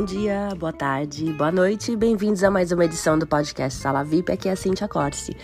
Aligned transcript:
Bom 0.00 0.06
dia, 0.06 0.48
boa 0.58 0.72
tarde, 0.72 1.30
boa 1.34 1.52
noite, 1.52 1.94
bem-vindos 1.94 2.42
a 2.42 2.50
mais 2.50 2.72
uma 2.72 2.86
edição 2.86 3.18
do 3.18 3.26
podcast 3.26 3.78
Sala 3.78 4.02
VIP. 4.02 4.32
Aqui 4.32 4.48
é 4.48 4.52
a 4.52 4.56
Cintia 4.56 4.88
Corse. 4.88 5.36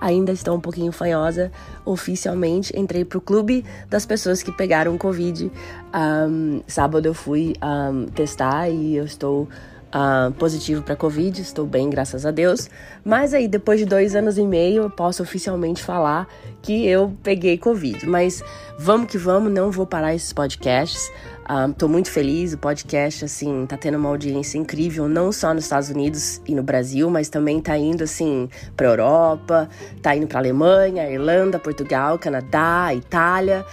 Ainda 0.00 0.32
estou 0.32 0.56
um 0.56 0.60
pouquinho 0.60 0.90
fanhosa. 0.90 1.52
Oficialmente 1.84 2.76
entrei 2.76 3.04
pro 3.04 3.20
clube 3.20 3.64
das 3.88 4.04
pessoas 4.04 4.42
que 4.42 4.50
pegaram 4.50 4.98
Covid. 4.98 5.52
Um, 5.94 6.60
sábado 6.66 7.06
eu 7.06 7.14
fui 7.14 7.54
um, 7.62 8.06
testar 8.06 8.68
e 8.68 8.96
eu 8.96 9.04
estou 9.04 9.48
uh, 9.90 10.32
positivo 10.32 10.82
para 10.82 10.96
Covid, 10.96 11.40
estou 11.40 11.66
bem, 11.66 11.90
graças 11.90 12.24
a 12.24 12.30
Deus. 12.30 12.68
Mas 13.04 13.34
aí, 13.34 13.46
depois 13.46 13.78
de 13.78 13.86
dois 13.86 14.14
anos 14.14 14.38
e 14.38 14.42
meio, 14.42 14.84
eu 14.84 14.90
posso 14.90 15.22
oficialmente 15.22 15.82
falar 15.82 16.26
que 16.62 16.86
eu 16.86 17.14
peguei 17.22 17.58
Covid. 17.58 18.06
Mas 18.06 18.42
vamos 18.78 19.10
que 19.10 19.18
vamos, 19.18 19.52
não 19.52 19.70
vou 19.70 19.86
parar 19.86 20.14
esses 20.14 20.32
podcasts. 20.32 21.10
Estou 21.68 21.88
uh, 21.88 21.92
muito 21.92 22.10
feliz, 22.10 22.52
o 22.52 22.58
podcast, 22.58 23.24
assim, 23.24 23.66
tá 23.66 23.76
tendo 23.76 23.98
uma 23.98 24.08
audiência 24.08 24.56
incrível, 24.56 25.08
não 25.08 25.32
só 25.32 25.52
nos 25.52 25.64
Estados 25.64 25.90
Unidos 25.90 26.40
e 26.46 26.54
no 26.54 26.62
Brasil, 26.62 27.10
mas 27.10 27.28
também 27.28 27.60
tá 27.60 27.76
indo, 27.76 28.04
assim, 28.04 28.48
pra 28.76 28.86
Europa, 28.86 29.68
tá 30.00 30.14
indo 30.14 30.26
pra 30.26 30.38
Alemanha, 30.38 31.10
Irlanda, 31.10 31.58
Portugal, 31.58 32.18
Canadá, 32.18 32.94
Itália 32.94 33.66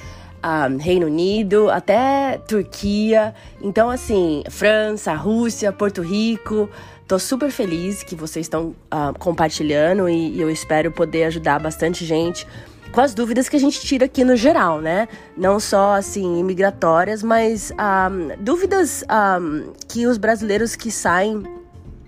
um, 0.44 0.78
Reino 0.78 1.08
Unido, 1.08 1.70
até 1.70 2.40
Turquia. 2.48 3.34
Então, 3.62 3.90
assim, 3.90 4.44
França, 4.50 5.14
Rússia, 5.14 5.72
Porto 5.72 6.02
Rico. 6.02 6.70
Tô 7.08 7.18
super 7.18 7.50
feliz 7.50 8.04
que 8.04 8.16
vocês 8.16 8.46
estão 8.46 8.76
uh, 8.94 9.18
compartilhando 9.18 10.10
e, 10.10 10.36
e 10.36 10.42
eu 10.42 10.50
espero 10.50 10.92
poder 10.92 11.24
ajudar 11.26 11.60
bastante 11.60 12.06
gente 12.06 12.46
com 12.92 13.02
as 13.02 13.14
dúvidas 13.14 13.50
que 13.50 13.56
a 13.56 13.60
gente 13.60 13.80
tira 13.82 14.06
aqui 14.06 14.24
no 14.24 14.36
geral, 14.36 14.82
né? 14.82 15.08
Não 15.36 15.60
só 15.60 15.94
assim 15.96 16.40
imigratórias, 16.40 17.22
mas 17.24 17.72
um, 17.72 18.44
dúvidas 18.44 19.04
um, 19.04 19.74
que 19.88 20.08
os 20.08 20.18
brasileiros 20.18 20.76
que 20.76 20.92
saem 20.92 21.44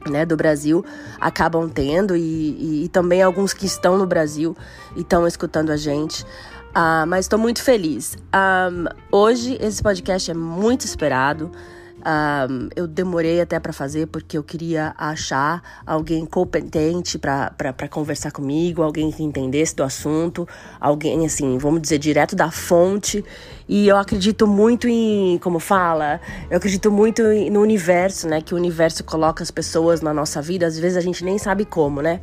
né, 0.10 0.26
do 0.26 0.38
Brasil 0.38 0.84
acabam 1.20 1.70
tendo 1.70 2.16
e, 2.16 2.22
e, 2.22 2.84
e, 2.86 2.90
também 2.90 3.22
alguns 3.22 3.54
que 3.54 3.66
estão 3.66 3.98
no 3.98 4.06
Brasil 4.06 4.56
e 4.96 5.02
estão 5.02 5.28
escutando 5.28 5.72
a 5.72 5.78
gente. 5.78 6.24
Uh, 6.70 7.06
mas 7.08 7.26
estou 7.26 7.40
muito 7.40 7.62
feliz. 7.62 8.16
Um, 8.34 8.86
hoje 9.12 9.58
esse 9.60 9.82
podcast 9.82 10.32
é 10.32 10.34
muito 10.34 10.86
esperado. 10.86 11.52
Um, 12.00 12.70
eu 12.76 12.88
demorei 12.88 13.42
até 13.42 13.60
para 13.60 13.74
fazer 13.74 14.08
porque 14.08 14.38
eu 14.38 14.44
queria 14.44 14.94
achar 14.98 15.62
alguém 15.86 16.26
competente 16.26 17.20
para 17.20 17.88
conversar 17.90 18.32
comigo, 18.32 18.82
alguém 18.82 19.12
que 19.12 19.22
entendesse 19.22 19.76
do 19.76 19.84
assunto, 19.84 20.48
alguém 20.80 21.26
assim, 21.26 21.58
vamos 21.58 21.82
dizer, 21.82 21.98
direto 21.98 22.36
da 22.36 22.50
fonte. 22.50 23.24
E 23.68 23.88
eu 23.88 23.98
acredito 23.98 24.48
muito 24.48 24.88
em, 24.88 25.38
como 25.40 25.60
fala, 25.60 26.22
eu 26.50 26.58
acredito 26.58 26.92
muito 26.92 27.22
no 27.52 27.62
universo, 27.62 28.28
né? 28.28 28.42
Que 28.42 28.54
o 28.54 28.58
universo 28.58 29.04
coloca 29.04 29.44
as 29.44 29.52
pessoas 29.52 30.02
na 30.02 30.14
nossa 30.14 30.42
vida, 30.42 30.66
às 30.66 30.80
vezes 30.80 30.98
a 30.98 31.02
gente 31.02 31.24
nem 31.24 31.38
sabe 31.38 31.66
como, 31.66 32.02
né? 32.02 32.22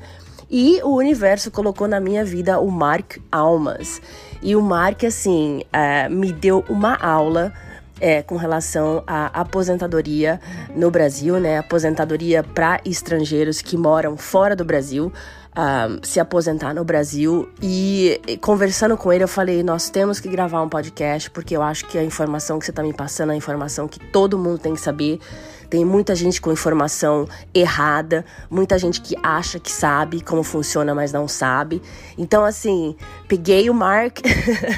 E 0.50 0.80
o 0.82 0.94
universo 0.96 1.50
colocou 1.50 1.88
na 1.88 2.00
minha 2.00 2.24
vida 2.24 2.60
o 2.60 2.70
Mark 2.70 3.18
Almas. 3.30 4.00
E 4.40 4.54
o 4.54 4.62
Mark, 4.62 5.02
assim, 5.04 5.62
uh, 5.74 6.10
me 6.12 6.32
deu 6.32 6.64
uma 6.68 6.94
aula 6.96 7.52
é, 8.00 8.22
com 8.22 8.36
relação 8.36 9.02
à 9.06 9.26
aposentadoria 9.40 10.40
no 10.74 10.90
Brasil, 10.90 11.40
né? 11.40 11.58
Aposentadoria 11.58 12.42
para 12.42 12.80
estrangeiros 12.84 13.62
que 13.62 13.76
moram 13.76 14.16
fora 14.16 14.54
do 14.54 14.64
Brasil. 14.64 15.12
Uh, 15.56 16.04
se 16.06 16.20
aposentar 16.20 16.74
no 16.74 16.84
Brasil 16.84 17.48
e, 17.62 18.20
e, 18.28 18.36
conversando 18.36 18.94
com 18.94 19.10
ele 19.10 19.24
eu 19.24 19.28
falei 19.28 19.62
nós 19.62 19.88
temos 19.88 20.20
que 20.20 20.28
gravar 20.28 20.60
um 20.60 20.68
podcast 20.68 21.30
porque 21.30 21.56
eu 21.56 21.62
acho 21.62 21.86
que 21.86 21.96
a 21.96 22.04
informação 22.04 22.58
que 22.58 22.66
você 22.66 22.72
está 22.72 22.82
me 22.82 22.92
passando 22.92 23.30
é 23.30 23.32
a 23.32 23.38
informação 23.38 23.88
que 23.88 23.98
todo 23.98 24.36
mundo 24.36 24.58
tem 24.58 24.74
que 24.74 24.80
saber 24.82 25.18
tem 25.68 25.84
muita 25.84 26.14
gente 26.14 26.40
com 26.40 26.52
informação 26.52 27.28
errada, 27.54 28.24
muita 28.50 28.78
gente 28.78 29.00
que 29.00 29.16
acha 29.22 29.58
que 29.58 29.70
sabe 29.70 30.20
como 30.20 30.42
funciona, 30.42 30.94
mas 30.94 31.12
não 31.12 31.28
sabe. 31.28 31.82
Então, 32.16 32.44
assim, 32.44 32.96
peguei 33.28 33.68
o 33.68 33.74
Mark 33.74 34.20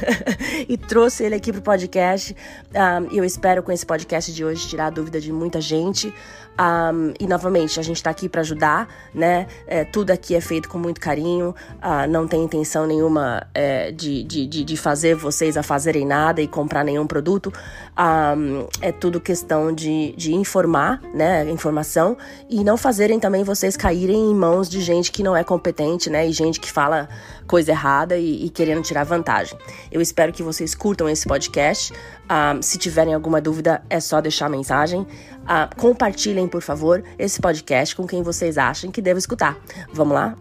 e 0.68 0.76
trouxe 0.76 1.24
ele 1.24 1.34
aqui 1.34 1.52
pro 1.52 1.62
podcast. 1.62 2.34
Um, 2.72 3.14
eu 3.14 3.24
espero 3.24 3.62
com 3.62 3.72
esse 3.72 3.84
podcast 3.84 4.32
de 4.32 4.44
hoje 4.44 4.66
tirar 4.68 4.86
a 4.86 4.90
dúvida 4.90 5.20
de 5.20 5.32
muita 5.32 5.60
gente. 5.60 6.12
Um, 6.58 7.14
e 7.20 7.26
novamente, 7.28 7.78
a 7.78 7.82
gente 7.84 7.98
está 7.98 8.10
aqui 8.10 8.28
para 8.28 8.40
ajudar, 8.40 8.88
né? 9.14 9.46
É, 9.64 9.84
tudo 9.84 10.10
aqui 10.10 10.34
é 10.34 10.40
feito 10.40 10.68
com 10.68 10.76
muito 10.76 11.00
carinho, 11.00 11.54
uh, 11.76 12.08
não 12.08 12.26
tem 12.26 12.42
intenção 12.42 12.84
nenhuma 12.84 13.46
é, 13.54 13.92
de, 13.92 14.24
de, 14.24 14.46
de, 14.46 14.76
fazer 14.76 15.14
vocês 15.14 15.56
a 15.56 15.62
fazerem 15.62 16.04
nada 16.04 16.42
e 16.42 16.48
comprar 16.48 16.84
nenhum 16.84 17.06
produto. 17.06 17.52
Um, 17.96 18.66
é 18.80 18.90
tudo 18.90 19.20
questão 19.20 19.72
de, 19.72 20.12
de 20.16 20.34
informar, 20.34 20.77
né? 21.14 21.48
Informação 21.50 22.16
e 22.48 22.62
não 22.62 22.76
fazerem 22.76 23.18
também 23.18 23.44
vocês 23.44 23.76
caírem 23.76 24.30
em 24.30 24.34
mãos 24.34 24.68
de 24.68 24.80
gente 24.80 25.10
que 25.10 25.22
não 25.22 25.36
é 25.36 25.42
competente, 25.42 26.08
né? 26.08 26.26
E 26.26 26.32
gente 26.32 26.60
que 26.60 26.70
fala 26.70 27.08
coisa 27.46 27.72
errada 27.72 28.16
e, 28.16 28.46
e 28.46 28.50
querendo 28.50 28.82
tirar 28.82 29.04
vantagem. 29.04 29.58
Eu 29.90 30.00
espero 30.00 30.32
que 30.32 30.42
vocês 30.42 30.74
curtam 30.74 31.08
esse 31.08 31.26
podcast. 31.26 31.92
Uh, 31.92 32.62
se 32.62 32.78
tiverem 32.78 33.14
alguma 33.14 33.40
dúvida, 33.40 33.82
é 33.88 34.00
só 34.00 34.20
deixar 34.20 34.48
mensagem. 34.48 35.00
Uh, 35.00 35.76
compartilhem, 35.76 36.46
por 36.46 36.62
favor, 36.62 37.02
esse 37.18 37.40
podcast 37.40 37.96
com 37.96 38.06
quem 38.06 38.22
vocês 38.22 38.58
acham 38.58 38.90
que 38.90 39.00
deve 39.00 39.18
escutar. 39.18 39.58
Vamos 39.92 40.14
lá? 40.14 40.36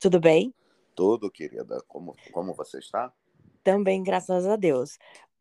Tudo 0.00 0.18
bem? 0.18 0.54
Tudo, 0.94 1.30
querida. 1.30 1.82
Como, 1.86 2.16
como 2.32 2.54
você 2.54 2.78
está? 2.78 3.12
Também, 3.62 4.02
graças 4.02 4.46
a 4.46 4.56
Deus. 4.56 4.98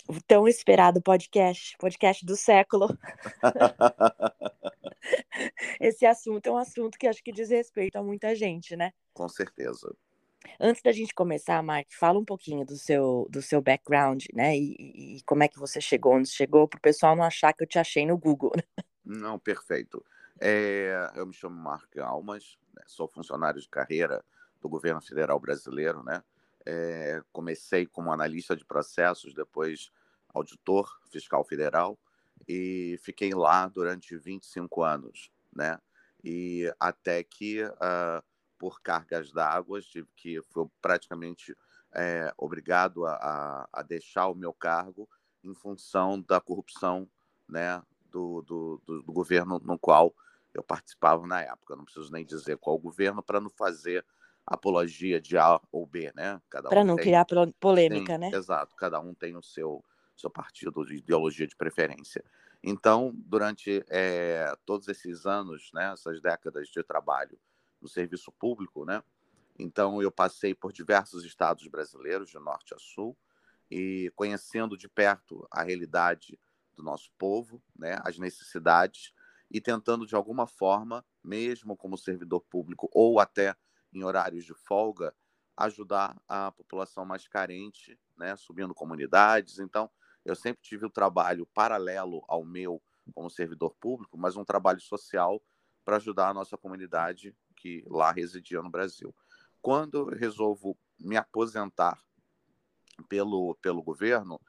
O 0.10 0.20
tão 0.26 0.48
esperado 0.48 1.00
podcast, 1.04 1.78
podcast 1.78 2.26
do 2.26 2.36
século. 2.36 2.88
Esse 5.80 6.04
assunto 6.04 6.48
é 6.48 6.52
um 6.52 6.58
assunto 6.58 6.98
que 6.98 7.06
acho 7.06 7.24
que 7.24 7.32
diz 7.32 7.52
respeito 7.52 7.96
a 7.96 8.02
muita 8.02 8.34
gente, 8.34 8.76
né? 8.76 8.92
Com 9.14 9.30
certeza. 9.30 9.96
Antes 10.60 10.82
da 10.82 10.92
gente 10.92 11.14
começar, 11.14 11.62
Mark, 11.62 11.86
fala 11.92 12.18
um 12.18 12.26
pouquinho 12.26 12.66
do 12.66 12.76
seu, 12.76 13.28
do 13.30 13.40
seu 13.40 13.62
background, 13.62 14.26
né? 14.34 14.58
E, 14.58 15.18
e 15.18 15.22
como 15.28 15.44
é 15.44 15.48
que 15.48 15.60
você 15.60 15.80
chegou 15.80 16.16
onde 16.16 16.28
chegou, 16.28 16.68
para 16.68 16.80
o 16.80 16.82
pessoal 16.82 17.16
não 17.16 17.24
achar 17.24 17.54
que 17.54 17.62
eu 17.62 17.68
te 17.68 17.78
achei 17.78 18.04
no 18.04 18.18
Google. 18.18 18.54
Né? 18.56 18.64
Não, 19.06 19.38
perfeito. 19.38 20.04
É, 20.42 21.12
eu 21.14 21.28
me 21.28 21.36
chamo 21.36 21.56
Mark 21.56 21.96
Almas, 22.00 22.58
né, 22.76 22.82
sou 22.88 23.08
funcionário 23.08 23.62
de 23.62 23.70
carreira 23.70 24.26
do 24.60 24.68
governo 24.68 25.02
federal 25.02 25.40
brasileiro, 25.40 26.02
né? 26.02 26.24
É, 26.66 27.22
comecei 27.32 27.86
como 27.86 28.12
analista 28.12 28.56
de 28.56 28.66
processos, 28.66 29.36
depois 29.36 29.92
auditor 30.34 31.00
fiscal 31.12 31.44
federal 31.44 31.98
e 32.48 33.00
fiquei 33.04 33.34
lá 33.34 33.68
durante 33.68 34.18
25 34.18 34.84
anos, 34.84 35.32
né? 35.54 35.80
E 36.24 36.72
até 36.80 37.24
que 37.24 37.64
uh, 37.64 38.24
por 38.58 38.82
cargas 38.82 39.32
d'água, 39.32 39.82
tive 39.82 40.08
que 40.16 40.42
fui 40.42 40.68
praticamente 40.82 41.56
é, 41.96 42.32
obrigado 42.38 43.06
a, 43.06 43.68
a, 43.72 43.82
deixar 43.82 44.28
o 44.28 44.36
meu 44.36 44.54
cargo 44.54 45.10
em 45.44 45.56
função 45.56 46.22
da 46.22 46.40
corrupção 46.40 47.10
né, 47.48 47.82
do, 48.12 48.42
do, 48.42 48.82
do, 48.86 49.02
do 49.02 49.14
governo 49.14 49.60
no 49.64 49.80
qual 49.80 50.14
eu 50.54 50.62
participava 50.62 51.26
na 51.26 51.42
época. 51.42 51.76
Não 51.76 51.86
preciso 51.86 52.12
nem 52.12 52.26
dizer 52.26 52.58
qual 52.58 52.78
governo 52.78 53.24
para 53.24 53.40
não 53.40 53.50
fazer 53.50 54.06
apologia 54.46 55.22
de 55.22 55.38
A 55.38 55.60
ou 55.72 55.86
B, 55.86 56.12
né? 56.16 56.42
Para 56.50 56.82
um 56.82 56.86
não 56.86 56.96
tem, 56.96 57.06
criar 57.06 57.26
polêmica, 57.60 58.20
tem, 58.20 58.30
né? 58.30 58.38
Exato, 58.38 58.76
cada 58.76 59.00
um 59.00 59.14
tem 59.14 59.36
o 59.36 59.44
seu, 59.44 59.84
seu 60.20 60.30
partido 60.30 60.86
de 60.86 60.96
ideologia 60.96 61.48
de 61.48 61.56
preferência. 61.56 62.24
Então, 62.62 63.14
durante 63.16 63.84
é, 63.88 64.54
todos 64.66 64.88
esses 64.88 65.26
anos, 65.26 65.72
né, 65.74 65.94
essas 65.94 66.22
décadas 66.22 66.68
de 66.68 66.84
trabalho 66.84 67.40
no 67.82 67.88
serviço 67.88 68.32
público, 68.32 68.86
né? 68.86 69.02
Então 69.58 70.02
eu 70.02 70.12
passei 70.12 70.56
por 70.56 70.72
diversos 70.72 71.26
estados 71.26 71.68
brasileiros, 71.68 72.30
de 72.30 72.40
norte 72.40 72.74
a 72.74 72.78
sul, 72.80 73.18
e 73.70 74.12
conhecendo 74.16 74.78
de 74.78 74.88
perto 74.88 75.48
a 75.52 75.64
realidade 75.64 76.40
do 76.76 76.84
nosso 76.84 77.12
povo, 77.18 77.62
né, 77.78 78.00
as 78.04 78.18
necessidades 78.18 79.14
e 79.52 79.60
tentando 79.60 80.06
de 80.06 80.16
alguma 80.16 80.48
forma, 80.48 81.06
mesmo 81.24 81.76
como 81.76 81.98
servidor 81.98 82.42
público 82.42 82.90
ou 82.94 83.20
até 83.20 83.56
em 83.94 84.04
horários 84.04 84.46
de 84.46 84.54
folga, 84.54 85.14
ajudar 85.58 86.20
a 86.28 86.52
população 86.52 87.04
mais 87.04 87.28
carente, 87.28 88.00
né, 88.18 88.36
subindo 88.38 88.74
comunidades. 88.74 89.60
Então, 89.60 89.90
eu 90.26 90.36
sempre 90.36 90.62
tive 90.62 90.86
o 90.86 90.90
trabalho 90.90 91.46
paralelo 91.54 92.24
ao 92.28 92.44
meu 92.46 92.82
como 93.14 93.30
servidor 93.30 93.76
público, 93.80 94.18
mas 94.18 94.36
um 94.36 94.46
trabalho 94.46 94.80
social 94.80 95.42
para 95.84 95.98
ajudar 95.98 96.30
a 96.30 96.34
nossa 96.34 96.58
comunidade 96.58 97.36
que 97.56 97.84
lá 97.88 98.12
residia 98.12 98.62
no 98.62 98.70
Brasil. 98.70 99.14
Quando 99.62 99.98
eu 99.98 100.06
resolvo 100.06 100.78
me 101.00 101.18
aposentar 101.18 102.00
pelo, 103.08 103.56
pelo 103.56 103.82
governo, 103.82 104.40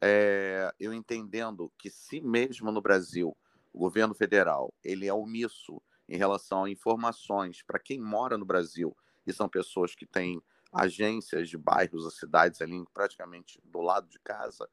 é, 0.00 0.72
eu 0.78 0.92
entendendo 0.92 1.72
que 1.78 1.90
se 1.90 2.20
mesmo 2.20 2.70
no 2.70 2.80
Brasil 2.80 3.36
o 3.72 3.78
governo 3.78 4.14
federal 4.14 4.72
ele 4.82 5.06
é 5.06 5.12
omisso 5.12 5.82
em 6.08 6.16
relação 6.16 6.64
a 6.64 6.70
informações 6.70 7.62
para 7.62 7.78
quem 7.78 8.00
mora 8.00 8.36
no 8.36 8.44
Brasil 8.44 8.96
e 9.26 9.32
são 9.32 9.48
pessoas 9.48 9.94
que 9.94 10.06
têm 10.06 10.40
agências 10.72 11.48
de 11.48 11.56
bairros 11.56 12.04
ou 12.04 12.10
cidades 12.10 12.60
ali 12.60 12.84
praticamente 12.92 13.60
do 13.64 13.80
lado 13.80 14.08
de 14.08 14.18
casa, 14.20 14.68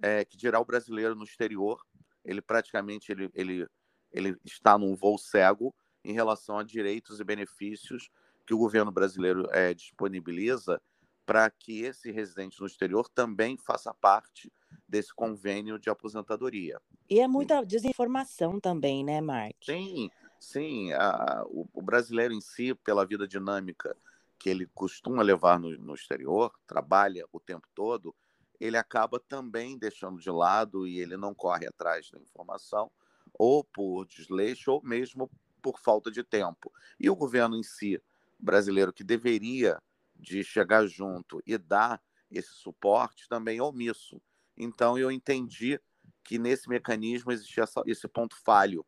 é, 0.00 0.24
que 0.24 0.36
dirá 0.36 0.60
o 0.60 0.64
brasileiro 0.64 1.14
no 1.14 1.24
exterior, 1.24 1.82
ele 2.24 2.40
praticamente 2.40 3.10
ele, 3.10 3.30
ele, 3.34 3.66
ele 4.12 4.36
está 4.44 4.78
num 4.78 4.94
voo 4.94 5.18
cego 5.18 5.74
em 6.04 6.12
relação 6.12 6.58
a 6.58 6.62
direitos 6.62 7.20
e 7.20 7.24
benefícios 7.24 8.10
que 8.46 8.54
o 8.54 8.58
governo 8.58 8.90
brasileiro 8.90 9.48
é, 9.52 9.74
disponibiliza 9.74 10.80
para 11.26 11.50
que 11.50 11.82
esse 11.82 12.10
residente 12.10 12.58
no 12.58 12.66
exterior 12.66 13.06
também 13.10 13.58
faça 13.58 13.92
parte 13.92 14.50
desse 14.88 15.14
convênio 15.14 15.78
de 15.78 15.90
aposentadoria. 15.90 16.80
E 17.10 17.20
é 17.20 17.28
muita 17.28 17.62
desinformação 17.62 18.58
também, 18.58 19.04
né, 19.04 19.20
Mark? 19.20 19.54
Sim, 19.62 20.10
sim. 20.40 20.90
A, 20.94 21.44
o, 21.46 21.68
o, 21.74 21.82
brasileiro 21.82 22.32
em 22.32 22.40
si, 22.40 22.74
pela 22.74 23.04
vida 23.04 23.28
dinâmica 23.28 23.94
que 24.38 24.48
ele 24.48 24.66
costuma 24.74 25.22
levar 25.22 25.60
no, 25.60 25.76
no 25.76 25.94
exterior, 25.94 26.50
trabalha 26.66 27.26
o 27.30 27.38
tempo 27.38 27.68
todo, 27.74 28.14
ele 28.60 28.76
acaba 28.76 29.20
também 29.20 29.78
deixando 29.78 30.20
de 30.20 30.30
lado 30.30 30.86
e 30.86 30.98
ele 30.98 31.16
não 31.16 31.34
corre 31.34 31.66
atrás 31.66 32.10
da 32.10 32.18
informação, 32.18 32.90
ou 33.34 33.62
por 33.62 34.06
desleixo, 34.06 34.72
ou 34.72 34.82
mesmo 34.82 35.30
por 35.62 35.78
falta 35.78 36.10
de 36.10 36.22
tempo. 36.22 36.72
E 36.98 37.08
o 37.08 37.16
governo 37.16 37.56
em 37.56 37.62
si, 37.62 38.02
brasileiro, 38.38 38.92
que 38.92 39.04
deveria 39.04 39.80
de 40.16 40.42
chegar 40.42 40.86
junto 40.86 41.40
e 41.46 41.56
dar 41.56 42.02
esse 42.30 42.52
suporte 42.52 43.28
também 43.28 43.60
omisso. 43.60 44.20
Então 44.56 44.98
eu 44.98 45.10
entendi 45.10 45.80
que 46.24 46.38
nesse 46.38 46.68
mecanismo 46.68 47.32
existia 47.32 47.64
esse 47.86 48.08
ponto 48.08 48.36
falho, 48.44 48.84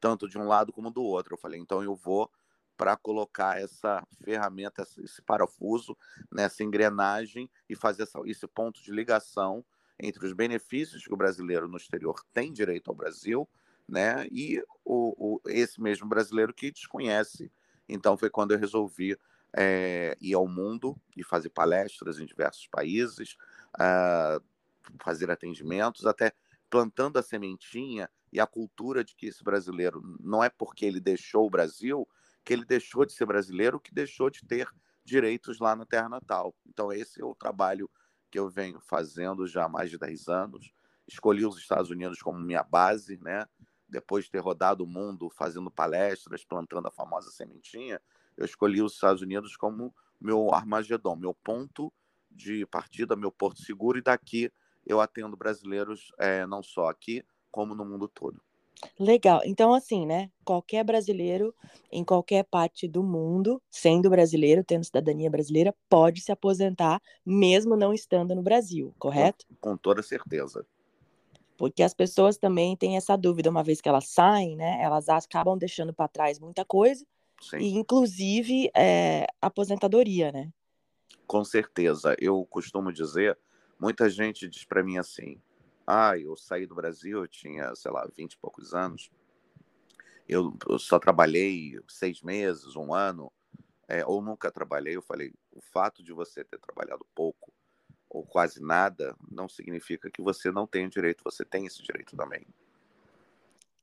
tanto 0.00 0.28
de 0.28 0.38
um 0.38 0.46
lado 0.46 0.72
como 0.72 0.90
do 0.90 1.02
outro. 1.02 1.34
Eu 1.34 1.38
falei, 1.38 1.60
então 1.60 1.82
eu 1.82 1.94
vou 1.94 2.30
para 2.80 2.96
colocar 2.96 3.60
essa 3.60 4.02
ferramenta, 4.24 4.82
esse 5.04 5.20
parafuso 5.20 5.94
nessa 6.32 6.64
engrenagem 6.64 7.50
e 7.68 7.76
fazer 7.76 8.04
essa, 8.04 8.18
esse 8.24 8.46
ponto 8.46 8.82
de 8.82 8.90
ligação 8.90 9.62
entre 9.98 10.24
os 10.24 10.32
benefícios 10.32 11.04
que 11.04 11.12
o 11.12 11.16
brasileiro 11.16 11.68
no 11.68 11.76
exterior 11.76 12.24
tem 12.32 12.50
direito 12.50 12.88
ao 12.88 12.96
Brasil, 12.96 13.46
né, 13.86 14.26
e 14.32 14.64
o, 14.82 15.34
o 15.34 15.40
esse 15.48 15.78
mesmo 15.78 16.08
brasileiro 16.08 16.54
que 16.54 16.70
desconhece. 16.70 17.52
Então 17.86 18.16
foi 18.16 18.30
quando 18.30 18.52
eu 18.52 18.58
resolvi 18.58 19.14
é, 19.54 20.16
ir 20.18 20.32
ao 20.32 20.48
mundo 20.48 20.98
e 21.14 21.22
fazer 21.22 21.50
palestras 21.50 22.18
em 22.18 22.24
diversos 22.24 22.66
países, 22.66 23.36
uh, 23.76 24.42
fazer 25.04 25.30
atendimentos, 25.30 26.06
até 26.06 26.32
plantando 26.70 27.18
a 27.18 27.22
sementinha 27.22 28.08
e 28.32 28.40
a 28.40 28.46
cultura 28.46 29.04
de 29.04 29.14
que 29.14 29.26
esse 29.26 29.44
brasileiro 29.44 30.00
não 30.18 30.42
é 30.42 30.48
porque 30.48 30.86
ele 30.86 30.98
deixou 30.98 31.46
o 31.46 31.50
Brasil 31.50 32.08
que 32.44 32.52
ele 32.52 32.64
deixou 32.64 33.04
de 33.04 33.12
ser 33.12 33.26
brasileiro, 33.26 33.80
que 33.80 33.92
deixou 33.92 34.30
de 34.30 34.44
ter 34.46 34.68
direitos 35.04 35.58
lá 35.58 35.74
na 35.74 35.84
terra 35.84 36.08
natal. 36.08 36.54
Então 36.66 36.92
esse 36.92 37.20
é 37.20 37.24
o 37.24 37.34
trabalho 37.34 37.90
que 38.30 38.38
eu 38.38 38.48
venho 38.48 38.80
fazendo 38.80 39.46
já 39.46 39.64
há 39.64 39.68
mais 39.68 39.90
de 39.90 39.98
10 39.98 40.28
anos. 40.28 40.72
Escolhi 41.06 41.44
os 41.44 41.58
Estados 41.58 41.90
Unidos 41.90 42.22
como 42.22 42.38
minha 42.38 42.62
base, 42.62 43.18
né? 43.18 43.44
Depois 43.88 44.24
de 44.24 44.30
ter 44.30 44.38
rodado 44.38 44.84
o 44.84 44.86
mundo 44.86 45.28
fazendo 45.30 45.70
palestras, 45.70 46.44
plantando 46.44 46.86
a 46.86 46.92
famosa 46.92 47.30
sementinha, 47.32 48.00
eu 48.36 48.44
escolhi 48.44 48.80
os 48.80 48.94
Estados 48.94 49.20
Unidos 49.20 49.56
como 49.56 49.94
meu 50.20 50.54
Armagedon, 50.54 51.16
meu 51.16 51.34
ponto 51.34 51.92
de 52.30 52.64
partida, 52.66 53.16
meu 53.16 53.32
porto 53.32 53.60
seguro, 53.60 53.98
e 53.98 54.02
daqui 54.02 54.52
eu 54.86 55.00
atendo 55.00 55.36
brasileiros 55.36 56.12
é, 56.18 56.46
não 56.46 56.62
só 56.62 56.88
aqui, 56.88 57.24
como 57.50 57.74
no 57.74 57.84
mundo 57.84 58.06
todo. 58.06 58.40
Legal. 58.98 59.42
Então, 59.44 59.74
assim, 59.74 60.06
né? 60.06 60.30
Qualquer 60.44 60.84
brasileiro 60.84 61.54
em 61.90 62.04
qualquer 62.04 62.44
parte 62.44 62.88
do 62.88 63.02
mundo, 63.02 63.60
sendo 63.70 64.08
brasileiro, 64.08 64.64
tendo 64.64 64.84
cidadania 64.84 65.30
brasileira, 65.30 65.74
pode 65.88 66.20
se 66.20 66.32
aposentar, 66.32 67.00
mesmo 67.24 67.76
não 67.76 67.92
estando 67.92 68.34
no 68.34 68.42
Brasil, 68.42 68.94
correto? 68.98 69.46
Com, 69.60 69.70
com 69.70 69.76
toda 69.76 70.02
certeza. 70.02 70.66
Porque 71.56 71.82
as 71.82 71.92
pessoas 71.92 72.38
também 72.38 72.76
têm 72.76 72.96
essa 72.96 73.16
dúvida, 73.16 73.50
uma 73.50 73.62
vez 73.62 73.80
que 73.80 73.88
elas 73.88 74.08
saem, 74.08 74.56
né? 74.56 74.80
Elas 74.82 75.08
acabam 75.08 75.58
deixando 75.58 75.92
para 75.92 76.08
trás 76.08 76.38
muita 76.38 76.64
coisa 76.64 77.04
Sim. 77.40 77.58
E, 77.58 77.74
inclusive, 77.74 78.70
é, 78.76 79.26
aposentadoria, 79.40 80.30
né? 80.30 80.52
Com 81.26 81.44
certeza. 81.44 82.14
Eu 82.18 82.44
costumo 82.46 82.92
dizer, 82.92 83.38
muita 83.78 84.10
gente 84.10 84.46
diz 84.48 84.64
para 84.64 84.82
mim 84.84 84.98
assim, 84.98 85.40
ah, 85.90 86.18
eu 86.18 86.36
saí 86.36 86.66
do 86.66 86.74
Brasil, 86.74 87.18
eu 87.18 87.28
tinha, 87.28 87.74
sei 87.74 87.90
lá, 87.90 88.08
vinte 88.16 88.34
e 88.34 88.38
poucos 88.38 88.72
anos, 88.72 89.10
eu, 90.28 90.56
eu 90.68 90.78
só 90.78 90.98
trabalhei 90.98 91.78
seis 91.88 92.22
meses, 92.22 92.76
um 92.76 92.94
ano, 92.94 93.32
é, 93.88 94.06
ou 94.06 94.22
nunca 94.22 94.50
trabalhei. 94.50 94.94
Eu 94.94 95.02
falei, 95.02 95.32
o 95.50 95.60
fato 95.60 96.02
de 96.04 96.12
você 96.12 96.44
ter 96.44 96.58
trabalhado 96.58 97.04
pouco 97.14 97.52
ou 98.08 98.24
quase 98.24 98.60
nada 98.62 99.16
não 99.30 99.48
significa 99.48 100.10
que 100.10 100.22
você 100.22 100.52
não 100.52 100.66
tem 100.66 100.88
direito, 100.88 101.24
você 101.24 101.44
tem 101.44 101.66
esse 101.66 101.82
direito 101.82 102.16
também. 102.16 102.46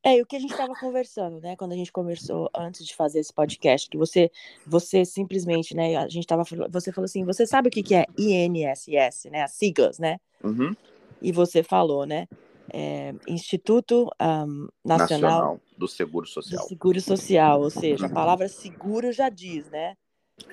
É, 0.03 0.17
e 0.17 0.21
o 0.21 0.25
que 0.25 0.37
a 0.37 0.39
gente 0.39 0.51
estava 0.51 0.73
conversando, 0.75 1.41
né, 1.41 1.57
quando 1.57 1.73
a 1.73 1.75
gente 1.75 1.91
conversou 1.91 2.49
antes 2.55 2.85
de 2.85 2.95
fazer 2.95 3.19
esse 3.19 3.33
podcast, 3.33 3.89
que 3.89 3.97
você, 3.97 4.31
você 4.65 5.03
simplesmente, 5.03 5.75
né, 5.75 5.97
a 5.97 6.07
gente 6.07 6.23
estava, 6.23 6.43
você 6.69 6.93
falou 6.93 7.05
assim, 7.05 7.25
você 7.25 7.45
sabe 7.45 7.67
o 7.67 7.71
que, 7.71 7.83
que 7.83 7.93
é 7.93 8.05
INSS, 8.17 9.25
né, 9.29 9.43
as 9.43 9.51
siglas, 9.51 9.99
né? 9.99 10.17
Uhum. 10.41 10.73
E 11.21 11.31
você 11.31 11.63
falou, 11.63 12.05
né, 12.05 12.27
é, 12.73 13.13
Instituto 13.27 14.09
um, 14.21 14.67
Nacional, 14.83 14.97
Nacional, 14.97 15.61
do 15.77 15.87
Seguro 15.87 16.27
Social. 16.27 16.61
Do 16.61 16.67
Seguro 16.67 17.01
Social, 17.01 17.61
ou 17.61 17.69
seja, 17.69 18.05
a 18.05 18.07
uhum. 18.09 18.13
palavra 18.13 18.47
seguro 18.47 19.11
já 19.11 19.29
diz, 19.29 19.69
né? 19.69 19.95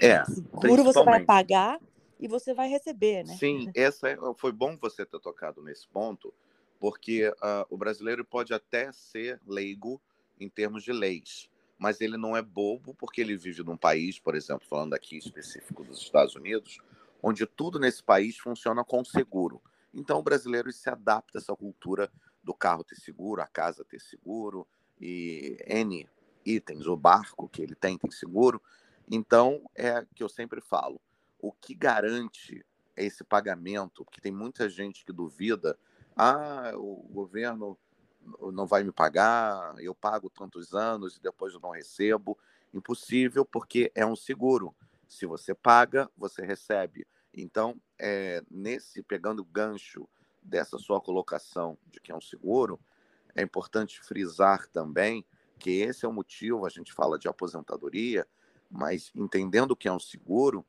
É. 0.01 0.25
Seguro 0.25 0.85
você 0.85 1.03
vai 1.03 1.25
pagar 1.25 1.79
e 2.19 2.29
você 2.29 2.55
vai 2.55 2.69
receber, 2.69 3.25
né? 3.25 3.35
Sim, 3.37 3.71
essa 3.75 4.09
é, 4.09 4.17
foi 4.37 4.53
bom 4.53 4.77
você 4.81 5.05
ter 5.05 5.19
tocado 5.21 5.63
nesse 5.63 5.87
ponto, 5.89 6.33
porque 6.79 7.29
uh, 7.29 7.67
o 7.69 7.77
brasileiro 7.77 8.25
pode 8.25 8.55
até 8.55 8.91
ser 8.93 9.41
leigo 9.47 10.01
em 10.39 10.49
termos 10.49 10.83
de 10.85 10.93
leis, 10.93 11.51
mas 11.79 12.01
ele 12.01 12.17
não 12.17 12.37
é 12.37 12.43
bobo 12.43 12.95
porque 12.95 13.21
ele 13.21 13.37
vive 13.37 13.63
num 13.63 13.77
país, 13.77 14.19
por 14.19 14.35
exemplo, 14.35 14.67
falando 14.69 14.95
aqui 14.95 15.19
específico 15.19 15.85
dos 15.85 16.01
Estados 16.01 16.35
Unidos, 16.35 16.79
onde 17.23 17.45
tudo 17.47 17.79
nesse 17.79 18.03
país 18.03 18.39
funciona 18.39 18.85
com 18.85 19.05
seguro. 19.05 19.61
Então 19.95 20.19
o 20.19 20.23
brasileiro 20.23 20.73
se 20.73 20.91
adapta 20.91 21.39
a 21.39 21.41
essa 21.41 21.55
cultura 21.55 22.11
do 22.43 22.53
carro 22.53 22.85
ter 22.85 22.97
seguro, 22.97 23.41
a 23.41 23.47
casa 23.47 23.85
ter 23.85 24.01
seguro 24.01 24.67
e 25.01 25.57
N 25.67 26.09
itens, 26.45 26.87
o 26.87 26.97
barco 26.97 27.49
que 27.49 27.63
ele 27.63 27.75
tem 27.75 27.97
tem 27.97 28.11
seguro. 28.11 28.61
Então 29.11 29.63
é 29.75 30.05
que 30.15 30.23
eu 30.23 30.29
sempre 30.29 30.61
falo, 30.61 31.01
o 31.39 31.53
que 31.53 31.75
garante 31.75 32.65
esse 32.97 33.25
pagamento, 33.25 34.05
porque 34.05 34.21
tem 34.21 34.33
muita 34.33 34.69
gente 34.69 35.05
que 35.05 35.13
duvida 35.13 35.79
ah, 36.17 36.73
o 36.75 37.09
governo 37.11 37.79
não 38.53 38.67
vai 38.67 38.83
me 38.83 38.93
pagar, 38.93 39.75
eu 39.79 39.95
pago 39.95 40.31
tantos 40.31 40.75
anos 40.75 41.17
e 41.17 41.21
depois 41.21 41.53
eu 41.53 41.61
não 41.61 41.71
recebo. 41.71 42.39
Impossível, 42.73 43.45
porque 43.45 43.93
é 43.95 44.05
um 44.05 44.17
seguro. 44.17 44.75
Se 45.07 45.27
você 45.27 45.55
paga, 45.55 46.11
você 46.17 46.45
recebe. 46.45 47.07
Então, 47.33 47.81
é, 47.99 48.43
nesse 48.51 49.03
pegando 49.03 49.41
o 49.41 49.45
gancho 49.45 50.09
dessa 50.43 50.79
sua 50.79 51.01
colocação 51.01 51.79
de 51.91 52.01
que 52.01 52.13
é 52.13 52.17
um 52.17 52.21
seguro, 52.21 52.79
é 53.35 53.43
importante 53.43 54.01
frisar 54.01 54.67
também 54.69 55.25
que 55.59 55.71
esse 55.71 56.05
é 56.05 56.09
o 56.09 56.13
motivo, 56.13 56.67
a 56.67 56.69
gente 56.69 56.93
fala 56.93 57.19
de 57.19 57.29
aposentadoria, 57.29 58.27
mas 58.71 59.11
entendendo 59.15 59.77
que 59.77 59.89
é 59.89 59.93
um 59.93 60.01
seguro, 60.01 60.65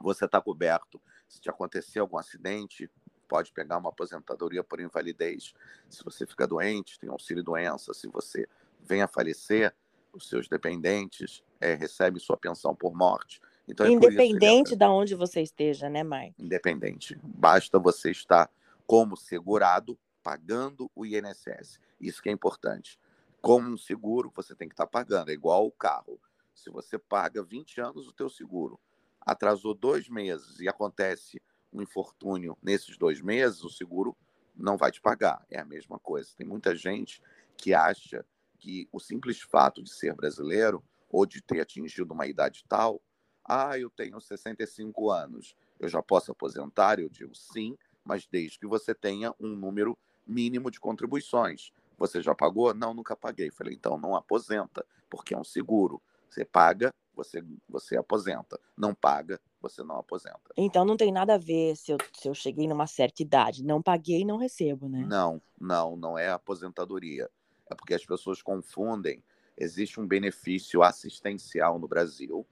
você 0.00 0.24
está 0.24 0.40
coberto. 0.40 1.00
Se 1.28 1.40
te 1.40 1.50
acontecer 1.50 1.98
algum 1.98 2.16
acidente, 2.16 2.90
pode 3.28 3.52
pegar 3.52 3.78
uma 3.78 3.90
aposentadoria 3.90 4.62
por 4.62 4.80
invalidez. 4.80 5.52
Se 5.88 6.04
você 6.04 6.26
fica 6.26 6.46
doente, 6.46 6.98
tem 6.98 7.10
auxílio 7.10 7.42
doença. 7.42 7.92
Se 7.92 8.06
você 8.06 8.48
vem 8.80 9.02
a 9.02 9.08
falecer, 9.08 9.74
os 10.12 10.28
seus 10.28 10.48
dependentes 10.48 11.42
é, 11.60 11.74
recebem 11.74 12.20
sua 12.20 12.36
pensão 12.36 12.74
por 12.74 12.94
morte. 12.94 13.40
Então, 13.66 13.86
é 13.86 13.90
Independente 13.90 14.74
é 14.74 14.76
de 14.76 14.84
onde 14.84 15.14
você 15.14 15.40
esteja, 15.40 15.88
né, 15.88 16.02
Mai? 16.02 16.34
Independente. 16.38 17.18
Basta 17.22 17.78
você 17.78 18.10
estar 18.10 18.50
como 18.86 19.16
segurado, 19.16 19.98
pagando 20.22 20.90
o 20.94 21.04
INSS. 21.06 21.80
Isso 22.00 22.22
que 22.22 22.28
é 22.28 22.32
importante. 22.32 22.98
Como 23.40 23.68
um 23.68 23.76
seguro, 23.76 24.32
você 24.34 24.54
tem 24.54 24.68
que 24.68 24.74
estar 24.74 24.86
pagando. 24.86 25.30
É 25.30 25.34
igual 25.34 25.66
o 25.66 25.72
carro. 25.72 26.20
Se 26.54 26.70
você 26.70 26.98
paga 26.98 27.42
20 27.42 27.80
anos 27.80 28.06
o 28.06 28.12
teu 28.12 28.28
seguro, 28.28 28.78
atrasou 29.20 29.74
dois 29.74 30.08
meses 30.08 30.60
e 30.60 30.68
acontece 30.68 31.40
um 31.72 31.82
infortúnio 31.82 32.56
nesses 32.62 32.96
dois 32.96 33.20
meses, 33.20 33.64
o 33.64 33.68
seguro 33.68 34.16
não 34.54 34.76
vai 34.76 34.92
te 34.92 35.00
pagar. 35.00 35.44
É 35.50 35.58
a 35.58 35.64
mesma 35.64 35.98
coisa. 35.98 36.30
Tem 36.36 36.46
muita 36.46 36.76
gente 36.76 37.20
que 37.56 37.74
acha 37.74 38.24
que 38.58 38.88
o 38.92 39.00
simples 39.00 39.40
fato 39.40 39.82
de 39.82 39.92
ser 39.92 40.14
brasileiro 40.14 40.82
ou 41.10 41.26
de 41.26 41.42
ter 41.42 41.60
atingido 41.60 42.14
uma 42.14 42.26
idade 42.26 42.64
tal, 42.68 43.02
ah, 43.44 43.78
eu 43.78 43.90
tenho 43.90 44.20
65 44.20 45.10
anos, 45.10 45.56
eu 45.78 45.88
já 45.88 46.02
posso 46.02 46.32
aposentar? 46.32 46.98
Eu 46.98 47.08
digo 47.08 47.34
sim, 47.34 47.76
mas 48.04 48.26
desde 48.26 48.58
que 48.58 48.66
você 48.66 48.94
tenha 48.94 49.34
um 49.40 49.48
número 49.48 49.96
mínimo 50.26 50.70
de 50.70 50.80
contribuições. 50.80 51.72
Você 51.98 52.22
já 52.22 52.34
pagou? 52.34 52.72
Não, 52.74 52.94
nunca 52.94 53.14
paguei. 53.14 53.50
Falei, 53.50 53.74
então 53.74 53.98
não 53.98 54.16
aposenta, 54.16 54.84
porque 55.08 55.34
é 55.34 55.38
um 55.38 55.44
seguro. 55.44 56.00
Você 56.28 56.44
paga 56.44 56.92
você, 57.14 57.42
você 57.68 57.96
aposenta. 57.96 58.60
Não 58.76 58.94
paga, 58.94 59.40
você 59.60 59.82
não 59.82 59.96
aposenta. 59.96 60.40
Então 60.56 60.84
não 60.84 60.96
tem 60.96 61.12
nada 61.12 61.34
a 61.34 61.38
ver 61.38 61.76
se 61.76 61.92
eu, 61.92 61.98
se 62.12 62.28
eu 62.28 62.34
cheguei 62.34 62.66
numa 62.66 62.86
certa 62.86 63.22
idade. 63.22 63.64
Não 63.64 63.80
paguei, 63.80 64.24
não 64.24 64.36
recebo, 64.36 64.88
né? 64.88 65.06
Não, 65.08 65.40
não, 65.58 65.96
não 65.96 66.18
é 66.18 66.30
aposentadoria. 66.30 67.30
É 67.70 67.74
porque 67.74 67.94
as 67.94 68.04
pessoas 68.04 68.42
confundem. 68.42 69.22
Existe 69.56 70.00
um 70.00 70.06
benefício 70.06 70.82
assistencial 70.82 71.78
no 71.78 71.86
Brasil, 71.86 72.44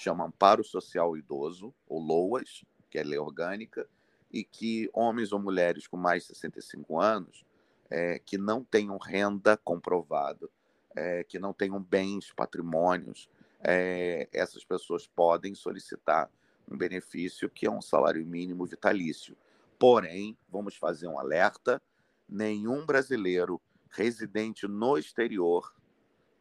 chama 0.00 0.24
Amparo 0.24 0.64
Social 0.64 1.16
Idoso, 1.16 1.74
ou 1.88 2.00
LOAS, 2.00 2.64
que 2.90 2.98
é 2.98 3.02
lei 3.02 3.18
orgânica, 3.18 3.88
e 4.32 4.44
que 4.44 4.90
homens 4.92 5.32
ou 5.32 5.38
mulheres 5.38 5.86
com 5.86 5.96
mais 5.96 6.22
de 6.22 6.28
65 6.28 7.00
anos 7.00 7.44
é, 7.90 8.18
que 8.18 8.36
não 8.36 8.64
tenham 8.64 8.98
renda 8.98 9.56
comprovada, 9.56 10.48
é, 10.94 11.24
que 11.24 11.38
não 11.38 11.52
tenham 11.52 11.80
bens, 11.80 12.32
patrimônios, 12.32 13.28
é, 13.60 14.28
essas 14.32 14.64
pessoas 14.64 15.06
podem 15.06 15.54
solicitar 15.54 16.30
um 16.70 16.76
benefício 16.76 17.48
que 17.48 17.66
é 17.66 17.70
um 17.70 17.80
salário 17.80 18.24
mínimo 18.26 18.66
vitalício. 18.66 19.36
Porém, 19.78 20.36
vamos 20.48 20.76
fazer 20.76 21.06
um 21.06 21.18
alerta: 21.18 21.80
nenhum 22.28 22.84
brasileiro 22.84 23.60
residente 23.90 24.66
no 24.66 24.98
exterior 24.98 25.72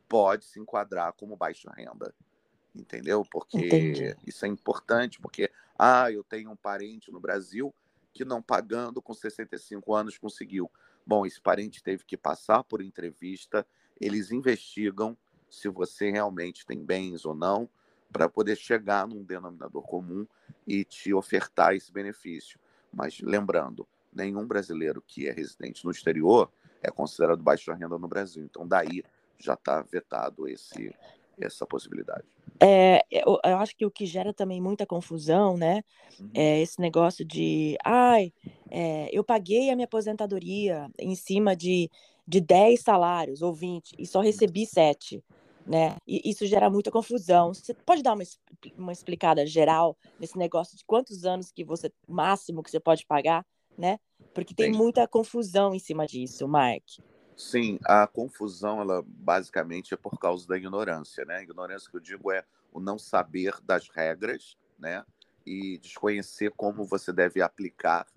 pode 0.08 0.46
se 0.46 0.60
enquadrar 0.60 1.14
como 1.14 1.36
baixa 1.36 1.72
renda. 1.72 2.14
Entendeu? 2.76 3.24
Porque 3.32 3.58
Entendi. 3.58 4.16
isso 4.28 4.46
é 4.46 4.50
importante, 4.50 5.20
porque 5.20 5.50
ah, 5.78 6.12
eu 6.12 6.24
tenho 6.24 6.52
um 6.52 6.56
parente 6.56 7.12
no 7.12 7.20
Brasil 7.20 7.74
que 8.14 8.26
não 8.26 8.42
pagando 8.42 9.02
com 9.02 9.14
65 9.14 9.94
anos 9.94 10.18
conseguiu. 10.18 10.70
Bom, 11.06 11.26
esse 11.26 11.40
parente 11.40 11.84
teve 11.84 12.04
que 12.04 12.18
passar 12.18 12.64
por 12.64 12.82
entrevista, 12.82 13.66
eles 14.00 14.32
investigam 14.32 15.18
se 15.50 15.70
você 15.70 16.10
realmente 16.10 16.66
tem 16.66 16.84
bens 16.84 17.26
ou 17.26 17.36
não, 17.36 17.70
para 18.12 18.30
poder 18.30 18.56
chegar 18.56 19.08
num 19.08 19.24
denominador 19.24 19.84
comum 19.84 20.26
e 20.66 20.84
te 20.84 21.14
ofertar 21.14 21.76
esse 21.76 21.92
benefício. 21.92 22.60
Mas 22.92 23.20
lembrando, 23.20 23.88
nenhum 24.14 24.46
brasileiro 24.46 25.02
que 25.06 25.28
é 25.28 25.32
residente 25.32 25.84
no 25.84 25.92
exterior 25.92 26.50
é 26.82 26.90
considerado 26.90 27.44
baixa 27.44 27.74
renda 27.74 27.98
no 27.98 28.08
Brasil. 28.08 28.44
Então, 28.44 28.66
daí 28.68 29.04
já 29.38 29.54
está 29.54 29.82
vetado 29.82 30.48
esse, 30.48 30.96
essa 31.40 31.66
possibilidade. 31.66 32.26
É, 32.60 33.06
eu, 33.12 33.38
eu, 33.44 33.58
acho 33.58 33.76
que 33.76 33.86
o 33.86 33.92
que 33.92 34.06
gera 34.06 34.34
também 34.34 34.62
muita 34.62 34.86
confusão, 34.86 35.58
né, 35.58 35.84
uhum. 36.20 36.30
é 36.34 36.62
esse 36.62 36.80
negócio 36.80 37.26
de, 37.26 37.78
ai, 37.84 38.32
é, 38.72 39.10
eu 39.12 39.24
paguei 39.24 39.70
a 39.70 39.76
minha 39.76 39.86
aposentadoria 39.86 40.90
em 40.98 41.16
cima 41.16 41.56
de, 41.56 41.90
de 42.26 42.40
10 42.40 42.80
salários 42.80 43.42
ou 43.42 43.54
20 43.54 43.96
e 44.00 44.06
só 44.06 44.22
recebi 44.22 44.66
7, 44.66 45.22
né, 45.68 45.98
e 46.08 46.30
isso 46.30 46.46
gera 46.46 46.70
muita 46.70 46.92
confusão. 46.92 47.54
Você 47.54 47.74
pode 47.74 48.02
dar 48.02 48.14
uma, 48.14 48.24
uma 48.78 48.94
explicada 48.94 49.46
geral 49.46 49.98
nesse 50.20 50.38
negócio 50.38 50.78
de 50.78 50.86
quantos 50.86 51.26
anos 51.26 51.52
que 51.52 51.64
você, 51.64 51.92
máximo 52.08 52.64
que 52.64 52.72
você 52.72 52.80
pode 52.80 53.06
pagar, 53.06 53.46
né, 53.78 54.00
porque 54.34 54.54
tem 54.54 54.72
muita 54.72 55.06
confusão 55.08 55.74
em 55.76 55.80
cima 55.80 56.06
disso, 56.06 56.48
Mark. 56.48 56.84
Sim, 57.38 57.78
a 57.84 58.08
confusão, 58.08 58.80
ela 58.82 59.04
basicamente 59.06 59.94
é 59.94 59.98
por 59.98 60.18
causa 60.18 60.48
da 60.48 60.56
ignorância, 60.58 61.26
né? 61.26 61.38
A 61.38 61.44
ignorância 61.44 61.90
que 61.90 61.98
eu 61.98 62.02
digo 62.02 62.32
é 62.32 62.46
o 62.72 62.80
não 62.80 62.98
saber 62.98 63.54
das 63.62 63.90
regras, 63.90 64.58
né? 64.80 65.04
E 65.46 65.78
desconhecer 65.80 66.52
como 66.56 66.86
você 66.86 67.12
deve 67.12 67.42
aplicar 67.42 68.08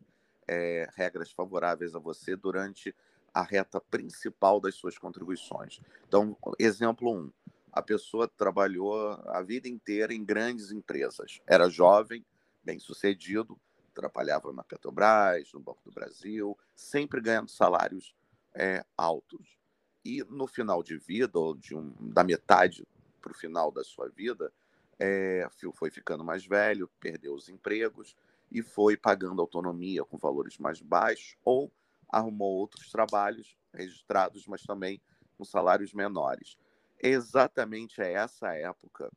é, 0.47 0.89
regras 0.95 1.33
favoráveis 1.33 1.95
a 1.95 1.99
você 1.99 2.37
durante 2.37 2.95
a 3.35 3.43
reta 3.43 3.81
principal 3.81 4.61
das 4.61 4.77
suas 4.77 4.97
contribuições. 4.97 5.81
Então, 6.07 6.37
exemplo 6.59 7.13
um, 7.13 7.31
a 7.73 7.83
pessoa 7.83 8.29
trabalhou 8.29 9.11
a 9.27 9.43
vida 9.43 9.69
inteira 9.69 10.15
em 10.15 10.25
grandes 10.25 10.71
empresas, 10.73 11.41
era 11.47 11.69
jovem, 11.69 12.25
bem 12.63 12.79
sucedido, 12.79 13.59
trabalhava 13.95 14.53
na 14.53 14.63
Petrobras, 14.65 15.53
no 15.53 15.61
Banco 15.61 15.83
do 15.85 15.93
Brasil, 15.93 16.57
sempre 16.75 17.21
ganhando 17.21 17.51
salários 17.51 18.15
é, 18.55 18.85
altos. 18.97 19.59
E 20.05 20.23
no 20.25 20.47
final 20.47 20.83
de 20.83 20.97
vida, 20.97 21.39
ou 21.39 21.55
de 21.55 21.75
um, 21.75 21.93
da 22.01 22.25
metade 22.25 22.87
para 23.21 23.33
o 23.33 23.35
final 23.35 23.71
da 23.71 23.85
sua 23.85 24.09
vida, 24.09 24.53
é, 24.99 25.47
foi 25.75 25.91
ficando 25.91 26.25
mais 26.25 26.45
velho, 26.47 26.91
perdeu 27.01 27.35
os 27.35 27.49
empregos 27.49 28.17
e 28.51 28.63
foi 28.63 28.97
pagando 28.97 29.41
autonomia 29.41 30.05
com 30.05 30.17
valores 30.17 30.59
mais 30.59 30.81
baixos 30.81 31.37
ou 31.45 31.71
arrumou 32.09 32.55
outros 32.55 32.91
trabalhos 32.91 33.57
registrados, 33.73 34.47
mas 34.47 34.63
também 34.63 35.01
com 35.37 35.45
salários 35.45 35.93
menores. 35.93 36.57
Exatamente 37.01 38.01
é 38.01 38.13
essa 38.13 38.55
época 38.55 39.11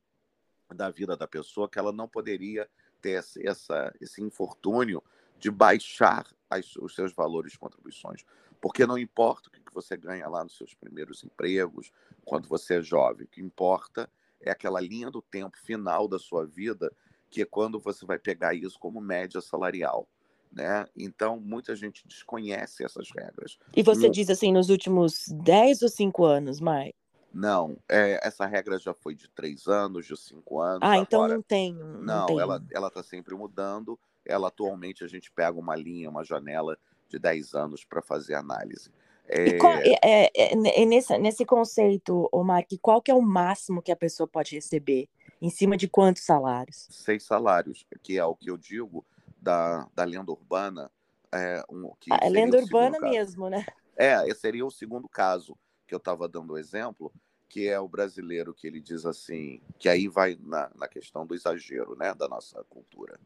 da 0.73 0.89
vida 0.89 1.17
da 1.17 1.27
pessoa 1.27 1.69
que 1.69 1.79
ela 1.79 1.91
não 1.91 2.07
poderia 2.07 2.69
ter 3.01 3.23
essa, 3.43 3.93
esse 3.99 4.21
infortúnio 4.21 5.03
de 5.39 5.49
baixar 5.49 6.27
as, 6.49 6.75
os 6.75 6.93
seus 6.93 7.11
valores 7.13 7.53
de 7.53 7.59
contribuições. 7.59 8.23
Porque 8.61 8.85
não 8.85 8.97
importa 8.97 9.49
o 9.49 9.51
que 9.51 9.59
você 9.73 9.97
ganha 9.97 10.27
lá 10.29 10.43
nos 10.43 10.55
seus 10.55 10.73
primeiros 10.75 11.23
empregos, 11.23 11.91
quando 12.23 12.47
você 12.47 12.75
é 12.75 12.81
jovem, 12.81 13.25
o 13.25 13.27
que 13.27 13.41
importa 13.41 14.09
é 14.39 14.51
aquela 14.51 14.79
linha 14.79 15.09
do 15.09 15.21
tempo 15.21 15.57
final 15.57 16.07
da 16.07 16.19
sua 16.19 16.45
vida, 16.45 16.93
que 17.29 17.41
é 17.41 17.45
quando 17.45 17.79
você 17.79 18.05
vai 18.05 18.19
pegar 18.19 18.53
isso 18.53 18.79
como 18.79 19.01
média 19.01 19.41
salarial. 19.41 20.07
Né? 20.51 20.85
Então, 20.95 21.39
muita 21.39 21.75
gente 21.75 22.05
desconhece 22.07 22.83
essas 22.83 23.09
regras. 23.09 23.57
E 23.75 23.81
você 23.81 24.07
no... 24.07 24.13
diz 24.13 24.29
assim, 24.29 24.51
nos 24.51 24.69
últimos 24.69 25.25
10 25.29 25.81
ou 25.81 25.89
5 25.89 26.25
anos, 26.25 26.59
Mai? 26.59 26.93
Não, 27.33 27.77
é, 27.87 28.19
essa 28.21 28.45
regra 28.45 28.77
já 28.77 28.93
foi 28.93 29.15
de 29.15 29.29
3 29.29 29.67
anos, 29.67 30.05
de 30.05 30.17
5 30.17 30.59
anos. 30.59 30.79
Ah, 30.81 30.97
então 30.97 31.25
não 31.27 31.41
tem. 31.41 31.73
Não, 31.73 32.01
não 32.01 32.25
tem. 32.25 32.39
ela 32.39 32.87
está 32.89 33.01
sempre 33.01 33.33
mudando. 33.33 33.97
Ela 34.25 34.49
atualmente 34.49 35.03
a 35.03 35.07
gente 35.07 35.31
pega 35.31 35.57
uma 35.57 35.75
linha, 35.75 36.09
uma 36.09 36.25
janela 36.25 36.77
de 37.11 37.19
10 37.19 37.53
anos 37.53 37.83
para 37.83 38.01
fazer 38.01 38.35
análise. 38.35 38.91
É... 39.27 39.57
Qual, 39.57 39.73
é, 39.73 40.29
é, 40.35 40.85
nesse, 40.85 41.17
nesse 41.17 41.45
conceito, 41.45 42.27
Omar, 42.31 42.65
qual 42.81 43.01
que 43.01 43.11
é 43.11 43.13
o 43.13 43.21
máximo 43.21 43.81
que 43.81 43.91
a 43.91 43.95
pessoa 43.95 44.27
pode 44.27 44.55
receber? 44.55 45.07
Em 45.41 45.49
cima 45.49 45.75
de 45.75 45.87
quantos 45.87 46.23
salários? 46.23 46.87
Seis 46.91 47.23
salários, 47.23 47.85
que 48.03 48.17
é 48.17 48.23
o 48.23 48.35
que 48.35 48.49
eu 48.49 48.57
digo 48.57 49.03
da, 49.41 49.87
da 49.95 50.03
lenda 50.03 50.31
urbana. 50.31 50.91
É, 51.33 51.63
um, 51.69 51.91
que 51.99 52.11
a 52.11 52.27
lenda 52.27 52.57
urbana 52.57 52.99
mesmo, 52.99 53.49
né? 53.49 53.65
É, 53.95 54.27
esse 54.27 54.41
seria 54.41 54.65
o 54.65 54.69
segundo 54.69 55.07
caso 55.07 55.57
que 55.87 55.95
eu 55.95 55.97
estava 55.97 56.27
dando 56.27 56.53
o 56.53 56.57
exemplo, 56.57 57.11
que 57.49 57.67
é 57.67 57.79
o 57.79 57.87
brasileiro 57.87 58.53
que 58.53 58.67
ele 58.67 58.79
diz 58.79 59.05
assim, 59.05 59.61
que 59.79 59.89
aí 59.89 60.07
vai 60.07 60.37
na, 60.41 60.69
na 60.75 60.87
questão 60.87 61.25
do 61.25 61.33
exagero, 61.33 61.95
né, 61.97 62.13
da 62.13 62.27
nossa 62.27 62.63
cultura. 62.65 63.19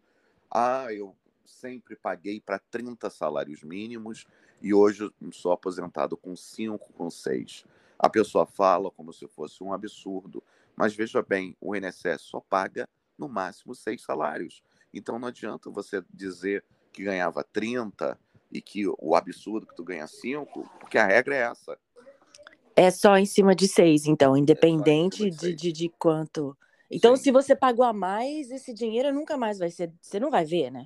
Ah, 0.50 0.88
eu 0.92 1.16
sempre 1.46 1.96
paguei 1.96 2.40
para 2.40 2.60
30 2.60 3.10
salários 3.10 3.64
mínimos 3.64 4.26
e 4.62 4.74
hoje 4.74 5.12
sou 5.32 5.52
aposentado 5.52 6.18
com 6.18 6.36
5, 6.36 6.94
com 6.94 7.10
6. 7.10 7.66
A 7.98 8.10
pessoa 8.10 8.46
fala 8.46 8.92
como 8.92 9.14
se 9.14 9.28
fosse 9.28 9.64
um 9.64 9.74
absurdo, 9.74 10.44
mas 10.76 10.94
veja 10.94 11.22
bem, 11.22 11.56
o 11.62 11.76
INSS 11.76 12.22
só 12.22 12.40
paga 12.40 12.90
no 13.18 13.30
máximo 13.30 13.74
seis 13.74 14.02
salários. 14.02 14.62
Então 14.94 15.18
não 15.18 15.28
adianta 15.28 15.70
você 15.70 16.04
dizer 16.14 16.64
que 16.92 17.04
ganhava 17.04 17.44
30 17.44 18.18
e 18.52 18.62
que 18.62 18.86
o 18.88 19.16
absurdo 19.16 19.68
que 19.68 19.76
tu 19.76 19.84
ganha 19.84 20.08
5, 20.08 20.70
porque 20.80 20.98
a 20.98 21.06
regra 21.06 21.36
é 21.36 21.40
essa. 21.40 21.78
É 22.76 22.92
só 22.92 23.18
em 23.18 23.26
cima 23.26 23.56
de 23.56 23.68
seis, 23.68 24.06
então, 24.06 24.36
é 24.36 24.40
independente 24.40 25.28
é 25.28 25.30
de, 25.30 25.54
de, 25.54 25.72
de, 25.72 25.90
quanto. 25.98 26.58
Então, 26.92 27.16
Sim. 27.16 27.24
se 27.24 27.32
você 27.32 27.56
pagou 27.56 27.86
a 27.86 27.94
mais, 27.94 28.52
esse 28.52 28.74
dinheiro 28.74 29.14
nunca 29.14 29.38
mais 29.38 29.58
vai 29.58 29.72
ser. 29.72 29.94
Você 30.02 30.20
não 30.20 30.30
vai 30.30 30.44
ver, 30.44 30.72
né? 30.72 30.86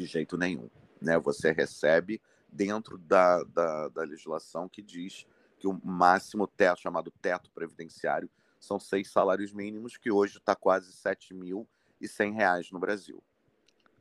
De 0.00 0.06
jeito 0.06 0.36
nenhum. 0.36 0.70
Né? 1.00 1.18
Você 1.18 1.52
recebe 1.52 2.20
dentro 2.48 2.96
da, 2.98 3.42
da, 3.44 3.88
da 3.88 4.02
legislação 4.02 4.68
que 4.68 4.82
diz 4.82 5.26
que 5.58 5.66
o 5.68 5.78
máximo 5.84 6.46
teto, 6.46 6.80
chamado 6.80 7.12
teto 7.22 7.50
previdenciário, 7.50 8.30
são 8.58 8.78
seis 8.78 9.10
salários 9.10 9.52
mínimos, 9.52 9.96
que 9.96 10.10
hoje 10.10 10.38
está 10.38 10.54
quase 10.54 10.90
R$ 11.04 11.16
mil 11.34 11.68
e 12.00 12.08
cem 12.08 12.32
reais 12.32 12.70
no 12.70 12.78
Brasil. 12.78 13.22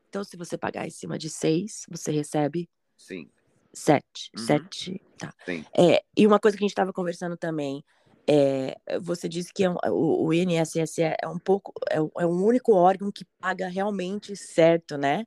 Então, 0.09 0.23
se 0.23 0.35
você 0.35 0.57
pagar 0.57 0.87
em 0.87 0.89
cima 0.89 1.17
de 1.17 1.29
seis, 1.29 1.85
você 1.89 2.11
recebe? 2.11 2.69
Sim. 2.97 3.29
Sete. 3.71 4.31
Uhum. 4.35 4.45
Sete. 4.45 5.01
Tá. 5.17 5.33
Sim. 5.45 5.65
É, 5.77 6.01
e 6.17 6.25
uma 6.25 6.39
coisa 6.39 6.57
que 6.57 6.63
a 6.63 6.65
gente 6.65 6.71
estava 6.71 6.91
conversando 6.91 7.37
também, 7.37 7.83
é, 8.27 8.75
você 9.01 9.29
disse 9.29 9.53
que 9.53 9.63
é 9.63 9.69
um, 9.69 9.75
o, 9.85 10.27
o, 10.27 10.33
INSS 10.33 10.99
é 10.99 11.27
um 11.27 11.37
pouco, 11.37 11.73
é, 11.89 11.97
é 11.97 12.25
um 12.25 12.43
único 12.43 12.73
órgão 12.73 13.11
que 13.11 13.25
paga 13.39 13.67
realmente 13.67 14.35
certo, 14.35 14.97
né? 14.97 15.25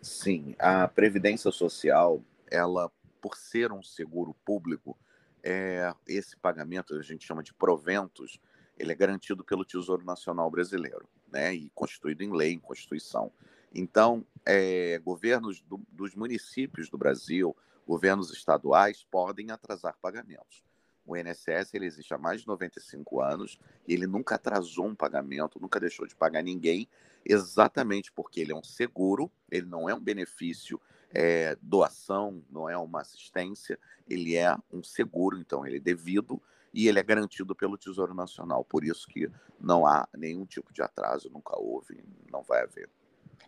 Sim, 0.00 0.54
a 0.58 0.86
Previdência 0.86 1.50
Social, 1.50 2.22
ela, 2.50 2.90
por 3.20 3.36
ser 3.36 3.72
um 3.72 3.82
seguro 3.82 4.34
público, 4.44 4.96
é, 5.42 5.92
esse 6.06 6.36
pagamento, 6.36 6.94
a 6.94 7.02
gente 7.02 7.26
chama 7.26 7.42
de 7.42 7.52
proventos, 7.52 8.40
ele 8.78 8.92
é 8.92 8.94
garantido 8.94 9.44
pelo 9.44 9.64
Tesouro 9.64 10.04
Nacional 10.04 10.50
Brasileiro, 10.50 11.08
né, 11.30 11.54
e 11.54 11.70
constituído 11.70 12.22
em 12.22 12.32
lei, 12.32 12.52
em 12.52 12.60
Constituição. 12.60 13.32
Então, 13.74 14.24
é, 14.46 14.98
governos 14.98 15.60
do, 15.62 15.80
dos 15.90 16.14
municípios 16.14 16.88
do 16.88 16.96
Brasil, 16.96 17.56
governos 17.86 18.32
estaduais, 18.32 19.04
podem 19.10 19.50
atrasar 19.50 19.96
pagamentos. 20.00 20.64
O 21.04 21.16
INSS 21.16 21.72
ele 21.72 21.86
existe 21.86 22.12
há 22.12 22.18
mais 22.18 22.42
de 22.42 22.46
95 22.46 23.20
anos 23.20 23.58
e 23.86 23.94
ele 23.94 24.06
nunca 24.06 24.34
atrasou 24.34 24.86
um 24.86 24.94
pagamento, 24.94 25.58
nunca 25.58 25.80
deixou 25.80 26.06
de 26.06 26.14
pagar 26.14 26.42
ninguém, 26.42 26.86
exatamente 27.28 28.10
porque 28.10 28.40
ele 28.40 28.52
é 28.52 28.56
um 28.56 28.64
seguro, 28.64 29.30
ele 29.50 29.66
não 29.66 29.88
é 29.88 29.94
um 29.94 30.00
benefício 30.00 30.80
é, 31.12 31.56
doação, 31.60 32.42
não 32.50 32.68
é 32.68 32.76
uma 32.76 33.02
assistência, 33.02 33.78
ele 34.08 34.36
é 34.36 34.56
um 34.72 34.82
seguro, 34.82 35.38
então 35.38 35.66
ele 35.66 35.76
é 35.76 35.80
devido 35.80 36.40
e 36.72 36.88
ele 36.88 36.98
é 36.98 37.02
garantido 37.02 37.54
pelo 37.54 37.78
Tesouro 37.78 38.14
Nacional. 38.14 38.64
Por 38.64 38.84
isso 38.84 39.06
que 39.08 39.30
não 39.60 39.86
há 39.86 40.08
nenhum 40.14 40.44
tipo 40.44 40.72
de 40.72 40.82
atraso, 40.82 41.30
nunca 41.30 41.58
houve, 41.58 42.02
não 42.30 42.42
vai 42.42 42.62
haver. 42.62 42.88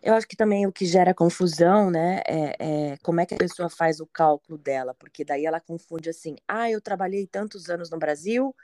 Eu 0.01 0.15
acho 0.15 0.27
que 0.27 0.35
também 0.35 0.65
o 0.65 0.71
que 0.71 0.85
gera 0.85 1.13
confusão, 1.13 1.91
né, 1.91 2.21
é, 2.27 2.55
é, 2.59 2.97
como 3.03 3.19
é 3.19 3.25
que 3.25 3.35
a 3.35 3.37
pessoa 3.37 3.69
faz 3.69 3.99
o 3.99 4.07
cálculo 4.07 4.57
dela, 4.57 4.95
porque 4.95 5.23
daí 5.23 5.45
ela 5.45 5.59
confunde 5.59 6.09
assim, 6.09 6.35
ah, 6.47 6.71
eu 6.71 6.81
trabalhei 6.81 7.27
tantos 7.27 7.69
anos 7.69 7.91
no 7.91 7.99
Brasil, 7.99 8.55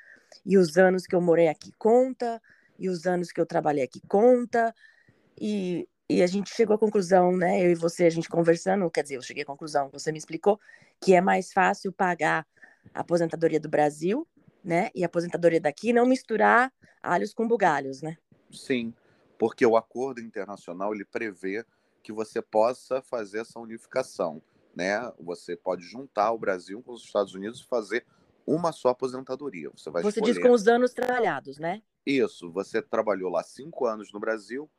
e 0.44 0.58
os 0.58 0.78
anos 0.78 1.06
que 1.06 1.16
eu 1.16 1.22
morei 1.22 1.48
aqui 1.48 1.72
conta, 1.78 2.42
e 2.80 2.90
os 2.90 3.06
anos 3.06 3.32
que 3.32 3.40
eu 3.40 3.46
trabalhei 3.46 3.84
aqui 3.84 4.02
conta, 4.08 4.74
e, 5.40 5.88
e 6.10 6.22
a 6.22 6.28
gente 6.28 6.54
chegou 6.54 6.76
à 6.76 6.80
conclusão, 6.80 7.36
né, 7.36 7.66
eu 7.66 7.72
e 7.72 7.76
você, 7.76 8.06
a 8.06 8.10
gente 8.10 8.30
conversando, 8.30 8.90
quer 8.90 9.04
dizer, 9.04 9.16
eu 9.16 9.22
cheguei 9.22 9.44
à 9.44 9.46
conclusão, 9.46 9.90
você 9.92 10.12
me 10.12 10.18
explicou, 10.18 10.60
que 11.02 11.14
é 11.14 11.22
mais 11.22 11.52
fácil 11.52 11.92
pagar 11.92 12.46
a 12.94 13.02
aposentadoria 13.02 13.60
do 13.60 13.70
Brasil, 13.70 14.28
né, 14.64 14.90
e 14.94 15.04
a 15.04 15.08
aposentadoria 15.08 15.62
daqui, 15.62 15.94
não 15.94 16.06
misturar 16.06 16.74
alhos 17.02 17.34
com 17.34 17.48
bugalhos, 17.48 18.02
né? 18.02 18.18
Sim, 18.52 18.94
porque 19.38 19.66
o 19.66 19.78
acordo 19.78 20.22
internacional 20.22 20.94
ele 20.94 21.06
prevê 21.06 21.66
que 22.02 22.12
você 22.12 22.42
possa 22.42 23.02
fazer 23.02 23.40
essa 23.40 23.60
unificação, 23.60 24.42
né? 24.76 25.12
Você 25.20 25.56
pode 25.56 25.84
juntar 25.84 26.32
o 26.32 26.38
Brasil 26.38 26.82
com 26.82 26.94
os 26.94 27.04
Estados 27.04 27.34
Unidos 27.34 27.60
e 27.60 27.68
fazer 27.68 28.06
uma 28.46 28.72
só 28.72 28.90
aposentadoria. 28.90 29.70
Você 29.76 29.90
vai 29.90 30.02
Você 30.02 30.20
escolher... 30.20 30.34
diz 30.34 30.42
com 30.42 30.52
os 30.52 30.68
anos 30.68 30.94
trabalhados, 30.94 31.60
né? 31.60 31.82
Isso. 32.06 32.50
Você 32.52 32.82
trabalhou 32.82 33.30
lá 33.30 33.44
cinco 33.44 33.86
anos 33.86 34.14
no 34.14 34.20
Brasil, 34.20 34.70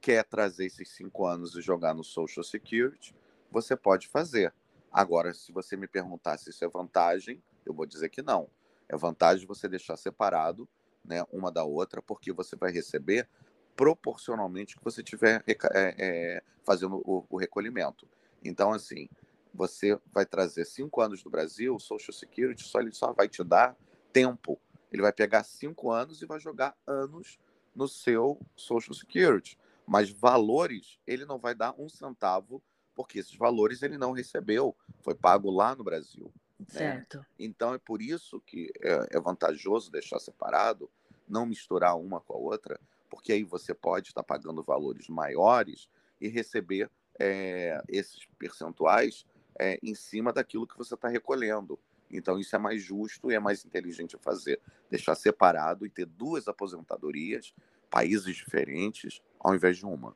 quer 0.00 0.24
trazer 0.24 0.66
esses 0.66 0.90
cinco 0.90 1.26
anos 1.26 1.54
e 1.54 1.60
jogar 1.60 1.94
no 1.94 2.04
Social 2.04 2.44
Security, 2.44 3.14
você 3.50 3.76
pode 3.76 4.08
fazer. 4.08 4.52
Agora, 4.92 5.34
se 5.34 5.52
você 5.52 5.76
me 5.76 5.86
perguntar 5.86 6.38
se 6.38 6.50
isso 6.50 6.64
é 6.64 6.68
vantagem, 6.68 7.42
eu 7.64 7.74
vou 7.74 7.86
dizer 7.86 8.08
que 8.08 8.22
não. 8.22 8.48
É 8.88 8.96
vantagem 8.96 9.46
você 9.46 9.68
deixar 9.68 9.96
separado, 9.96 10.68
né, 11.04 11.24
uma 11.30 11.52
da 11.52 11.64
outra, 11.64 12.00
porque 12.00 12.32
você 12.32 12.56
vai 12.56 12.72
receber 12.72 13.28
proporcionalmente 13.76 14.76
que 14.76 14.82
você 14.82 15.02
estiver 15.02 15.44
é, 15.46 15.56
é, 15.98 16.42
fazendo 16.64 17.00
o, 17.04 17.24
o, 17.28 17.36
recolhimento. 17.36 18.08
Então, 18.44 18.72
assim, 18.72 19.08
você 19.54 19.98
vai 20.12 20.26
trazer 20.26 20.64
cinco 20.64 21.00
anos 21.00 21.22
do 21.22 21.30
Brasil, 21.30 21.76
o 21.76 21.80
Social 21.80 22.12
Security 22.12 22.64
só 22.64 22.80
ele 22.80 22.92
só 22.92 23.12
vai 23.12 23.28
te 23.28 23.44
dar 23.44 23.76
tempo. 24.12 24.58
Ele 24.90 25.02
vai 25.02 25.12
pegar 25.12 25.44
cinco 25.44 25.92
anos 25.92 26.22
e 26.22 26.26
vai 26.26 26.40
jogar 26.40 26.76
anos 26.86 27.38
no 27.74 27.86
seu 27.86 28.40
Social 28.56 28.94
Security. 28.94 29.56
Mas 29.88 30.10
valores, 30.10 30.98
ele 31.06 31.24
não 31.24 31.38
vai 31.38 31.54
dar 31.54 31.74
um 31.78 31.88
centavo, 31.88 32.62
porque 32.94 33.18
esses 33.18 33.34
valores 33.34 33.82
ele 33.82 33.96
não 33.96 34.12
recebeu. 34.12 34.76
Foi 35.00 35.14
pago 35.14 35.50
lá 35.50 35.74
no 35.74 35.82
Brasil. 35.82 36.30
Né? 36.58 36.66
Certo. 36.68 37.18
Né? 37.18 37.26
Então 37.38 37.72
é 37.72 37.78
por 37.78 38.02
isso 38.02 38.38
que 38.42 38.70
é, 38.82 39.16
é 39.16 39.20
vantajoso 39.20 39.90
deixar 39.90 40.18
separado, 40.18 40.90
não 41.26 41.46
misturar 41.46 41.96
uma 41.96 42.20
com 42.20 42.34
a 42.34 42.36
outra, 42.36 42.78
porque 43.08 43.32
aí 43.32 43.42
você 43.42 43.72
pode 43.72 44.08
estar 44.08 44.22
pagando 44.22 44.62
valores 44.62 45.08
maiores 45.08 45.88
e 46.20 46.28
receber 46.28 46.90
é, 47.18 47.80
esses 47.88 48.26
percentuais 48.38 49.24
é, 49.58 49.78
em 49.82 49.94
cima 49.94 50.34
daquilo 50.34 50.66
que 50.66 50.76
você 50.76 50.92
está 50.92 51.08
recolhendo. 51.08 51.78
Então, 52.10 52.38
isso 52.38 52.54
é 52.54 52.58
mais 52.58 52.82
justo 52.82 53.30
e 53.30 53.34
é 53.34 53.38
mais 53.38 53.64
inteligente 53.64 54.16
fazer. 54.18 54.60
Deixar 54.90 55.14
separado 55.14 55.86
e 55.86 55.90
ter 55.90 56.06
duas 56.06 56.46
aposentadorias, 56.48 57.54
países 57.90 58.36
diferentes, 58.36 59.20
ao 59.40 59.54
invés 59.54 59.76
de 59.76 59.86
uma. 59.86 60.14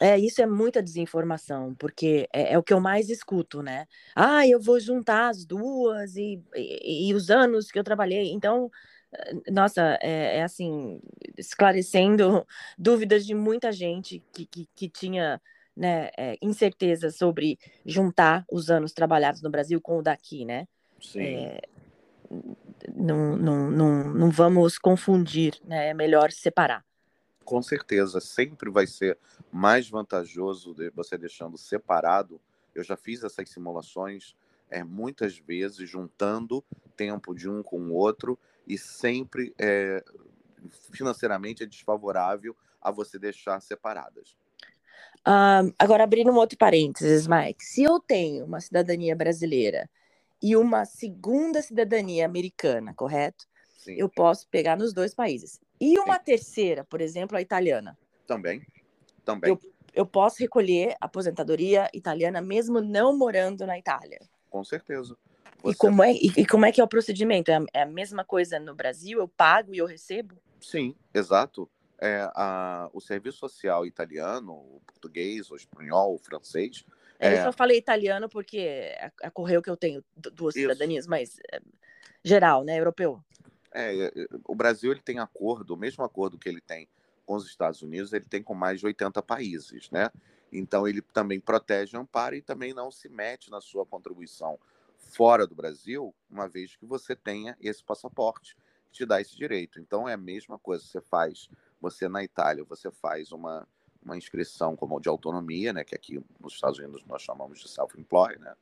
É, 0.00 0.18
isso 0.18 0.42
é 0.42 0.46
muita 0.46 0.82
desinformação, 0.82 1.74
porque 1.74 2.28
é, 2.32 2.54
é, 2.54 2.58
o 2.58 2.62
que 2.62 2.72
eu 2.72 2.80
mais 2.80 3.08
escuto, 3.08 3.62
né? 3.62 3.86
Ah, 4.16 4.46
eu 4.46 4.60
vou 4.60 4.80
juntar 4.80 5.28
as 5.28 5.44
duas 5.44 6.16
e, 6.16 6.42
e, 6.54 7.08
e 7.08 7.14
os 7.14 7.30
anos 7.30 7.70
que 7.70 7.78
eu 7.78 7.84
trabalhei. 7.84 8.32
Então, 8.32 8.70
nossa, 9.50 9.98
é, 10.00 10.38
é, 10.38 10.42
assim, 10.42 11.00
esclarecendo 11.36 12.46
dúvidas 12.78 13.26
de 13.26 13.34
muita 13.34 13.70
gente 13.70 14.22
que, 14.32 14.46
que, 14.46 14.68
que 14.74 14.88
tinha 14.88 15.40
né, 15.76 16.10
é, 16.16 16.36
incerteza 16.42 17.10
sobre 17.10 17.58
juntar 17.84 18.44
os 18.50 18.70
anos 18.70 18.92
trabalhados 18.92 19.42
no 19.42 19.50
Brasil 19.50 19.80
com 19.80 19.98
o 19.98 20.02
daqui, 20.02 20.44
né? 20.44 20.66
Sim. 21.00 21.20
É, 21.20 21.60
não, 22.94 23.36
não, 23.36 23.70
não, 23.70 24.14
não 24.14 24.30
vamos 24.30 24.78
confundir, 24.78 25.54
né? 25.64 25.90
É 25.90 25.94
melhor 25.94 26.30
separar. 26.30 26.84
Com 27.52 27.60
certeza, 27.60 28.18
sempre 28.18 28.70
vai 28.70 28.86
ser 28.86 29.18
mais 29.52 29.86
vantajoso 29.86 30.72
de 30.72 30.88
você 30.88 31.18
deixando 31.18 31.58
separado. 31.58 32.40
Eu 32.74 32.82
já 32.82 32.96
fiz 32.96 33.22
essas 33.22 33.50
simulações 33.50 34.34
é, 34.70 34.82
muitas 34.82 35.36
vezes, 35.36 35.86
juntando 35.86 36.64
tempo 36.96 37.34
de 37.34 37.50
um 37.50 37.62
com 37.62 37.78
o 37.78 37.92
outro, 37.92 38.38
e 38.66 38.78
sempre 38.78 39.54
é, 39.58 40.02
financeiramente 40.90 41.62
é 41.62 41.66
desfavorável 41.66 42.56
a 42.80 42.90
você 42.90 43.18
deixar 43.18 43.60
separadas. 43.60 44.34
Um, 45.28 45.74
agora, 45.78 46.04
abrindo 46.04 46.30
um 46.30 46.36
outro 46.36 46.56
parênteses, 46.56 47.26
Mike, 47.26 47.62
se 47.62 47.82
eu 47.82 48.00
tenho 48.00 48.46
uma 48.46 48.62
cidadania 48.62 49.14
brasileira 49.14 49.90
e 50.42 50.56
uma 50.56 50.86
segunda 50.86 51.60
cidadania 51.60 52.24
americana, 52.24 52.94
correto? 52.94 53.46
Sim. 53.76 53.96
Eu 53.98 54.08
posso 54.08 54.48
pegar 54.48 54.78
nos 54.78 54.94
dois 54.94 55.14
países. 55.14 55.60
E 55.82 55.98
uma 55.98 56.14
Sim. 56.18 56.24
terceira, 56.26 56.84
por 56.84 57.00
exemplo, 57.00 57.36
a 57.36 57.40
italiana? 57.42 57.98
Também. 58.24 58.64
Também. 59.24 59.50
Eu, 59.50 59.58
eu 59.92 60.06
posso 60.06 60.38
recolher 60.38 60.94
aposentadoria 61.00 61.90
italiana 61.92 62.40
mesmo 62.40 62.80
não 62.80 63.18
morando 63.18 63.66
na 63.66 63.76
Itália? 63.76 64.20
Com 64.48 64.62
certeza. 64.62 65.16
Você... 65.60 65.72
E, 65.72 65.74
como 65.74 66.04
é, 66.04 66.12
e, 66.12 66.32
e, 66.36 66.46
como 66.46 66.64
é 66.64 66.70
que 66.70 66.80
é 66.80 66.84
o 66.84 66.88
procedimento? 66.88 67.50
É 67.50 67.56
a, 67.56 67.64
é 67.74 67.82
a, 67.82 67.86
mesma 67.86 68.24
coisa 68.24 68.60
no 68.60 68.76
Brasil? 68.76 69.18
Eu 69.18 69.26
pago 69.26 69.74
e 69.74 69.78
eu 69.78 69.86
recebo? 69.86 70.36
Sim, 70.60 70.94
exato. 71.12 71.68
É, 72.00 72.30
a, 72.32 72.88
o 72.92 73.00
serviço 73.00 73.38
social 73.38 73.84
italiano, 73.84 74.52
o 74.52 74.80
português, 74.86 75.50
o 75.50 75.56
espanhol, 75.56 76.14
o 76.14 76.18
francês. 76.18 76.84
É, 77.18 77.32
eu 77.32 77.42
só 77.42 77.52
falei 77.52 77.76
italiano 77.76 78.28
porque 78.28 78.94
ocorreu 79.24 79.60
que 79.60 79.70
eu 79.70 79.76
tenho 79.76 80.04
duas 80.16 80.54
Isso. 80.54 80.62
cidadanias, 80.62 81.08
mas 81.08 81.40
é, 81.52 81.60
geral, 82.22 82.62
né? 82.62 82.78
Europeu. 82.78 83.20
É, 83.72 84.06
é, 84.06 84.12
o 84.44 84.54
Brasil 84.54 84.92
ele 84.92 85.00
tem 85.00 85.18
acordo, 85.18 85.74
o 85.74 85.76
mesmo 85.76 86.04
acordo 86.04 86.38
que 86.38 86.48
ele 86.48 86.60
tem 86.60 86.88
com 87.24 87.34
os 87.34 87.46
Estados 87.46 87.82
Unidos, 87.82 88.12
ele 88.12 88.24
tem 88.24 88.42
com 88.42 88.54
mais 88.54 88.80
de 88.80 88.86
80 88.86 89.22
países, 89.22 89.90
né? 89.90 90.10
Então 90.52 90.86
ele 90.86 91.00
também 91.00 91.40
protege, 91.40 91.96
ampara 91.96 92.36
e 92.36 92.42
também 92.42 92.74
não 92.74 92.90
se 92.90 93.08
mete 93.08 93.50
na 93.50 93.60
sua 93.60 93.86
contribuição 93.86 94.58
fora 94.98 95.46
do 95.46 95.54
Brasil, 95.54 96.14
uma 96.30 96.48
vez 96.48 96.76
que 96.76 96.86
você 96.86 97.14
tenha 97.16 97.56
esse 97.60 97.82
passaporte 97.82 98.56
que 98.86 98.92
te 98.92 99.06
dá 99.06 99.20
esse 99.20 99.36
direito. 99.36 99.80
Então 99.80 100.08
é 100.08 100.14
a 100.14 100.18
mesma 100.18 100.58
coisa, 100.58 100.84
você 100.84 101.00
faz, 101.00 101.48
você 101.80 102.08
na 102.08 102.22
Itália, 102.22 102.64
você 102.64 102.90
faz 102.90 103.32
uma, 103.32 103.66
uma 104.02 104.16
inscrição 104.16 104.76
como 104.76 105.00
de 105.00 105.08
autonomia, 105.08 105.72
né, 105.72 105.84
que 105.84 105.94
aqui 105.94 106.22
nos 106.40 106.54
Estados 106.54 106.78
Unidos 106.78 107.04
nós 107.06 107.22
chamamos 107.22 107.60
de 107.60 107.68
self-employed, 107.68 108.40
né, 108.40 108.54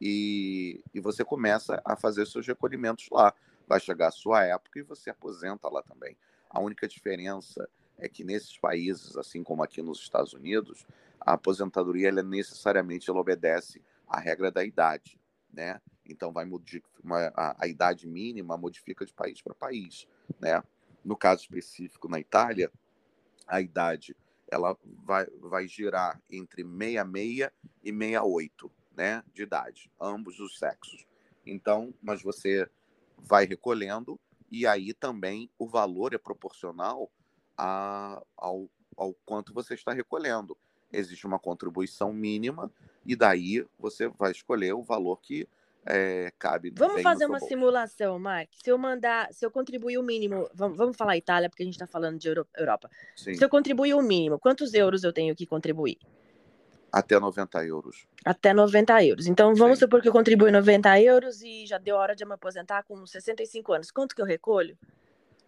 e, 0.00 0.82
e 0.94 1.00
você 1.00 1.24
começa 1.24 1.80
a 1.84 1.96
fazer 1.96 2.26
seus 2.26 2.46
recolhimentos 2.46 3.08
lá. 3.10 3.34
Vai 3.68 3.78
chegar 3.78 4.08
a 4.08 4.12
sua 4.12 4.44
época 4.44 4.78
e 4.78 4.82
você 4.82 5.10
aposenta 5.10 5.68
lá 5.68 5.82
também. 5.82 6.16
A 6.48 6.60
única 6.60 6.88
diferença 6.88 7.68
é 7.98 8.08
que 8.08 8.24
nesses 8.24 8.56
países, 8.56 9.16
assim 9.16 9.42
como 9.42 9.62
aqui 9.62 9.82
nos 9.82 10.00
Estados 10.00 10.32
Unidos, 10.32 10.86
a 11.20 11.34
aposentadoria 11.34 12.08
ela 12.08 12.22
necessariamente 12.22 13.10
ela 13.10 13.20
obedece 13.20 13.82
à 14.06 14.18
regra 14.18 14.50
da 14.50 14.64
idade, 14.64 15.20
né? 15.52 15.80
Então, 16.06 16.32
vai 16.32 16.46
modificar 16.46 17.32
a, 17.34 17.56
a, 17.64 17.66
idade 17.66 18.06
mínima 18.06 18.56
modifica 18.56 19.04
de 19.04 19.12
país 19.12 19.42
para 19.42 19.54
país, 19.54 20.08
né? 20.40 20.62
No 21.04 21.16
caso 21.16 21.42
específico 21.42 22.08
na 22.08 22.18
Itália, 22.18 22.72
a 23.46 23.60
idade 23.60 24.16
ela 24.50 24.76
vai, 25.04 25.26
vai 25.40 25.68
girar 25.68 26.20
entre 26.30 26.62
66 26.64 27.50
e 27.84 27.92
68, 27.92 28.72
né, 28.96 29.22
de 29.32 29.42
idade, 29.42 29.90
ambos 30.00 30.40
os 30.40 30.58
sexos. 30.58 31.06
Então, 31.46 31.94
mas 32.02 32.22
você 32.22 32.68
vai 33.20 33.44
recolhendo 33.46 34.18
e 34.50 34.66
aí 34.66 34.94
também 34.94 35.50
o 35.58 35.66
valor 35.66 36.14
é 36.14 36.18
proporcional 36.18 37.10
a, 37.56 38.22
ao, 38.36 38.68
ao 38.96 39.14
quanto 39.24 39.52
você 39.52 39.74
está 39.74 39.92
recolhendo. 39.92 40.56
Existe 40.92 41.26
uma 41.26 41.38
contribuição 41.38 42.12
mínima 42.12 42.72
e 43.04 43.14
daí 43.14 43.66
você 43.78 44.08
vai 44.08 44.32
escolher 44.32 44.72
o 44.72 44.82
valor 44.82 45.20
que 45.20 45.46
é, 45.84 46.32
cabe. 46.38 46.72
Vamos 46.76 47.02
fazer 47.02 47.24
uma 47.24 47.38
bolso. 47.38 47.48
simulação, 47.48 48.18
Mark. 48.18 48.50
Se 48.62 48.70
eu 48.70 48.76
mandar, 48.76 49.32
se 49.32 49.44
eu 49.44 49.50
contribuir 49.50 49.98
o 49.98 50.02
mínimo, 50.02 50.48
vamos, 50.54 50.76
vamos 50.76 50.96
falar 50.96 51.16
Itália, 51.16 51.48
porque 51.48 51.62
a 51.62 51.66
gente 51.66 51.74
está 51.74 51.86
falando 51.86 52.18
de 52.18 52.28
Europa. 52.28 52.90
Sim. 53.16 53.34
Se 53.34 53.44
eu 53.44 53.48
contribuir 53.48 53.94
o 53.94 54.02
mínimo, 54.02 54.38
quantos 54.38 54.74
euros 54.74 55.04
eu 55.04 55.12
tenho 55.12 55.34
que 55.34 55.46
contribuir? 55.46 55.98
Até 56.90 57.18
90 57.20 57.64
euros. 57.66 58.06
Até 58.24 58.54
90 58.54 59.02
euros. 59.04 59.26
Então, 59.26 59.54
vamos 59.54 59.78
Sim. 59.78 59.84
supor 59.84 60.00
que 60.00 60.08
eu 60.08 60.12
contribuo 60.12 60.50
90 60.50 61.00
euros 61.00 61.42
e 61.42 61.66
já 61.66 61.78
deu 61.78 61.96
hora 61.96 62.16
de 62.16 62.24
eu 62.24 62.28
me 62.28 62.34
aposentar 62.34 62.82
com 62.84 63.06
65 63.06 63.72
anos. 63.72 63.90
Quanto 63.90 64.14
que 64.14 64.22
eu 64.22 64.26
recolho? 64.26 64.76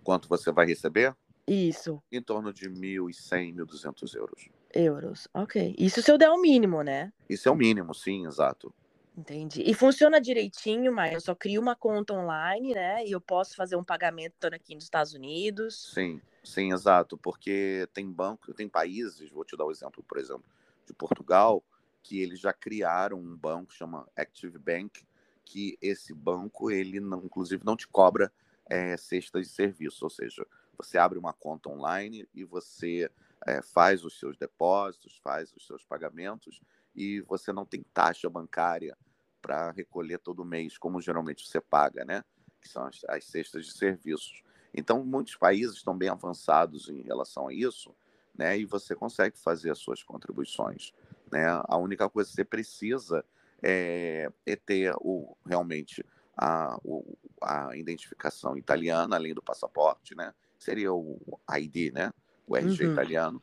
Quanto 0.05 0.29
você 0.29 0.53
vai 0.53 0.67
receber? 0.67 1.15
Isso, 1.47 2.01
Em 2.13 2.23
torno 2.23 2.53
de 2.53 2.69
1.100, 2.69 3.55
1.200 3.57 4.15
euros. 4.15 4.49
euros. 4.73 5.27
Ok. 5.35 5.75
Isso 5.79 6.01
se 6.03 6.11
eu 6.11 6.17
der 6.17 6.31
o 6.31 6.41
mínimo, 6.41 6.83
né? 6.83 7.13
Isso 7.29 7.49
é 7.49 7.53
o 7.53 7.57
mínimo, 7.57 7.93
sim, 7.95 8.27
exato. 8.27 8.73
Entendi. 9.17 9.63
E 9.67 9.75
funciona 9.75 10.21
direitinho, 10.21 10.93
mas 10.93 11.13
eu 11.13 11.21
só 11.21 11.35
crio 11.35 11.61
uma 11.61 11.75
conta 11.75 12.15
online, 12.15 12.73
né? 12.75 13.05
E 13.05 13.11
eu 13.11 13.21
posso 13.21 13.57
fazer 13.57 13.75
um 13.75 13.83
pagamento 13.83 14.35
estando 14.35 14.55
aqui 14.55 14.75
nos 14.75 14.85
Estados 14.85 15.13
Unidos. 15.13 15.91
Sim, 15.93 16.21
sim, 16.45 16.73
exato. 16.73 17.19
Porque 17.19 17.89
tem 17.93 18.09
banco, 18.09 18.55
tem 18.55 18.69
países, 18.69 19.29
vou 19.31 19.45
te 19.45 19.57
dar 19.57 19.65
o 19.65 19.73
exemplo, 19.73 20.05
por 20.07 20.19
exemplo, 20.19 20.45
de 20.91 20.95
Portugal, 20.95 21.65
que 22.03 22.21
eles 22.21 22.41
já 22.41 22.53
criaram 22.53 23.19
um 23.19 23.37
banco 23.37 23.73
chama 23.73 24.09
Active 24.17 24.59
Bank, 24.59 25.07
que 25.45 25.79
esse 25.81 26.13
banco, 26.13 26.71
ele 26.71 27.01
não, 27.01 27.25
inclusive, 27.25 27.65
não 27.65 27.77
te 27.77 27.89
cobra 27.89 28.33
é, 28.67 28.97
cestas 28.97 29.49
de 29.49 29.53
serviço, 29.53 30.05
ou 30.05 30.11
seja, 30.11 30.47
você 30.77 30.97
abre 30.97 31.19
uma 31.19 31.33
conta 31.33 31.69
online 31.69 32.29
e 32.35 32.45
você 32.45 33.11
é, 33.47 33.61
faz 33.63 34.05
os 34.05 34.19
seus 34.19 34.37
depósitos, 34.37 35.19
faz 35.23 35.53
os 35.53 35.67
seus 35.67 35.85
pagamentos 35.85 36.61
e 36.95 37.21
você 37.23 37.53
não 37.53 37.65
tem 37.67 37.83
taxa 37.93 38.29
bancária 38.29 38.97
para 39.43 39.71
recolher 39.71 40.19
todo 40.19 40.45
mês, 40.45 40.79
como 40.79 41.01
geralmente 41.01 41.47
você 41.47 41.61
paga, 41.61 42.05
né? 42.05 42.25
Que 42.61 42.69
são 42.69 42.85
as, 42.85 43.03
as 43.09 43.25
cestas 43.25 43.67
de 43.67 43.73
serviços. 43.73 44.43
Então, 44.73 45.05
muitos 45.05 45.37
países 45.37 45.77
estão 45.77 45.97
bem 45.97 46.09
avançados 46.09 46.89
em 46.89 47.03
relação 47.03 47.49
a 47.49 47.55
isso, 47.55 47.95
né? 48.37 48.59
E 48.59 48.65
você 48.65 48.95
consegue 48.95 49.39
fazer 49.39 49.71
as 49.71 49.79
suas 49.79 50.03
contribuições, 50.03 50.93
né? 51.31 51.47
A 51.65 51.77
única 51.77 52.09
coisa 52.09 52.29
que 52.31 52.37
você 52.37 52.45
precisa 52.45 53.25
é, 53.63 54.31
é 54.47 54.57
ter 54.57 54.95
o, 55.01 55.37
realmente 55.47 56.05
a, 56.37 56.79
o, 56.85 57.17
a 57.43 57.77
identificação 57.77 58.57
italiana, 58.57 59.17
além 59.17 59.35
do 59.35 59.43
passaporte, 59.43 60.15
né? 60.15 60.33
Seria 60.59 60.93
o 60.93 61.19
ID, 61.57 61.93
né? 61.93 62.13
O 62.47 62.57
RG 62.57 62.85
Uhum. 62.85 62.85
italiano. 62.85 63.41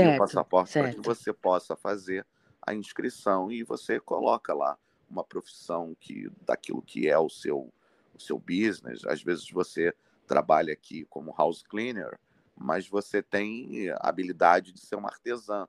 E 0.00 0.06
o 0.06 0.12
Certo, 0.12 0.12
passaporte 0.12 0.76
para 0.76 0.88
que 0.88 1.00
certo. 1.00 1.00
você 1.00 1.32
possa 1.32 1.76
fazer 1.76 2.26
a 2.62 2.74
inscrição 2.74 3.50
e 3.50 3.62
você 3.64 3.98
coloca 3.98 4.54
lá 4.54 4.78
uma 5.08 5.24
profissão 5.24 5.96
que 5.98 6.30
daquilo 6.46 6.82
que 6.82 7.08
é 7.08 7.18
o 7.18 7.28
seu 7.28 7.72
o 8.14 8.20
seu 8.20 8.38
business. 8.38 9.04
Às 9.06 9.22
vezes 9.22 9.48
você 9.50 9.94
trabalha 10.26 10.72
aqui 10.72 11.04
como 11.06 11.34
house 11.36 11.62
cleaner, 11.62 12.18
mas 12.58 12.88
você 12.88 13.22
tem 13.22 13.90
a 13.90 14.08
habilidade 14.08 14.72
de 14.72 14.80
ser 14.80 14.96
uma 14.96 15.08
artesã. 15.08 15.66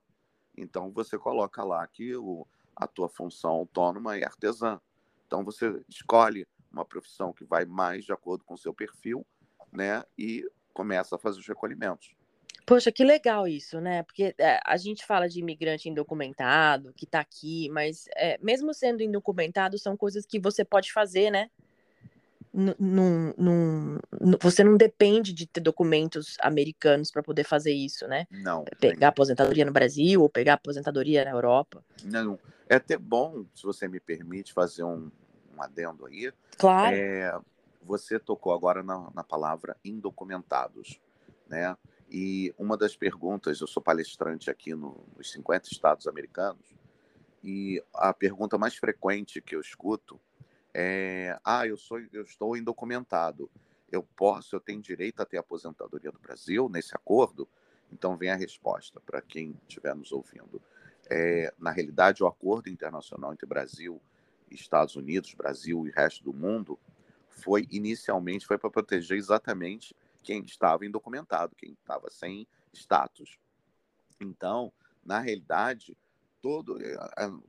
Então 0.57 0.91
você 0.91 1.17
coloca 1.17 1.63
lá 1.63 1.85
que 1.87 2.15
o, 2.15 2.47
a 2.75 2.87
tua 2.87 3.07
função 3.07 3.51
autônoma 3.51 4.17
é 4.17 4.25
artesã. 4.25 4.79
Então 5.27 5.43
você 5.43 5.81
escolhe 5.87 6.47
uma 6.71 6.83
profissão 6.85 7.31
que 7.31 7.45
vai 7.45 7.65
mais 7.65 8.05
de 8.05 8.11
acordo 8.11 8.43
com 8.43 8.55
o 8.55 8.57
seu 8.57 8.73
perfil, 8.73 9.25
né? 9.71 10.03
E 10.17 10.49
começa 10.73 11.15
a 11.15 11.19
fazer 11.19 11.39
os 11.39 11.47
recolhimentos. 11.47 12.15
Poxa, 12.65 12.91
que 12.91 13.03
legal 13.03 13.47
isso, 13.47 13.81
né? 13.81 14.03
Porque 14.03 14.35
é, 14.37 14.59
a 14.63 14.77
gente 14.77 15.05
fala 15.05 15.27
de 15.27 15.39
imigrante 15.39 15.89
indocumentado, 15.89 16.93
que 16.93 17.05
tá 17.05 17.19
aqui, 17.19 17.67
mas 17.69 18.05
é, 18.15 18.37
mesmo 18.41 18.73
sendo 18.73 19.01
indocumentado, 19.01 19.77
são 19.77 19.97
coisas 19.97 20.25
que 20.25 20.39
você 20.39 20.63
pode 20.63 20.93
fazer, 20.93 21.31
né? 21.31 21.49
Num- 22.51 23.33
num- 23.37 23.99
você 24.41 24.63
não 24.63 24.75
depende 24.75 25.33
de 25.33 25.45
ter 25.45 25.61
documentos 25.61 26.35
americanos 26.41 27.11
para 27.11 27.21
poder 27.21 27.43
fazer 27.43 27.71
isso, 27.71 28.07
né? 28.07 28.25
Não. 28.31 28.65
Pegar 28.79 29.09
aposentadoria 29.09 29.65
no 29.65 29.71
Brasil 29.71 30.21
ou 30.21 30.29
pegar 30.29 30.53
aposentadoria 30.53 31.23
na 31.23 31.31
Europa. 31.31 31.83
Não. 32.03 32.39
É 32.67 32.75
até 32.75 32.97
bom, 32.97 33.45
se 33.53 33.63
você 33.63 33.87
me 33.87 33.99
permite, 33.99 34.51
fazer 34.51 34.83
um, 34.83 35.11
um 35.55 35.61
adendo 35.61 36.05
aí. 36.07 36.31
Claro. 36.57 36.95
É, 36.95 37.39
você 37.83 38.19
tocou 38.19 38.51
agora 38.53 38.81
na, 38.83 39.09
na 39.13 39.23
palavra 39.23 39.77
indocumentados, 39.85 40.99
né? 41.47 41.77
E 42.11 42.53
uma 42.57 42.75
das 42.75 42.95
perguntas, 42.95 43.61
eu 43.61 43.67
sou 43.67 43.81
palestrante 43.83 44.49
aqui 44.49 44.73
no- 44.73 45.05
nos 45.15 45.31
50 45.31 45.69
estados 45.71 46.07
americanos, 46.07 46.65
e 47.43 47.81
a 47.93 48.11
pergunta 48.13 48.57
mais 48.57 48.75
frequente 48.75 49.39
que 49.41 49.55
eu 49.55 49.61
escuto 49.61 50.19
é: 50.79 51.39
ah, 51.43 51.67
eu 51.67 51.77
sou, 51.77 51.99
eu 52.13 52.23
estou 52.23 52.55
indocumentado, 52.55 53.49
eu 53.91 54.03
posso, 54.15 54.55
eu 54.55 54.59
tenho 54.59 54.81
direito 54.81 55.21
a 55.21 55.25
ter 55.25 55.37
aposentadoria 55.37 56.11
do 56.11 56.19
Brasil 56.19 56.69
nesse 56.69 56.95
acordo? 56.95 57.47
Então 57.91 58.15
vem 58.15 58.29
a 58.29 58.35
resposta 58.35 58.99
para 58.99 59.21
quem 59.21 59.59
estiver 59.67 59.95
nos 59.95 60.11
ouvindo. 60.11 60.61
É, 61.09 61.53
na 61.57 61.71
realidade, 61.71 62.23
o 62.23 62.27
acordo 62.27 62.69
internacional 62.69 63.33
entre 63.33 63.47
Brasil, 63.47 63.99
Estados 64.49 64.95
Unidos, 64.95 65.33
Brasil 65.33 65.85
e 65.87 65.91
resto 65.91 66.23
do 66.23 66.33
mundo 66.33 66.79
foi 67.27 67.67
inicialmente 67.71 68.45
foi 68.45 68.57
para 68.57 68.69
proteger 68.69 69.17
exatamente 69.17 69.95
quem 70.23 70.43
estava 70.43 70.85
indocumentado, 70.85 71.55
quem 71.55 71.71
estava 71.71 72.09
sem 72.09 72.47
status. 72.73 73.39
Então, 74.19 74.71
na 75.03 75.19
realidade, 75.19 75.97
todo 76.41 76.77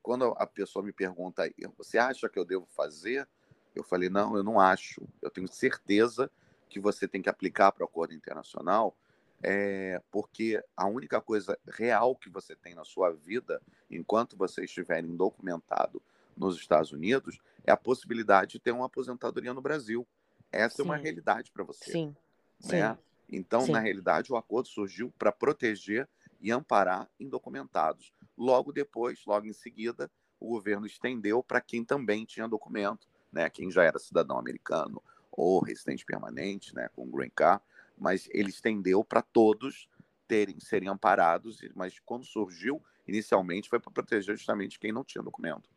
quando 0.02 0.34
a 0.36 0.46
pessoa 0.46 0.84
me 0.84 0.92
pergunta, 0.92 1.42
você 1.76 1.98
acha 1.98 2.28
que 2.28 2.38
eu 2.38 2.44
devo 2.44 2.66
fazer? 2.66 3.28
Eu 3.74 3.84
falei, 3.84 4.08
não, 4.08 4.36
eu 4.36 4.42
não 4.42 4.58
acho. 4.58 5.02
Eu 5.22 5.30
tenho 5.30 5.48
certeza 5.48 6.30
que 6.68 6.80
você 6.80 7.06
tem 7.06 7.22
que 7.22 7.28
aplicar 7.28 7.72
para 7.72 7.82
o 7.82 7.86
acordo 7.86 8.14
internacional, 8.14 8.96
é, 9.42 10.00
porque 10.10 10.62
a 10.76 10.86
única 10.86 11.20
coisa 11.20 11.58
real 11.66 12.14
que 12.14 12.28
você 12.28 12.54
tem 12.54 12.74
na 12.74 12.84
sua 12.84 13.10
vida, 13.10 13.60
enquanto 13.90 14.36
você 14.36 14.64
estiver 14.64 15.02
indocumentado 15.02 16.02
nos 16.36 16.56
Estados 16.56 16.92
Unidos, 16.92 17.38
é 17.64 17.72
a 17.72 17.76
possibilidade 17.76 18.52
de 18.52 18.60
ter 18.60 18.72
uma 18.72 18.86
aposentadoria 18.86 19.54
no 19.54 19.60
Brasil. 19.60 20.06
Essa 20.52 20.76
Sim. 20.76 20.82
é 20.82 20.84
uma 20.84 20.96
realidade 20.96 21.50
para 21.50 21.64
você. 21.64 21.90
Sim. 21.90 22.16
Né? 22.64 22.94
Sim. 22.94 22.98
Então, 23.28 23.62
Sim. 23.62 23.72
na 23.72 23.78
realidade, 23.78 24.32
o 24.32 24.36
acordo 24.36 24.68
surgiu 24.68 25.12
para 25.18 25.30
proteger 25.30 26.08
e 26.40 26.50
amparar 26.50 27.08
indocumentados. 27.18 28.12
Logo 28.40 28.72
depois, 28.72 29.20
logo 29.26 29.46
em 29.46 29.52
seguida, 29.52 30.10
o 30.40 30.48
governo 30.48 30.86
estendeu 30.86 31.42
para 31.42 31.60
quem 31.60 31.84
também 31.84 32.24
tinha 32.24 32.48
documento, 32.48 33.06
né? 33.30 33.50
quem 33.50 33.70
já 33.70 33.84
era 33.84 33.98
cidadão 33.98 34.38
americano 34.38 35.02
ou 35.30 35.62
residente 35.62 36.06
permanente, 36.06 36.74
né? 36.74 36.88
com 36.96 37.10
green 37.10 37.28
card, 37.28 37.62
mas 37.98 38.30
ele 38.32 38.48
estendeu 38.48 39.04
para 39.04 39.20
todos 39.20 39.86
terem 40.26 40.58
serem 40.58 40.88
amparados, 40.88 41.60
mas 41.74 41.98
quando 41.98 42.24
surgiu, 42.24 42.82
inicialmente 43.06 43.68
foi 43.68 43.78
para 43.78 43.90
proteger 43.90 44.34
justamente 44.34 44.78
quem 44.78 44.90
não 44.90 45.04
tinha 45.04 45.22
documento. 45.22 45.68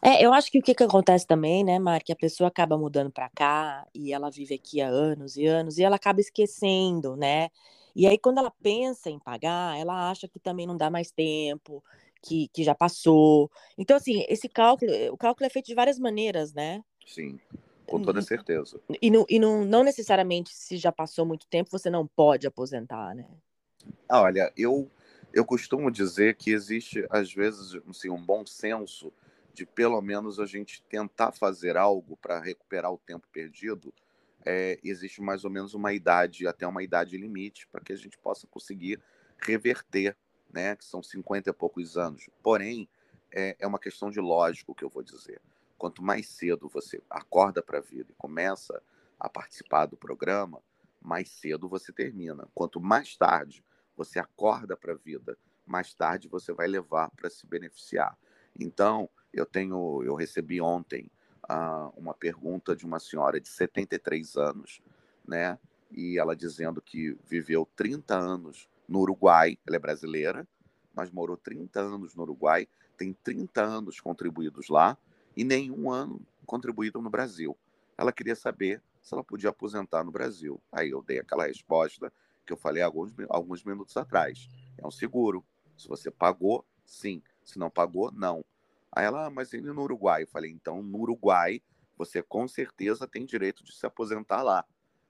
É, 0.00 0.24
eu 0.24 0.32
acho 0.32 0.50
que 0.50 0.60
o 0.60 0.62
que, 0.62 0.74
que 0.74 0.84
acontece 0.84 1.26
também, 1.26 1.62
né, 1.62 1.78
Mar, 1.78 2.02
que 2.02 2.12
a 2.12 2.16
pessoa 2.16 2.48
acaba 2.48 2.78
mudando 2.78 3.10
para 3.10 3.28
cá 3.28 3.86
e 3.94 4.14
ela 4.14 4.30
vive 4.30 4.54
aqui 4.54 4.80
há 4.80 4.88
anos 4.88 5.36
e 5.36 5.44
anos 5.44 5.76
e 5.76 5.84
ela 5.84 5.96
acaba 5.96 6.20
esquecendo, 6.20 7.16
né? 7.16 7.50
E 7.94 8.06
aí, 8.06 8.18
quando 8.18 8.38
ela 8.38 8.50
pensa 8.62 9.10
em 9.10 9.18
pagar, 9.18 9.78
ela 9.78 10.10
acha 10.10 10.26
que 10.28 10.38
também 10.38 10.66
não 10.66 10.76
dá 10.76 10.90
mais 10.90 11.10
tempo, 11.10 11.82
que, 12.22 12.48
que 12.48 12.62
já 12.62 12.74
passou. 12.74 13.50
Então, 13.76 13.96
assim, 13.96 14.24
esse 14.28 14.48
cálculo, 14.48 14.90
o 15.12 15.16
cálculo 15.16 15.46
é 15.46 15.50
feito 15.50 15.66
de 15.66 15.74
várias 15.74 15.98
maneiras, 15.98 16.52
né? 16.52 16.82
Sim, 17.06 17.38
com 17.86 18.00
toda 18.00 18.22
certeza. 18.22 18.80
E, 19.00 19.10
não, 19.10 19.26
e 19.28 19.38
não, 19.38 19.64
não 19.64 19.84
necessariamente, 19.84 20.50
se 20.54 20.76
já 20.76 20.90
passou 20.92 21.26
muito 21.26 21.46
tempo, 21.48 21.70
você 21.70 21.90
não 21.90 22.06
pode 22.06 22.46
aposentar, 22.46 23.14
né? 23.14 23.26
Ah, 24.08 24.22
Olha, 24.22 24.52
eu, 24.56 24.90
eu 25.32 25.44
costumo 25.44 25.90
dizer 25.90 26.36
que 26.36 26.50
existe, 26.50 27.06
às 27.10 27.32
vezes, 27.32 27.74
assim, 27.88 28.10
um 28.10 28.22
bom 28.24 28.46
senso 28.46 29.12
de 29.52 29.66
pelo 29.66 30.00
menos 30.00 30.40
a 30.40 30.46
gente 30.46 30.82
tentar 30.84 31.32
fazer 31.32 31.76
algo 31.76 32.16
para 32.16 32.40
recuperar 32.40 32.92
o 32.92 32.98
tempo 32.98 33.26
perdido. 33.32 33.92
É, 34.44 34.78
existe 34.82 35.20
mais 35.22 35.44
ou 35.44 35.50
menos 35.50 35.74
uma 35.74 35.92
idade, 35.92 36.46
até 36.46 36.66
uma 36.66 36.82
idade 36.82 37.16
limite, 37.16 37.66
para 37.68 37.80
que 37.80 37.92
a 37.92 37.96
gente 37.96 38.18
possa 38.18 38.46
conseguir 38.46 39.00
reverter, 39.38 40.16
né? 40.52 40.76
Que 40.76 40.84
são 40.84 41.02
50 41.02 41.50
e 41.50 41.52
poucos 41.52 41.96
anos. 41.96 42.28
Porém, 42.42 42.88
é, 43.30 43.56
é 43.58 43.66
uma 43.66 43.78
questão 43.78 44.10
de 44.10 44.20
lógico 44.20 44.74
que 44.74 44.84
eu 44.84 44.90
vou 44.90 45.02
dizer. 45.02 45.40
Quanto 45.78 46.02
mais 46.02 46.28
cedo 46.28 46.68
você 46.68 47.02
acorda 47.10 47.62
para 47.62 47.78
a 47.78 47.82
vida 47.82 48.12
e 48.12 48.14
começa 48.14 48.82
a 49.18 49.28
participar 49.28 49.86
do 49.86 49.96
programa, 49.96 50.62
mais 51.00 51.28
cedo 51.30 51.68
você 51.68 51.92
termina. 51.92 52.48
Quanto 52.54 52.80
mais 52.80 53.16
tarde 53.16 53.64
você 53.96 54.18
acorda 54.18 54.76
para 54.76 54.92
a 54.92 54.96
vida, 54.96 55.36
mais 55.66 55.94
tarde 55.94 56.28
você 56.28 56.52
vai 56.52 56.66
levar 56.66 57.10
para 57.10 57.30
se 57.30 57.46
beneficiar. 57.46 58.16
Então, 58.58 59.08
eu 59.32 59.46
tenho, 59.46 60.02
eu 60.04 60.14
recebi 60.14 60.60
ontem 60.60 61.10
uh, 61.50 61.92
uma 61.96 62.14
pergunta 62.14 62.74
de 62.74 62.84
uma 62.84 62.98
senhora 62.98 63.40
de 63.40 63.48
73 63.48 64.36
anos, 64.36 64.80
né? 65.26 65.58
E 65.90 66.18
ela 66.18 66.34
dizendo 66.34 66.80
que 66.80 67.16
viveu 67.24 67.68
30 67.76 68.16
anos 68.16 68.68
no 68.88 69.00
Uruguai, 69.00 69.58
ela 69.66 69.76
é 69.76 69.78
brasileira, 69.78 70.46
mas 70.94 71.10
morou 71.10 71.36
30 71.36 71.80
anos 71.80 72.14
no 72.14 72.22
Uruguai, 72.22 72.66
tem 72.96 73.12
30 73.12 73.62
anos 73.62 74.00
contribuídos 74.00 74.68
lá 74.68 74.96
e 75.36 75.44
nenhum 75.44 75.90
ano 75.90 76.20
contribuído 76.46 77.00
no 77.00 77.10
Brasil. 77.10 77.56
Ela 77.96 78.12
queria 78.12 78.36
saber 78.36 78.82
se 79.00 79.14
ela 79.14 79.24
podia 79.24 79.50
aposentar 79.50 80.04
no 80.04 80.10
Brasil. 80.10 80.60
Aí 80.70 80.90
eu 80.90 81.02
dei 81.02 81.18
aquela 81.18 81.46
resposta 81.46 82.12
que 82.46 82.52
eu 82.52 82.56
falei 82.56 82.82
alguns, 82.82 83.12
alguns 83.28 83.64
minutos 83.64 83.96
atrás. 83.96 84.48
É 84.78 84.86
um 84.86 84.90
seguro. 84.90 85.44
Se 85.76 85.88
você 85.88 86.10
pagou, 86.10 86.64
sim. 86.84 87.22
Se 87.44 87.58
não 87.58 87.70
pagou, 87.70 88.12
não. 88.12 88.44
Aí 88.92 89.04
ela, 89.06 89.26
ah, 89.26 89.30
mas 89.30 89.52
ele 89.54 89.72
no 89.72 89.82
Uruguai. 89.82 90.22
Eu 90.22 90.28
falei, 90.28 90.50
então 90.50 90.82
no 90.82 90.98
Uruguai 90.98 91.62
você 91.96 92.22
com 92.22 92.46
certeza 92.48 93.06
tem 93.06 93.24
direito 93.24 93.64
de 93.64 93.74
se 93.74 93.86
aposentar 93.86 94.42
lá. 94.42 94.64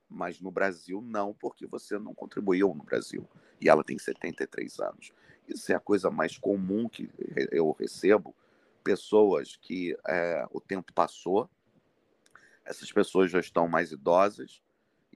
Mas 0.09 0.40
no 0.40 0.51
Brasil 0.51 1.01
não, 1.01 1.33
porque 1.33 1.66
você 1.66 1.99
não 1.99 2.14
contribuiu 2.14 2.75
no 2.75 2.85
Brasil. 2.85 3.27
E 3.61 3.68
ela 3.68 3.83
tem 3.83 3.99
73 3.99 4.79
anos. 4.81 5.12
Isso 5.49 5.73
é 5.73 5.75
a 5.75 5.81
coisa 5.81 6.11
mais 6.11 6.37
comum 6.37 6.88
que 6.88 7.11
eu 7.51 7.75
recebo. 7.79 8.35
Pessoas 8.85 9.57
que 9.57 9.97
é, 10.07 10.47
o 10.51 10.61
tempo 10.61 10.92
passou, 10.92 11.49
essas 12.64 12.92
pessoas 12.92 13.31
já 13.31 13.40
estão 13.40 13.66
mais 13.66 13.90
idosas, 13.90 14.62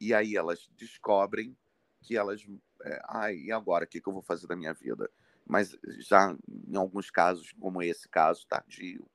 e 0.00 0.14
aí 0.14 0.36
elas 0.36 0.70
descobrem 0.76 1.56
que 2.00 2.16
elas. 2.16 2.46
É, 2.82 3.00
Ai, 3.08 3.36
e 3.36 3.52
agora? 3.52 3.84
O 3.84 3.88
que, 3.88 4.00
que 4.00 4.08
eu 4.08 4.12
vou 4.12 4.22
fazer 4.22 4.46
da 4.46 4.56
minha 4.56 4.72
vida? 4.72 5.10
Mas 5.46 5.76
já 5.98 6.36
em 6.68 6.76
alguns 6.76 7.10
casos, 7.10 7.52
como 7.60 7.82
esse 7.82 8.08
caso, 8.08 8.46
tardio. 8.46 9.06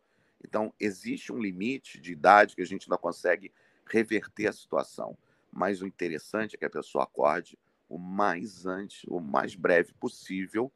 Então, 0.43 0.73
existe 0.79 1.31
um 1.31 1.39
limite 1.39 1.99
de 1.99 2.13
idade 2.13 2.55
que 2.55 2.61
a 2.61 2.65
gente 2.65 2.89
não 2.89 2.97
consegue 2.97 3.53
reverter 3.85 4.47
a 4.47 4.53
situação. 4.53 5.17
Mas 5.51 5.81
o 5.81 5.87
interessante 5.87 6.55
é 6.55 6.57
que 6.57 6.65
a 6.65 6.69
pessoa 6.69 7.03
acorde 7.03 7.59
o 7.89 7.97
mais 7.97 8.65
antes, 8.65 9.03
o 9.07 9.19
mais 9.19 9.53
breve 9.53 9.93
possível, 9.93 10.71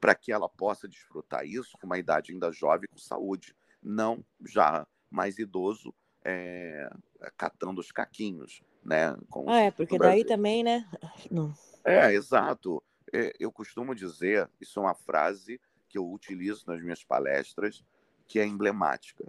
para 0.00 0.14
que 0.14 0.32
ela 0.32 0.48
possa 0.48 0.88
desfrutar 0.88 1.46
isso 1.46 1.76
com 1.78 1.86
uma 1.86 1.98
idade 1.98 2.32
ainda 2.32 2.50
jovem, 2.50 2.88
com 2.90 2.98
saúde, 2.98 3.54
não 3.82 4.24
já 4.44 4.86
mais 5.10 5.38
idoso, 5.38 5.94
é, 6.24 6.90
catando 7.36 7.80
os 7.80 7.92
caquinhos, 7.92 8.62
né? 8.82 9.14
ah, 9.46 9.60
é, 9.60 9.70
porque 9.70 9.98
daí 9.98 10.24
também, 10.24 10.64
né? 10.64 10.88
Não. 11.30 11.54
É, 11.84 12.12
exato. 12.12 12.82
É, 13.14 13.32
eu 13.38 13.52
costumo 13.52 13.94
dizer, 13.94 14.50
isso 14.60 14.80
é 14.80 14.82
uma 14.82 14.94
frase 14.94 15.60
que 15.88 15.96
eu 15.96 16.10
utilizo 16.10 16.64
nas 16.66 16.82
minhas 16.82 17.04
palestras, 17.04 17.84
que 18.26 18.40
é 18.40 18.44
emblemática. 18.44 19.24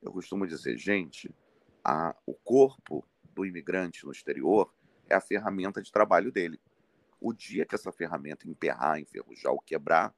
Eu 0.00 0.12
costumo 0.12 0.46
dizer, 0.46 0.78
gente, 0.78 1.34
a, 1.82 2.14
o 2.24 2.32
corpo 2.32 3.04
do 3.34 3.44
imigrante 3.44 4.04
no 4.06 4.12
exterior 4.12 4.72
é 5.08 5.16
a 5.16 5.20
ferramenta 5.20 5.82
de 5.82 5.90
trabalho 5.90 6.30
dele. 6.30 6.60
O 7.20 7.32
dia 7.32 7.66
que 7.66 7.74
essa 7.74 7.90
ferramenta 7.90 8.48
emperrar, 8.48 9.00
enferrujar 9.00 9.50
ou 9.50 9.60
quebrar, 9.60 10.14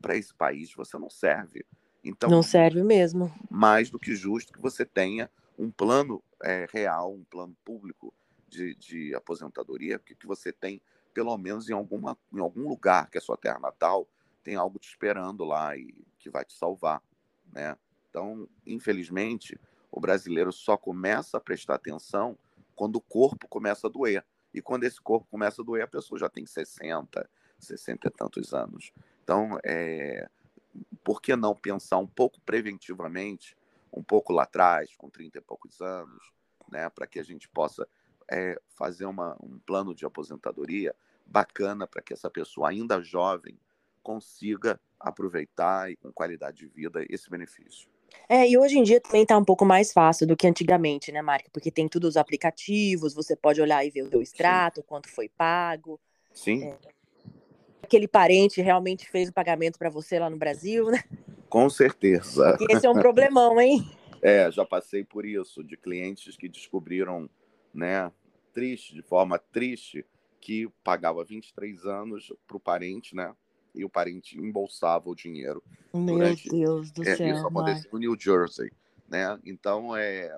para 0.00 0.16
esse 0.16 0.32
país 0.32 0.72
você 0.74 0.96
não 0.98 1.10
serve. 1.10 1.66
Então, 2.02 2.30
não 2.30 2.42
serve 2.42 2.82
mesmo. 2.82 3.30
Mais 3.50 3.90
do 3.90 3.98
que 3.98 4.14
justo 4.14 4.50
que 4.50 4.60
você 4.60 4.86
tenha 4.86 5.30
um 5.58 5.70
plano 5.70 6.22
é, 6.42 6.66
real, 6.72 7.12
um 7.12 7.24
plano 7.24 7.54
público 7.62 8.14
de, 8.48 8.74
de 8.76 9.14
aposentadoria, 9.14 9.98
que, 9.98 10.14
que 10.14 10.26
você 10.26 10.50
tem, 10.50 10.80
pelo 11.20 11.36
menos 11.36 11.68
em, 11.68 11.74
alguma, 11.74 12.16
em 12.32 12.38
algum 12.38 12.66
lugar 12.66 13.10
que 13.10 13.18
é 13.18 13.20
sua 13.20 13.36
terra 13.36 13.58
natal, 13.58 14.08
tem 14.42 14.56
algo 14.56 14.78
te 14.78 14.88
esperando 14.88 15.44
lá 15.44 15.76
e 15.76 15.94
que 16.18 16.30
vai 16.30 16.46
te 16.46 16.54
salvar. 16.54 17.02
Né? 17.52 17.76
Então, 18.08 18.48
infelizmente, 18.66 19.60
o 19.92 20.00
brasileiro 20.00 20.50
só 20.50 20.78
começa 20.78 21.36
a 21.36 21.40
prestar 21.40 21.74
atenção 21.74 22.38
quando 22.74 22.96
o 22.96 23.02
corpo 23.02 23.46
começa 23.48 23.86
a 23.86 23.90
doer. 23.90 24.24
E 24.54 24.62
quando 24.62 24.84
esse 24.84 24.98
corpo 24.98 25.26
começa 25.30 25.60
a 25.60 25.64
doer, 25.64 25.84
a 25.84 25.86
pessoa 25.86 26.18
já 26.18 26.30
tem 26.30 26.46
60, 26.46 27.28
60 27.58 28.08
e 28.08 28.10
tantos 28.10 28.54
anos. 28.54 28.90
Então, 29.22 29.58
é, 29.62 30.26
por 31.04 31.20
que 31.20 31.36
não 31.36 31.54
pensar 31.54 31.98
um 31.98 32.06
pouco 32.06 32.40
preventivamente, 32.40 33.54
um 33.92 34.02
pouco 34.02 34.32
lá 34.32 34.44
atrás, 34.44 34.96
com 34.96 35.10
30 35.10 35.36
e 35.36 35.42
poucos 35.42 35.82
anos, 35.82 36.32
né, 36.66 36.88
para 36.88 37.06
que 37.06 37.20
a 37.20 37.22
gente 37.22 37.46
possa 37.46 37.86
é, 38.32 38.58
fazer 38.70 39.04
uma, 39.04 39.36
um 39.42 39.58
plano 39.58 39.94
de 39.94 40.06
aposentadoria 40.06 40.96
bacana 41.30 41.86
para 41.86 42.02
que 42.02 42.12
essa 42.12 42.28
pessoa, 42.28 42.68
ainda 42.68 43.00
jovem, 43.00 43.56
consiga 44.02 44.80
aproveitar 44.98 45.90
e 45.90 45.96
com 45.96 46.12
qualidade 46.12 46.58
de 46.58 46.66
vida 46.66 47.04
esse 47.08 47.30
benefício. 47.30 47.88
É, 48.28 48.48
e 48.48 48.58
hoje 48.58 48.76
em 48.76 48.82
dia 48.82 49.00
também 49.00 49.24
tá 49.24 49.38
um 49.38 49.44
pouco 49.44 49.64
mais 49.64 49.92
fácil 49.92 50.26
do 50.26 50.36
que 50.36 50.46
antigamente, 50.46 51.12
né, 51.12 51.22
Marca? 51.22 51.48
Porque 51.52 51.70
tem 51.70 51.88
todos 51.88 52.10
os 52.10 52.16
aplicativos, 52.16 53.14
você 53.14 53.36
pode 53.36 53.60
olhar 53.60 53.84
e 53.84 53.90
ver 53.90 54.02
o 54.02 54.08
seu 54.08 54.20
extrato, 54.20 54.80
Sim. 54.80 54.86
quanto 54.86 55.08
foi 55.08 55.28
pago. 55.28 56.00
Sim. 56.32 56.64
É, 56.64 56.76
aquele 57.82 58.08
parente 58.08 58.60
realmente 58.60 59.08
fez 59.08 59.28
o 59.28 59.32
pagamento 59.32 59.78
para 59.78 59.90
você 59.90 60.18
lá 60.18 60.28
no 60.28 60.36
Brasil, 60.36 60.90
né? 60.90 61.02
Com 61.48 61.70
certeza. 61.70 62.56
E 62.60 62.72
esse 62.72 62.86
é 62.86 62.90
um 62.90 62.98
problemão, 62.98 63.60
hein? 63.60 63.84
É, 64.22 64.50
já 64.50 64.66
passei 64.66 65.02
por 65.02 65.24
isso, 65.24 65.64
de 65.64 65.78
clientes 65.78 66.36
que 66.36 66.46
descobriram, 66.46 67.26
né, 67.72 68.12
triste, 68.52 68.94
de 68.94 69.00
forma 69.00 69.38
triste, 69.38 70.04
que 70.40 70.68
pagava 70.82 71.24
23 71.24 71.84
anos 71.84 72.32
para 72.46 72.56
o 72.56 72.60
parente, 72.60 73.14
né? 73.14 73.34
E 73.74 73.84
o 73.84 73.90
parente 73.90 74.38
embolsava 74.38 75.08
o 75.08 75.14
dinheiro. 75.14 75.62
Meu 75.92 76.16
durante... 76.16 76.48
Deus 76.48 76.90
do 76.90 77.06
é, 77.06 77.16
céu. 77.16 77.34
Isso 77.34 77.46
aconteceu 77.46 77.90
no 77.92 77.98
New 77.98 78.16
Jersey, 78.18 78.72
né? 79.08 79.38
Então 79.44 79.96
é, 79.96 80.36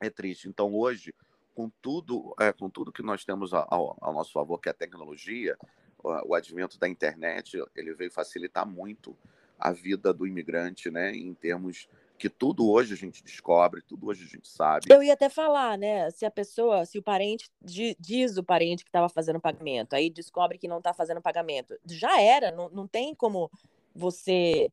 é 0.00 0.10
triste. 0.10 0.48
Então 0.48 0.74
hoje, 0.74 1.14
com 1.54 1.70
tudo, 1.80 2.34
é, 2.40 2.52
com 2.52 2.68
tudo 2.68 2.92
que 2.92 3.02
nós 3.02 3.24
temos 3.24 3.52
ao, 3.52 3.96
ao 4.00 4.12
nosso 4.12 4.32
favor, 4.32 4.58
que 4.58 4.68
é 4.68 4.72
a 4.72 4.74
tecnologia, 4.74 5.56
o, 6.02 6.30
o 6.30 6.34
advento 6.34 6.78
da 6.78 6.88
internet, 6.88 7.62
ele 7.76 7.94
veio 7.94 8.10
facilitar 8.10 8.66
muito 8.66 9.16
a 9.58 9.70
vida 9.72 10.12
do 10.12 10.26
imigrante, 10.26 10.90
né? 10.90 11.14
Em 11.14 11.34
termos 11.34 11.88
que 12.16 12.28
tudo 12.28 12.68
hoje 12.68 12.94
a 12.94 12.96
gente 12.96 13.22
descobre, 13.22 13.82
tudo 13.82 14.08
hoje 14.08 14.24
a 14.24 14.28
gente 14.28 14.48
sabe. 14.48 14.86
Eu 14.88 15.02
ia 15.02 15.12
até 15.12 15.28
falar, 15.28 15.76
né? 15.76 16.10
Se 16.10 16.24
a 16.24 16.30
pessoa, 16.30 16.84
se 16.84 16.98
o 16.98 17.02
parente 17.02 17.50
diz 17.60 18.36
o 18.36 18.44
parente 18.44 18.84
que 18.84 18.88
estava 18.88 19.08
fazendo 19.08 19.40
pagamento, 19.40 19.94
aí 19.94 20.10
descobre 20.10 20.58
que 20.58 20.68
não 20.68 20.78
está 20.78 20.92
fazendo 20.92 21.20
pagamento, 21.20 21.78
já 21.86 22.20
era, 22.20 22.50
não, 22.50 22.68
não 22.70 22.86
tem 22.86 23.14
como 23.14 23.50
você 23.94 24.70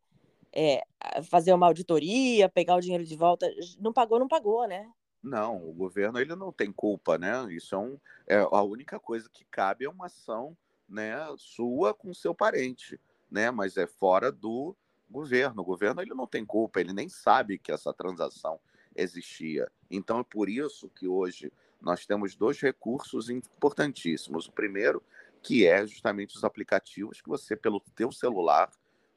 é, 0.51 0.83
fazer 1.23 1.53
uma 1.53 1.67
auditoria, 1.67 2.47
pegar 2.47 2.75
o 2.75 2.81
dinheiro 2.81 3.03
de 3.03 3.15
volta. 3.15 3.49
Não 3.79 3.91
pagou, 3.91 4.19
não 4.19 4.27
pagou, 4.27 4.67
né? 4.67 4.89
Não, 5.21 5.69
o 5.69 5.73
governo 5.73 6.19
ele 6.19 6.35
não 6.35 6.51
tem 6.51 6.71
culpa, 6.71 7.17
né? 7.17 7.31
Isso 7.51 7.73
é, 7.73 7.77
um, 7.77 7.97
é 8.27 8.37
a 8.37 8.61
única 8.61 8.99
coisa 8.99 9.29
que 9.31 9.45
cabe 9.45 9.85
é 9.85 9.89
uma 9.89 10.07
ação, 10.07 10.55
né, 10.87 11.15
sua 11.37 11.93
com 11.93 12.13
seu 12.13 12.35
parente, 12.35 12.99
né? 13.31 13.49
Mas 13.49 13.77
é 13.77 13.87
fora 13.87 14.31
do 14.31 14.75
governo. 15.13 15.61
O 15.61 15.65
governo 15.65 16.01
ele 16.01 16.13
não 16.13 16.27
tem 16.27 16.45
culpa, 16.45 16.81
ele 16.81 16.91
nem 16.91 17.07
sabe 17.07 17.57
que 17.57 17.71
essa 17.71 17.93
transação 17.93 18.59
existia. 18.95 19.71
Então 19.89 20.19
é 20.19 20.23
por 20.23 20.49
isso 20.49 20.89
que 20.89 21.07
hoje 21.07 21.51
nós 21.81 22.05
temos 22.05 22.35
dois 22.35 22.59
recursos 22.59 23.29
importantíssimos. 23.29 24.47
O 24.47 24.51
primeiro, 24.51 25.01
que 25.41 25.65
é 25.65 25.85
justamente 25.85 26.35
os 26.35 26.43
aplicativos 26.43 27.21
que 27.21 27.29
você 27.29 27.55
pelo 27.55 27.79
teu 27.95 28.11
celular 28.11 28.69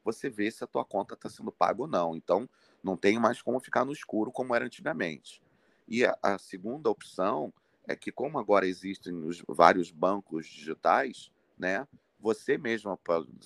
você 0.07 0.29
vê 0.29 0.49
se 0.49 0.63
a 0.63 0.67
tua 0.67 0.85
conta 0.85 1.15
está 1.15 1.27
sendo 1.29 1.51
paga 1.51 1.81
ou 1.81 1.87
não. 1.87 2.15
Então 2.15 2.49
não 2.81 2.95
tem 2.95 3.19
mais 3.19 3.41
como 3.41 3.59
ficar 3.59 3.83
no 3.83 3.91
escuro 3.91 4.31
como 4.31 4.55
era 4.55 4.65
antigamente. 4.65 5.41
E 5.85 6.05
a, 6.05 6.17
a 6.23 6.37
segunda 6.37 6.89
opção 6.89 7.53
é 7.85 7.95
que 7.95 8.11
como 8.11 8.39
agora 8.39 8.65
existem 8.65 9.13
os 9.25 9.43
vários 9.47 9.91
bancos 9.91 10.45
digitais, 10.45 11.29
né? 11.57 11.85
Você 12.19 12.57
mesmo 12.57 12.97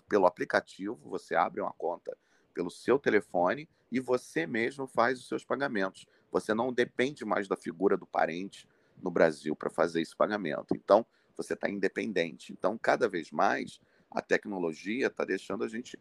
pelo 0.08 0.26
aplicativo 0.28 1.00
você 1.04 1.36
abre 1.36 1.62
uma 1.62 1.74
conta 1.74 2.16
pelo 2.52 2.70
seu 2.70 3.00
telefone 3.00 3.68
e 3.92 4.00
você 4.00 4.46
mesmo 4.46 4.88
faz 4.88 5.20
os 5.20 5.28
seus 5.28 5.44
pagamentos. 5.44 6.06
Você 6.32 6.54
não 6.54 6.72
depende 6.72 7.26
mais 7.26 7.48
da 7.48 7.58
figura 7.58 7.98
do 7.98 8.06
parente 8.06 8.68
no 9.02 9.12
Brasil 9.12 9.56
para 9.56 9.70
fazer 9.70 10.02
esse 10.02 10.16
pagamento. 10.16 10.76
Então, 10.76 11.06
você 11.36 11.54
está 11.54 11.70
independente. 11.70 12.54
Então, 12.54 12.78
cada 12.78 13.10
vez 13.10 13.32
mais, 13.32 13.80
a 14.10 14.22
tecnologia 14.22 15.08
está 15.08 15.26
deixando 15.26 15.64
a 15.64 15.68
gente 15.68 15.98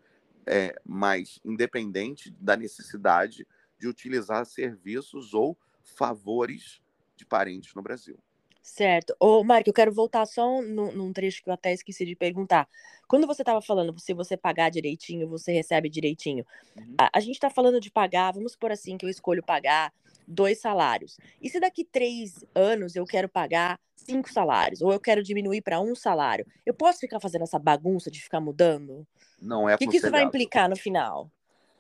é, 0.47 0.75
mais 0.85 1.41
independente 1.45 2.31
da 2.41 2.57
necessidade 2.57 3.47
de 3.79 3.89
utilizar 3.89 4.45
serviços 4.45 5.33
ou 5.33 5.59
favores 5.83 6.83
de 7.17 7.25
parentes 7.25 7.75
no 7.75 7.83
Brasil. 7.83 8.19
Certo. 8.63 9.15
Ô, 9.19 9.43
Marco, 9.43 9.69
eu 9.69 9.75
quero 9.75 9.93
voltar 9.93 10.27
só 10.27 10.61
num, 10.63 10.93
num, 10.93 11.13
trecho 11.13 11.43
que 11.43 11.49
eu 11.49 11.55
até 11.55 11.73
esqueci 11.73 12.05
de 12.05 12.15
perguntar. 12.15 12.69
Quando 13.09 13.27
você 13.27 13.43
estava 13.43 13.61
falando, 13.61 13.99
se 13.99 14.13
você 14.13 14.37
pagar 14.37 14.71
direitinho, 14.71 15.29
você 15.29 15.53
recebe 15.53 15.89
direitinho. 15.89 16.47
Uhum. 16.77 16.95
A, 16.99 17.19
a, 17.19 17.21
gente 17.21 17.35
está 17.35 17.49
falando 17.49 17.81
de 17.81 17.91
pagar, 17.91 18.33
vamos 18.33 18.55
por 18.55 18.71
assim, 18.71 18.99
que 18.99 19.05
eu 19.05 19.11
escolho 19.11 19.43
pagar 19.43 19.93
dois 20.27 20.61
salários. 20.61 21.19
E 21.41 21.49
se 21.49 21.59
daqui 21.59 21.85
três 21.85 22.45
anos 22.55 22.95
eu 22.95 23.05
quero 23.05 23.29
pagar 23.29 23.81
cinco 23.97 24.33
salários, 24.33 24.81
ou 24.81 24.93
eu 24.93 25.01
quero 25.01 25.23
diminuir 25.23 25.63
para 25.63 25.81
um 25.81 25.95
salário, 25.95 26.47
eu 26.65 26.75
posso 26.75 27.01
ficar 27.01 27.19
fazendo 27.19 27.43
essa 27.43 27.59
bagunça 27.59 28.11
de 28.11 28.21
ficar 28.21 28.41
mudando? 28.41 29.07
Não 29.41 29.69
é 29.69 29.75
O 29.75 29.79
que, 29.79 29.87
que 29.87 29.97
isso 29.97 30.11
vai 30.11 30.23
implicar 30.23 30.69
no 30.69 30.77
final? 30.77 31.31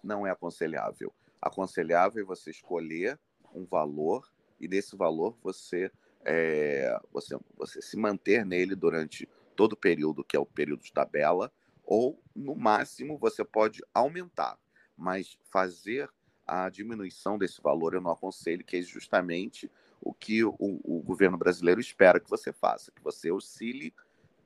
Não 0.02 0.26
é 0.26 0.30
aconselhável. 0.30 1.12
Aconselhável 1.40 2.22
é 2.22 2.26
você 2.26 2.50
escolher 2.50 3.18
um 3.54 3.64
valor 3.64 4.28
e 4.58 4.66
desse 4.66 4.96
valor 4.96 5.36
você 5.42 5.90
é, 6.24 6.98
você, 7.12 7.38
você 7.56 7.80
se 7.80 7.96
manter 7.96 8.44
nele 8.44 8.74
durante 8.74 9.28
todo 9.56 9.72
o 9.72 9.76
período, 9.76 10.24
que 10.24 10.36
é 10.36 10.40
o 10.40 10.46
período 10.46 10.82
de 10.82 10.92
tabela, 10.92 11.52
ou 11.84 12.22
no 12.34 12.54
máximo 12.54 13.18
você 13.18 13.44
pode 13.44 13.82
aumentar, 13.92 14.58
mas 14.96 15.38
fazer 15.50 16.08
a 16.46 16.68
diminuição 16.68 17.38
desse 17.38 17.60
valor 17.60 17.94
eu 17.94 18.00
não 18.00 18.10
aconselho, 18.10 18.64
que 18.64 18.76
é 18.76 18.82
justamente 18.82 19.70
o 20.00 20.12
que 20.12 20.42
o, 20.44 20.54
o 20.58 21.02
governo 21.02 21.36
brasileiro 21.36 21.80
espera 21.80 22.18
que 22.18 22.30
você 22.30 22.52
faça, 22.52 22.90
que 22.90 23.02
você 23.02 23.30
oscile 23.30 23.94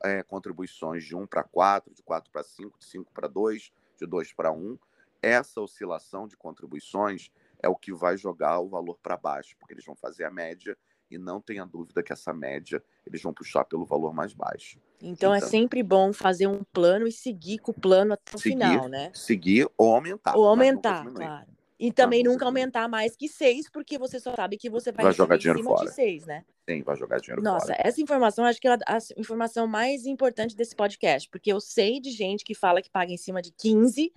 é, 0.02 0.22
contribuições 0.22 1.04
de 1.04 1.16
1 1.16 1.26
para 1.26 1.42
4, 1.42 1.94
de 1.94 2.02
4 2.02 2.30
para 2.30 2.42
5, 2.42 2.78
de 2.78 2.84
5 2.84 3.10
para 3.12 3.28
2, 3.28 3.72
de 3.98 4.06
2 4.06 4.32
para 4.32 4.52
1, 4.52 4.78
essa 5.22 5.60
oscilação 5.60 6.28
de 6.28 6.36
contribuições 6.36 7.30
é 7.62 7.68
o 7.68 7.76
que 7.76 7.92
vai 7.92 8.18
jogar 8.18 8.60
o 8.60 8.68
valor 8.68 8.98
para 9.02 9.16
baixo, 9.16 9.56
porque 9.58 9.72
eles 9.72 9.84
vão 9.84 9.96
fazer 9.96 10.24
a 10.24 10.30
média 10.30 10.76
e 11.14 11.18
não 11.18 11.40
tenha 11.40 11.64
dúvida 11.64 12.02
que 12.02 12.12
essa 12.12 12.32
média 12.32 12.82
eles 13.06 13.22
vão 13.22 13.32
puxar 13.32 13.64
pelo 13.64 13.84
valor 13.84 14.12
mais 14.12 14.32
baixo. 14.32 14.78
Então, 15.00 15.34
é 15.34 15.38
então 15.38 15.48
é 15.48 15.50
sempre 15.50 15.82
bom 15.82 16.12
fazer 16.12 16.46
um 16.46 16.62
plano 16.72 17.06
e 17.06 17.12
seguir 17.12 17.58
com 17.58 17.70
o 17.70 17.74
plano 17.74 18.14
até 18.14 18.34
o 18.34 18.38
seguir, 18.38 18.54
final, 18.54 18.88
né? 18.88 19.10
Seguir 19.14 19.68
ou 19.76 19.94
aumentar. 19.94 20.36
Ou 20.36 20.46
aumentar, 20.46 21.04
claro. 21.12 21.46
E 21.78 21.92
também 21.92 22.22
nunca 22.22 22.44
aumentar 22.44 22.88
mais 22.88 23.16
que 23.16 23.28
seis, 23.28 23.68
porque 23.68 23.98
você 23.98 24.20
só 24.20 24.34
sabe 24.34 24.56
que 24.56 24.70
você 24.70 24.92
vai, 24.92 25.04
vai 25.04 25.12
jogar 25.12 25.36
dinheiro 25.36 25.62
fora. 25.62 25.88
de 25.88 25.94
seis, 25.94 26.24
né? 26.24 26.44
Sim, 26.68 26.82
vai 26.82 26.96
jogar 26.96 27.18
dinheiro 27.18 27.42
Nossa, 27.42 27.66
fora. 27.66 27.78
Nossa, 27.78 27.88
essa 27.88 28.00
informação 28.00 28.44
acho 28.44 28.60
que 28.60 28.68
é 28.68 28.72
a 28.72 28.98
informação 29.18 29.66
mais 29.66 30.06
importante 30.06 30.56
desse 30.56 30.74
podcast, 30.74 31.28
porque 31.28 31.52
eu 31.52 31.60
sei 31.60 32.00
de 32.00 32.10
gente 32.10 32.44
que 32.44 32.54
fala 32.54 32.80
que 32.80 32.88
paga 32.88 33.12
em 33.12 33.16
cima 33.16 33.42
de 33.42 33.50
15 33.50 34.12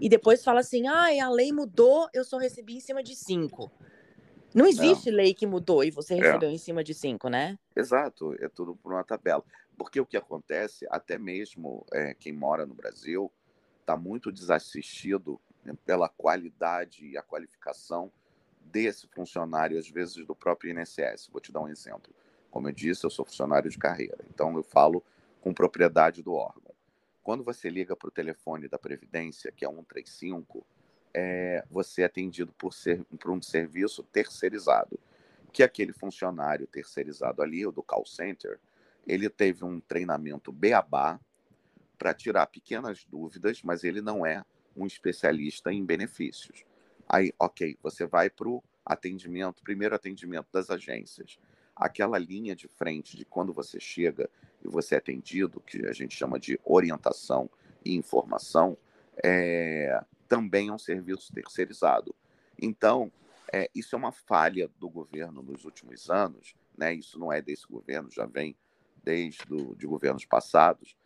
e 0.00 0.08
depois 0.08 0.44
fala 0.44 0.60
assim: 0.60 0.86
ah, 0.86 1.06
a 1.24 1.30
lei 1.30 1.52
mudou, 1.52 2.08
eu 2.12 2.24
só 2.24 2.36
recebi 2.36 2.76
em 2.76 2.80
cima 2.80 3.02
de 3.02 3.14
5. 3.14 3.70
Não 4.58 4.66
existe 4.66 5.10
lei 5.10 5.32
que 5.32 5.46
mudou 5.46 5.84
e 5.84 5.90
você 5.90 6.14
é. 6.14 6.16
recebeu 6.16 6.48
é. 6.48 6.52
em 6.52 6.58
cima 6.58 6.82
de 6.82 6.92
5, 6.92 7.28
né? 7.28 7.56
Exato, 7.76 8.34
é 8.42 8.48
tudo 8.48 8.74
por 8.74 8.92
uma 8.92 9.04
tabela. 9.04 9.44
Porque 9.76 10.00
o 10.00 10.06
que 10.06 10.16
acontece, 10.16 10.84
até 10.90 11.16
mesmo 11.16 11.86
é, 11.92 12.12
quem 12.14 12.32
mora 12.32 12.66
no 12.66 12.74
Brasil 12.74 13.32
está 13.80 13.96
muito 13.96 14.32
desassistido 14.32 15.40
né, 15.64 15.72
pela 15.86 16.08
qualidade 16.08 17.06
e 17.06 17.16
a 17.16 17.22
qualificação 17.22 18.10
desse 18.60 19.06
funcionário, 19.08 19.78
às 19.78 19.88
vezes 19.88 20.26
do 20.26 20.34
próprio 20.34 20.72
INSS. 20.72 21.28
Vou 21.30 21.40
te 21.40 21.52
dar 21.52 21.60
um 21.60 21.68
exemplo. 21.68 22.12
Como 22.50 22.68
eu 22.68 22.72
disse, 22.72 23.04
eu 23.04 23.10
sou 23.10 23.24
funcionário 23.24 23.70
de 23.70 23.78
carreira, 23.78 24.24
então 24.28 24.56
eu 24.56 24.62
falo 24.64 25.04
com 25.40 25.54
propriedade 25.54 26.22
do 26.22 26.32
órgão. 26.32 26.74
Quando 27.22 27.44
você 27.44 27.68
liga 27.68 27.94
para 27.94 28.08
o 28.08 28.10
telefone 28.10 28.68
da 28.68 28.78
Previdência, 28.78 29.52
que 29.52 29.64
é 29.64 29.68
135, 29.68 30.66
é, 31.14 31.64
você 31.70 32.02
é 32.02 32.04
atendido 32.04 32.52
por, 32.52 32.72
ser, 32.72 33.04
por 33.18 33.30
um 33.30 33.40
serviço 33.40 34.02
terceirizado, 34.02 34.98
que 35.52 35.62
aquele 35.62 35.92
funcionário 35.92 36.66
terceirizado 36.66 37.42
ali, 37.42 37.66
o 37.66 37.72
do 37.72 37.82
call 37.82 38.06
center, 38.06 38.58
ele 39.06 39.28
teve 39.28 39.64
um 39.64 39.80
treinamento 39.80 40.52
beabá 40.52 41.18
para 41.98 42.14
tirar 42.14 42.46
pequenas 42.46 43.04
dúvidas, 43.04 43.62
mas 43.62 43.82
ele 43.82 44.00
não 44.00 44.24
é 44.24 44.44
um 44.76 44.86
especialista 44.86 45.72
em 45.72 45.84
benefícios. 45.84 46.64
Aí, 47.08 47.32
ok, 47.38 47.76
você 47.82 48.06
vai 48.06 48.30
para 48.30 48.48
o 48.48 48.62
atendimento, 48.84 49.62
primeiro 49.62 49.94
atendimento 49.94 50.46
das 50.52 50.70
agências. 50.70 51.38
Aquela 51.74 52.18
linha 52.18 52.54
de 52.54 52.68
frente 52.68 53.16
de 53.16 53.24
quando 53.24 53.52
você 53.52 53.80
chega 53.80 54.28
e 54.64 54.68
você 54.68 54.94
é 54.94 54.98
atendido, 54.98 55.60
que 55.60 55.86
a 55.86 55.92
gente 55.92 56.14
chama 56.14 56.38
de 56.38 56.60
orientação 56.64 57.50
e 57.84 57.96
informação, 57.96 58.76
é, 59.24 60.00
também 60.28 60.68
é 60.68 60.72
um 60.72 60.78
serviço 60.78 61.32
terceirizado. 61.32 62.14
Então, 62.60 63.10
é, 63.52 63.70
isso 63.74 63.94
é 63.94 63.98
uma 63.98 64.12
falha 64.12 64.70
do 64.78 64.88
governo 64.88 65.42
nos 65.42 65.64
últimos 65.64 66.10
anos, 66.10 66.54
né? 66.76 66.92
isso 66.94 67.18
não 67.18 67.32
é 67.32 67.40
desse 67.40 67.66
governo, 67.66 68.10
já 68.10 68.26
vem 68.26 68.56
desde 69.02 69.44
do, 69.46 69.74
de 69.74 69.86
governos 69.86 70.24
passados, 70.24 70.96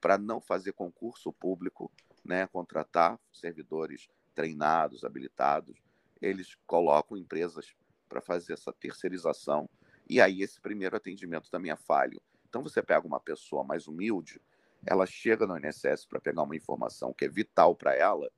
para 0.00 0.16
não 0.16 0.40
fazer 0.40 0.72
concurso 0.72 1.32
público, 1.32 1.92
né? 2.24 2.46
contratar 2.46 3.18
servidores 3.32 4.08
treinados, 4.34 5.04
habilitados, 5.04 5.76
eles 6.20 6.56
colocam 6.66 7.16
empresas 7.16 7.74
para 8.08 8.20
fazer 8.20 8.54
essa 8.54 8.72
terceirização. 8.72 9.68
E 10.08 10.20
aí 10.20 10.42
esse 10.42 10.60
primeiro 10.60 10.96
atendimento 10.96 11.50
também 11.50 11.70
é 11.70 11.76
falho. 11.76 12.20
Então 12.48 12.62
você 12.62 12.82
pega 12.82 13.06
uma 13.06 13.20
pessoa 13.20 13.62
mais 13.62 13.86
humilde, 13.86 14.40
ela 14.86 15.06
chega 15.06 15.46
no 15.46 15.56
INSS 15.58 16.06
para 16.06 16.20
pegar 16.20 16.42
uma 16.42 16.56
informação 16.56 17.12
que 17.12 17.24
é 17.24 17.28
vital 17.28 17.74
para 17.74 17.94
ela, 17.94 18.30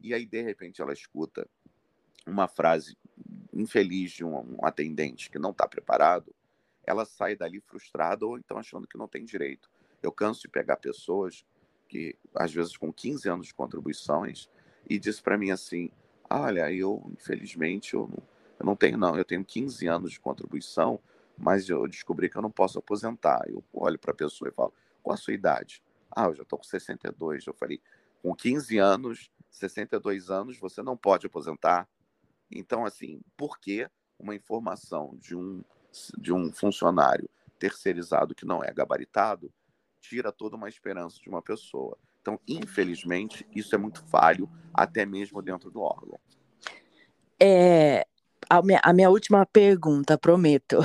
e 0.00 0.14
aí 0.14 0.24
de 0.24 0.42
repente 0.42 0.80
ela 0.80 0.92
escuta 0.92 1.48
uma 2.26 2.48
frase 2.48 2.96
infeliz 3.52 4.12
de 4.12 4.24
um, 4.24 4.36
um 4.36 4.64
atendente 4.64 5.30
que 5.30 5.38
não 5.38 5.50
está 5.50 5.66
preparado, 5.66 6.34
ela 6.84 7.04
sai 7.04 7.36
dali 7.36 7.60
frustrada 7.60 8.26
ou 8.26 8.38
então 8.38 8.58
achando 8.58 8.86
que 8.86 8.98
não 8.98 9.08
tem 9.08 9.24
direito. 9.24 9.70
Eu 10.02 10.10
canso 10.10 10.42
de 10.42 10.48
pegar 10.48 10.76
pessoas 10.76 11.44
que, 11.88 12.16
às 12.34 12.52
vezes, 12.52 12.76
com 12.76 12.92
15 12.92 13.28
anos 13.28 13.46
de 13.48 13.54
contribuições, 13.54 14.48
e 14.88 14.98
diz 14.98 15.20
para 15.20 15.36
mim 15.36 15.50
assim: 15.50 15.90
Olha, 16.28 16.72
eu, 16.72 17.10
infelizmente, 17.12 17.94
eu 17.94 18.08
não, 18.08 18.22
eu 18.58 18.66
não 18.66 18.76
tenho, 18.76 18.96
não, 18.96 19.16
eu 19.16 19.24
tenho 19.24 19.44
15 19.44 19.86
anos 19.86 20.12
de 20.12 20.20
contribuição, 20.20 21.00
mas 21.36 21.68
eu 21.68 21.86
descobri 21.86 22.30
que 22.30 22.36
eu 22.36 22.42
não 22.42 22.50
posso 22.50 22.78
aposentar. 22.78 23.42
Eu 23.48 23.62
olho 23.72 23.98
para 23.98 24.12
a 24.12 24.16
pessoa 24.16 24.48
e 24.48 24.54
falo: 24.54 24.72
Qual 25.02 25.14
a 25.14 25.16
sua 25.16 25.34
idade? 25.34 25.82
Ah, 26.10 26.26
eu 26.26 26.34
já 26.34 26.42
estou 26.42 26.58
com 26.58 26.64
62. 26.64 27.46
Eu 27.46 27.54
falei: 27.54 27.80
Com 28.22 28.34
15 28.34 28.78
anos, 28.78 29.30
62 29.50 30.30
anos, 30.30 30.58
você 30.58 30.82
não 30.82 30.96
pode 30.96 31.26
aposentar. 31.26 31.88
Então, 32.50 32.84
assim, 32.84 33.20
por 33.36 33.58
que 33.58 33.88
uma 34.18 34.34
informação 34.34 35.16
de 35.18 35.36
um, 35.36 35.62
de 36.18 36.32
um 36.32 36.52
funcionário 36.52 37.28
terceirizado 37.58 38.34
que 38.34 38.44
não 38.44 38.62
é 38.64 38.72
gabaritado 38.72 39.52
tira 40.00 40.32
toda 40.32 40.56
uma 40.56 40.68
esperança 40.68 41.20
de 41.20 41.28
uma 41.28 41.42
pessoa? 41.42 41.96
Então, 42.20 42.38
infelizmente, 42.46 43.46
isso 43.54 43.74
é 43.74 43.78
muito 43.78 44.04
falho, 44.06 44.50
até 44.74 45.06
mesmo 45.06 45.40
dentro 45.40 45.70
do 45.70 45.80
órgão. 45.80 46.18
É, 47.40 48.06
a 48.48 48.60
minha, 48.62 48.80
a 48.82 48.92
minha 48.92 49.08
última 49.08 49.46
pergunta, 49.46 50.18
prometo. 50.18 50.78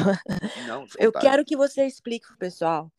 Não, 0.67 0.85
Eu 0.97 1.11
quero 1.11 1.43
que 1.43 1.57
você 1.57 1.85
explique 1.85 2.27
para 2.27 2.35
o 2.35 2.37
pessoal 2.37 2.91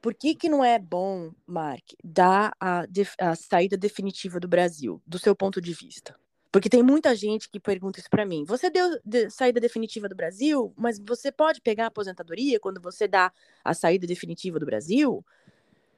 por 0.00 0.14
que, 0.14 0.34
que 0.34 0.48
não 0.48 0.64
é 0.64 0.78
bom, 0.78 1.32
Mark, 1.46 1.84
dar 2.02 2.54
a, 2.60 2.84
a 3.20 3.34
saída 3.34 3.76
definitiva 3.76 4.38
do 4.38 4.48
Brasil, 4.48 5.02
do 5.06 5.18
seu 5.18 5.34
ponto 5.34 5.60
de 5.60 5.72
vista? 5.72 6.14
Porque 6.50 6.68
tem 6.68 6.82
muita 6.82 7.14
gente 7.14 7.48
que 7.48 7.60
pergunta 7.60 8.00
isso 8.00 8.08
para 8.08 8.24
mim. 8.24 8.44
Você 8.44 8.70
deu 8.70 8.98
de, 9.04 9.28
saída 9.28 9.60
definitiva 9.60 10.08
do 10.08 10.14
Brasil, 10.14 10.72
mas 10.76 10.98
você 10.98 11.30
pode 11.30 11.60
pegar 11.60 11.84
a 11.84 11.88
aposentadoria 11.88 12.58
quando 12.58 12.80
você 12.80 13.06
dá 13.06 13.30
a 13.62 13.74
saída 13.74 14.06
definitiva 14.06 14.58
do 14.58 14.64
Brasil? 14.64 15.24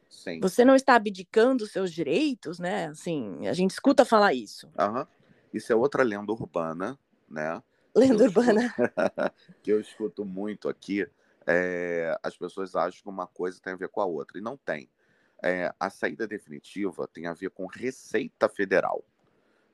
Sim. 0.08 0.40
Você 0.40 0.64
não 0.64 0.74
está 0.74 0.96
abdicando 0.96 1.62
os 1.62 1.70
seus 1.70 1.92
direitos, 1.92 2.58
né? 2.58 2.86
Assim, 2.86 3.46
a 3.46 3.52
gente 3.52 3.70
escuta 3.70 4.04
falar 4.04 4.34
isso. 4.34 4.66
Uhum. 4.78 5.06
Isso 5.54 5.72
é 5.72 5.76
outra 5.76 6.02
lenda 6.02 6.32
urbana, 6.32 6.98
né? 7.28 7.62
Lenda 7.94 8.24
urbana. 8.24 8.74
que 9.62 9.70
eu 9.70 9.80
escuto 9.80 10.24
muito 10.24 10.68
aqui. 10.68 11.06
É, 11.46 12.16
as 12.22 12.36
pessoas 12.36 12.74
acham 12.76 13.02
que 13.02 13.08
uma 13.08 13.26
coisa 13.26 13.60
tem 13.60 13.72
a 13.72 13.76
ver 13.76 13.88
com 13.88 14.00
a 14.00 14.06
outra, 14.06 14.38
e 14.38 14.42
não 14.42 14.56
tem. 14.56 14.88
É, 15.42 15.74
a 15.80 15.88
saída 15.88 16.26
definitiva 16.26 17.08
tem 17.08 17.26
a 17.26 17.34
ver 17.34 17.50
com 17.50 17.66
Receita 17.66 18.48
Federal. 18.48 19.04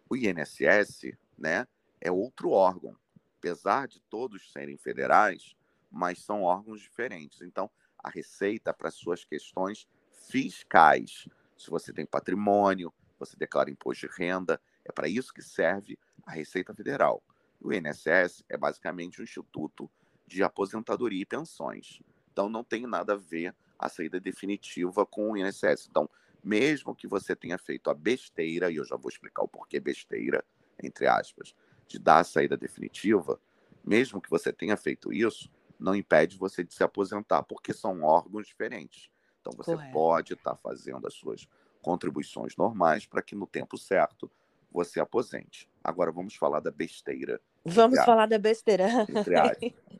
O 0.09 0.17
INSS 0.17 1.13
né, 1.37 1.67
é 2.01 2.11
outro 2.11 2.51
órgão, 2.51 2.97
apesar 3.39 3.89
de 3.89 4.01
todos 4.03 4.53
serem 4.53 4.77
federais, 4.77 5.57
mas 5.91 6.21
são 6.21 6.43
órgãos 6.43 6.81
diferentes. 6.81 7.43
Então, 7.43 7.71
a 7.99 8.09
Receita, 8.09 8.73
para 8.73 8.91
suas 8.91 9.25
questões 9.25 9.89
fiscais, 10.13 11.29
se 11.57 11.71
você 11.71 11.93
tem 11.93 12.07
patrimônio, 12.07 12.93
você 13.19 13.37
declara 13.37 13.71
imposto 13.71 14.07
de 14.07 14.15
renda, 14.17 14.61
é 14.85 14.93
para 14.93 15.09
isso 15.09 15.33
que 15.33 15.43
serve 15.43 15.99
a 16.25 16.33
Receita 16.33 16.75
Federal. 16.75 17.23
O 17.61 17.73
INSS 17.73 18.45
é 18.49 18.57
basicamente 18.57 19.21
um 19.21 19.25
instituto 19.25 19.91
de 20.27 20.43
aposentadoria 20.43 21.23
e 21.23 21.27
pensões. 21.27 22.01
Então, 22.33 22.49
não 22.49 22.65
tem 22.65 22.87
nada 22.87 23.15
a 23.15 23.17
ver 23.17 23.55
a 23.79 23.89
saída 23.89 24.19
definitiva 24.19 25.07
com 25.07 25.31
o 25.31 25.37
INSS. 25.37 25.87
Então, 25.89 26.09
mesmo 26.43 26.95
que 26.95 27.07
você 27.07 27.35
tenha 27.35 27.59
feito 27.59 27.91
a 27.91 27.95
besteira, 27.95 28.71
e 28.71 28.77
eu 28.77 28.85
já 28.85 28.97
vou 28.97 29.09
explicar 29.09 29.43
o 29.43 29.49
porquê 29.49 29.81
besteira, 29.81 30.45
entre 30.83 31.07
aspas, 31.07 31.55
de 31.89 31.99
dar 31.99 32.21
a 32.21 32.25
saída 32.25 32.57
definitiva, 32.57 33.41
mesmo 33.85 34.21
que 34.21 34.31
você 34.31 34.53
tenha 34.53 34.77
feito 34.77 35.13
isso, 35.13 35.51
não 35.79 35.95
impede 35.95 36.37
você 36.37 36.65
de 36.65 36.75
se 36.75 36.83
aposentar, 36.83 37.43
porque 37.43 37.73
são 37.73 38.03
órgãos 38.03 38.47
diferentes. 38.47 39.11
Então 39.41 39.53
você 39.57 39.73
Correto. 39.73 39.93
pode 39.93 40.33
estar 40.33 40.53
tá 40.53 40.57
fazendo 40.57 41.07
as 41.07 41.15
suas 41.15 41.49
contribuições 41.81 42.57
normais 42.57 43.07
para 43.07 43.23
que 43.23 43.35
no 43.35 43.47
tempo 43.47 43.79
certo 43.79 44.31
você 44.73 44.99
aposente. 44.99 45.69
Agora 45.85 46.11
vamos 46.11 46.35
falar 46.35 46.61
da 46.61 46.71
besteira. 46.71 47.41
Vamos 47.65 48.03
falar 48.05 48.27
da 48.27 48.39
besteira. 48.39 48.87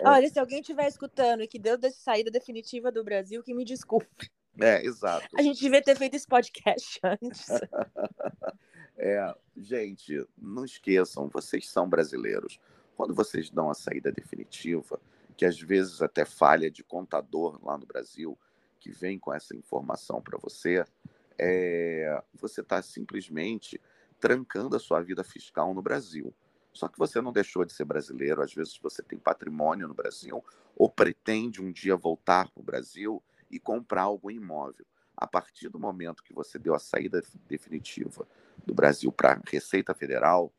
É. 0.00 0.08
Olha, 0.08 0.28
se 0.28 0.38
alguém 0.38 0.60
estiver 0.60 0.86
escutando 0.86 1.42
e 1.42 1.48
que 1.48 1.58
deu 1.58 1.76
de 1.76 1.90
saída 1.90 2.30
definitiva 2.30 2.90
do 2.90 3.04
Brasil, 3.04 3.42
que 3.42 3.54
me 3.54 3.64
desculpe. 3.64 4.30
É, 4.60 4.84
exato. 4.84 5.28
A 5.36 5.42
gente 5.42 5.60
devia 5.60 5.82
ter 5.82 5.96
feito 5.96 6.14
esse 6.14 6.26
podcast 6.26 6.98
antes. 7.04 7.46
é, 8.98 9.34
gente, 9.56 10.26
não 10.36 10.64
esqueçam, 10.64 11.28
vocês 11.28 11.68
são 11.68 11.88
brasileiros. 11.88 12.60
Quando 12.96 13.14
vocês 13.14 13.48
dão 13.50 13.70
a 13.70 13.74
saída 13.74 14.10
definitiva, 14.10 15.00
que 15.36 15.44
às 15.44 15.60
vezes 15.60 16.02
até 16.02 16.24
falha 16.24 16.68
de 16.68 16.82
contador 16.82 17.64
lá 17.64 17.78
no 17.78 17.86
Brasil, 17.86 18.36
que 18.80 18.90
vem 18.90 19.18
com 19.18 19.32
essa 19.32 19.54
informação 19.54 20.20
para 20.20 20.36
você, 20.38 20.84
é, 21.38 22.20
você 22.34 22.60
está 22.60 22.82
simplesmente 22.82 23.80
trancando 24.18 24.74
a 24.74 24.80
sua 24.80 25.00
vida 25.00 25.22
fiscal 25.22 25.72
no 25.72 25.80
Brasil. 25.80 26.34
Só 26.78 26.86
que 26.86 26.96
você 26.96 27.20
não 27.20 27.32
deixou 27.32 27.64
de 27.64 27.72
ser 27.72 27.84
brasileiro, 27.84 28.40
às 28.40 28.54
vezes 28.54 28.78
você 28.80 29.02
tem 29.02 29.18
patrimônio 29.18 29.88
no 29.88 29.94
Brasil, 29.94 30.44
ou 30.76 30.88
pretende 30.88 31.60
um 31.60 31.72
dia 31.72 31.96
voltar 31.96 32.48
para 32.52 32.60
o 32.60 32.64
Brasil 32.64 33.20
e 33.50 33.58
comprar 33.58 34.02
algum 34.02 34.30
imóvel. 34.30 34.86
A 35.16 35.26
partir 35.26 35.68
do 35.68 35.80
momento 35.80 36.22
que 36.22 36.32
você 36.32 36.56
deu 36.56 36.76
a 36.76 36.78
saída 36.78 37.20
definitiva 37.48 38.28
do 38.64 38.72
Brasil 38.72 39.10
para 39.10 39.32
a 39.32 39.40
Receita 39.50 39.92
Federal, 39.92 40.52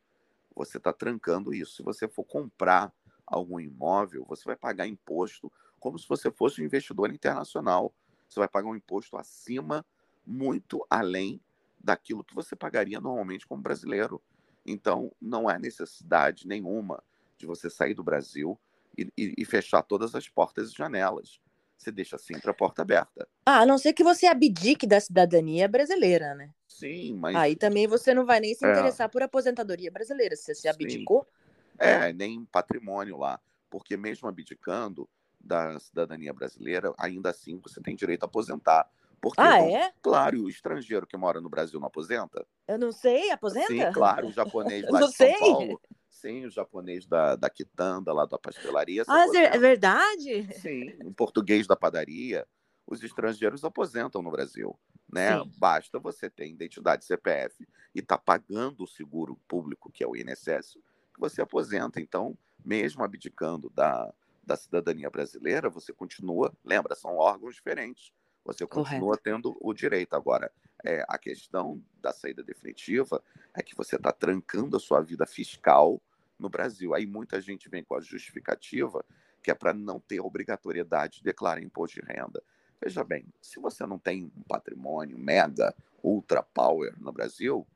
você 0.53 0.75
está 0.75 0.91
trancando 0.91 1.53
isso. 1.53 1.77
Se 1.77 1.83
você 1.83 2.05
for 2.05 2.25
comprar 2.25 2.93
algum 3.25 3.57
imóvel, 3.57 4.25
você 4.27 4.43
vai 4.43 4.57
pagar 4.57 4.87
imposto 4.87 5.49
como 5.79 5.97
se 5.97 6.05
você 6.05 6.29
fosse 6.29 6.61
um 6.61 6.65
investidor 6.65 7.13
internacional. 7.13 7.93
Você 8.27 8.41
vai 8.41 8.49
pagar 8.49 8.67
um 8.67 8.75
imposto 8.75 9.15
acima, 9.15 9.85
muito 10.27 10.85
além 10.89 11.39
daquilo 11.79 12.25
que 12.25 12.35
você 12.35 12.57
pagaria 12.57 12.99
normalmente 12.99 13.47
como 13.47 13.63
brasileiro. 13.63 14.21
Então, 14.69 15.11
não 15.21 15.49
há 15.49 15.57
necessidade 15.57 16.47
nenhuma 16.47 17.03
de 17.37 17.45
você 17.45 17.69
sair 17.69 17.93
do 17.93 18.03
Brasil 18.03 18.59
e, 18.97 19.11
e, 19.17 19.33
e 19.37 19.45
fechar 19.45 19.81
todas 19.81 20.13
as 20.13 20.27
portas 20.29 20.71
e 20.71 20.75
janelas. 20.75 21.39
Você 21.77 21.91
deixa 21.91 22.17
sempre 22.17 22.49
a 22.51 22.53
porta 22.53 22.81
aberta. 22.81 23.27
Ah, 23.45 23.61
a 23.61 23.65
não 23.65 23.77
ser 23.77 23.93
que 23.93 24.03
você 24.03 24.27
abdique 24.27 24.85
da 24.85 24.99
cidadania 24.99 25.67
brasileira, 25.67 26.35
né? 26.35 26.53
Sim, 26.67 27.15
mas. 27.15 27.35
Aí 27.35 27.55
também 27.55 27.87
você 27.87 28.13
não 28.13 28.25
vai 28.25 28.41
nem 28.41 28.53
se 28.53 28.65
é. 28.65 28.71
interessar 28.71 29.05
é. 29.05 29.09
por 29.09 29.23
aposentadoria 29.23 29.89
brasileira. 29.89 30.35
Se 30.35 30.53
você 30.53 30.67
abdicou. 30.67 31.23
Sim. 31.23 31.77
É, 31.79 32.11
nem 32.11 32.43
patrimônio 32.45 33.17
lá. 33.17 33.39
Porque 33.69 33.95
mesmo 33.95 34.27
abdicando 34.27 35.09
da 35.39 35.79
cidadania 35.79 36.33
brasileira, 36.33 36.93
ainda 36.97 37.29
assim 37.29 37.57
você 37.63 37.81
tem 37.81 37.95
direito 37.95 38.23
a 38.23 38.25
aposentar. 38.25 38.89
Porque, 39.21 39.41
ah, 39.41 39.59
é? 39.61 39.91
Claro, 40.01 40.43
o 40.43 40.49
estrangeiro 40.49 41.05
que 41.05 41.17
mora 41.17 41.41
no 41.41 41.49
Brasil 41.49 41.79
não 41.79 41.87
aposenta? 41.87 42.45
Eu 42.67 42.77
não 42.77 42.91
sei, 42.91 43.31
aposenta? 43.31 43.67
Sim, 43.67 43.91
claro, 43.91 44.27
o 44.27 44.31
japonês 44.31 44.85
lá 44.89 44.99
de 44.99 45.05
São 45.05 45.27
sei. 45.27 45.39
Paulo. 45.39 45.81
Sim, 46.09 46.45
o 46.45 46.49
japonês 46.49 47.05
da, 47.05 47.35
da 47.35 47.49
quitanda, 47.49 48.11
lá 48.11 48.25
da 48.25 48.37
pastelaria. 48.37 49.03
Ah, 49.07 49.25
é 49.35 49.57
verdade? 49.57 50.47
Sim, 50.53 50.97
o 51.03 51.13
português 51.13 51.67
da 51.67 51.75
padaria. 51.75 52.45
Os 52.85 53.03
estrangeiros 53.03 53.63
aposentam 53.63 54.21
no 54.21 54.31
Brasil. 54.31 54.77
Né? 55.11 55.31
Basta 55.57 55.99
você 55.99 56.29
ter 56.29 56.47
identidade 56.47 57.05
CPF 57.05 57.67
e 57.95 57.99
estar 57.99 58.17
tá 58.17 58.23
pagando 58.23 58.83
o 58.83 58.87
seguro 58.87 59.39
público, 59.47 59.91
que 59.91 60.03
é 60.03 60.07
o 60.07 60.15
INSS, 60.15 60.73
que 61.13 61.19
você 61.19 61.41
aposenta. 61.41 61.99
Então, 61.99 62.37
mesmo 62.63 63.03
abdicando 63.03 63.69
da, 63.69 64.13
da 64.43 64.55
cidadania 64.55 65.09
brasileira, 65.09 65.69
você 65.69 65.93
continua, 65.93 66.53
lembra, 66.63 66.95
são 66.95 67.15
órgãos 67.15 67.55
diferentes. 67.55 68.11
Você 68.45 68.65
continua 68.65 69.17
Correto. 69.17 69.23
tendo 69.23 69.57
o 69.61 69.73
direito. 69.73 70.15
Agora, 70.15 70.51
é, 70.83 71.05
a 71.07 71.17
questão 71.17 71.83
da 72.01 72.11
saída 72.11 72.43
definitiva 72.43 73.21
é 73.53 73.61
que 73.61 73.75
você 73.75 73.95
está 73.95 74.11
trancando 74.11 74.77
a 74.77 74.79
sua 74.79 75.01
vida 75.01 75.25
fiscal 75.25 76.01
no 76.37 76.49
Brasil. 76.49 76.93
Aí 76.93 77.05
muita 77.05 77.41
gente 77.41 77.69
vem 77.69 77.83
com 77.83 77.95
a 77.95 78.01
justificativa 78.01 79.03
que 79.41 79.51
é 79.51 79.53
para 79.53 79.73
não 79.73 79.99
ter 79.99 80.19
obrigatoriedade 80.19 81.17
de 81.17 81.23
declarar 81.23 81.61
imposto 81.61 81.99
de 81.99 82.05
renda. 82.05 82.43
Veja 82.81 83.03
bem, 83.03 83.25
se 83.41 83.59
você 83.59 83.85
não 83.85 83.97
tem 83.97 84.31
um 84.35 84.43
patrimônio 84.43 85.17
mega, 85.17 85.75
ultra 86.01 86.41
power 86.41 86.93
no 86.99 87.11
Brasil, 87.11 87.67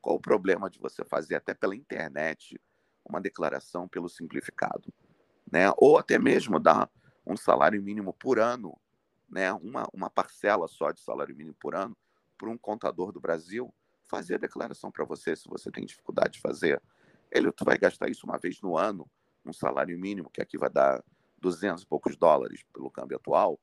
qual 0.00 0.16
o 0.16 0.20
problema 0.20 0.70
de 0.70 0.78
você 0.78 1.04
fazer 1.04 1.36
até 1.36 1.54
pela 1.54 1.76
internet 1.76 2.60
uma 3.04 3.20
declaração 3.20 3.88
pelo 3.88 4.08
simplificado? 4.08 4.92
Né? 5.50 5.72
Ou 5.76 5.98
até 5.98 6.18
mesmo 6.18 6.58
dar 6.58 6.90
um 7.26 7.36
salário 7.36 7.82
mínimo 7.82 8.12
por 8.12 8.38
ano, 8.38 8.78
né? 9.32 9.52
uma, 9.54 9.88
uma 9.92 10.10
parcela 10.10 10.68
só 10.68 10.92
de 10.92 11.00
salário 11.00 11.34
mínimo 11.34 11.56
por 11.58 11.74
ano, 11.74 11.96
para 12.38 12.50
um 12.50 12.58
contador 12.58 13.12
do 13.12 13.20
Brasil 13.20 13.74
fazer 14.04 14.34
a 14.34 14.38
declaração 14.38 14.90
para 14.92 15.04
você, 15.04 15.34
se 15.34 15.48
você 15.48 15.70
tem 15.70 15.86
dificuldade 15.86 16.34
de 16.34 16.40
fazer. 16.40 16.80
Ele 17.30 17.50
tu 17.50 17.64
vai 17.64 17.78
gastar 17.78 18.10
isso 18.10 18.26
uma 18.26 18.38
vez 18.38 18.60
no 18.60 18.76
ano, 18.76 19.10
um 19.44 19.52
salário 19.52 19.98
mínimo, 19.98 20.30
que 20.30 20.42
aqui 20.42 20.58
vai 20.58 20.68
dar 20.70 21.02
200 21.38 21.82
e 21.82 21.86
poucos 21.86 22.16
dólares 22.16 22.62
pelo 22.72 22.90
câmbio 22.90 23.16
atual, 23.16 23.58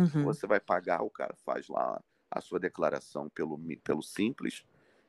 Uhum. 0.00 0.24
Você 0.24 0.46
vai 0.46 0.60
pagar, 0.60 1.02
o 1.02 1.10
cara 1.10 1.34
faz 1.44 1.68
lá 1.68 2.02
a 2.30 2.40
sua 2.40 2.58
declaração 2.58 3.28
pelo, 3.28 3.58
pelo 3.82 4.02
simples 4.02 4.64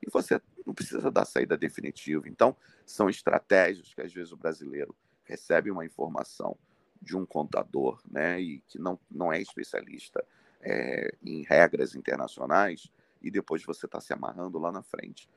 e 0.05 0.09
você 0.09 0.41
não 0.65 0.73
precisa 0.73 1.09
dar 1.09 1.25
saída 1.25 1.57
definitiva. 1.57 2.27
Então, 2.27 2.55
são 2.85 3.09
estratégias 3.09 3.93
que 3.93 4.01
às 4.01 4.11
vezes 4.11 4.31
o 4.31 4.37
brasileiro 4.37 4.95
recebe 5.23 5.71
uma 5.71 5.85
informação 5.85 6.57
de 7.01 7.17
um 7.17 7.25
contador, 7.25 8.01
né, 8.09 8.39
e 8.39 8.59
que 8.67 8.77
não, 8.77 8.99
não 9.09 9.33
é 9.33 9.41
especialista 9.41 10.23
é, 10.61 11.15
em 11.23 11.43
regras 11.43 11.95
internacionais, 11.95 12.91
e 13.21 13.31
depois 13.31 13.63
você 13.63 13.85
está 13.85 13.99
se 13.99 14.13
amarrando 14.13 14.59
lá 14.59 14.71
na 14.71 14.83
frente. 14.83 15.29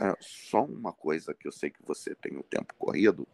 É, 0.00 0.14
só 0.20 0.64
uma 0.64 0.92
coisa 0.92 1.34
que 1.34 1.48
eu 1.48 1.52
sei 1.52 1.70
que 1.70 1.82
você 1.84 2.14
tem 2.14 2.36
o 2.36 2.42
tempo 2.42 2.74
corrido, 2.78 3.26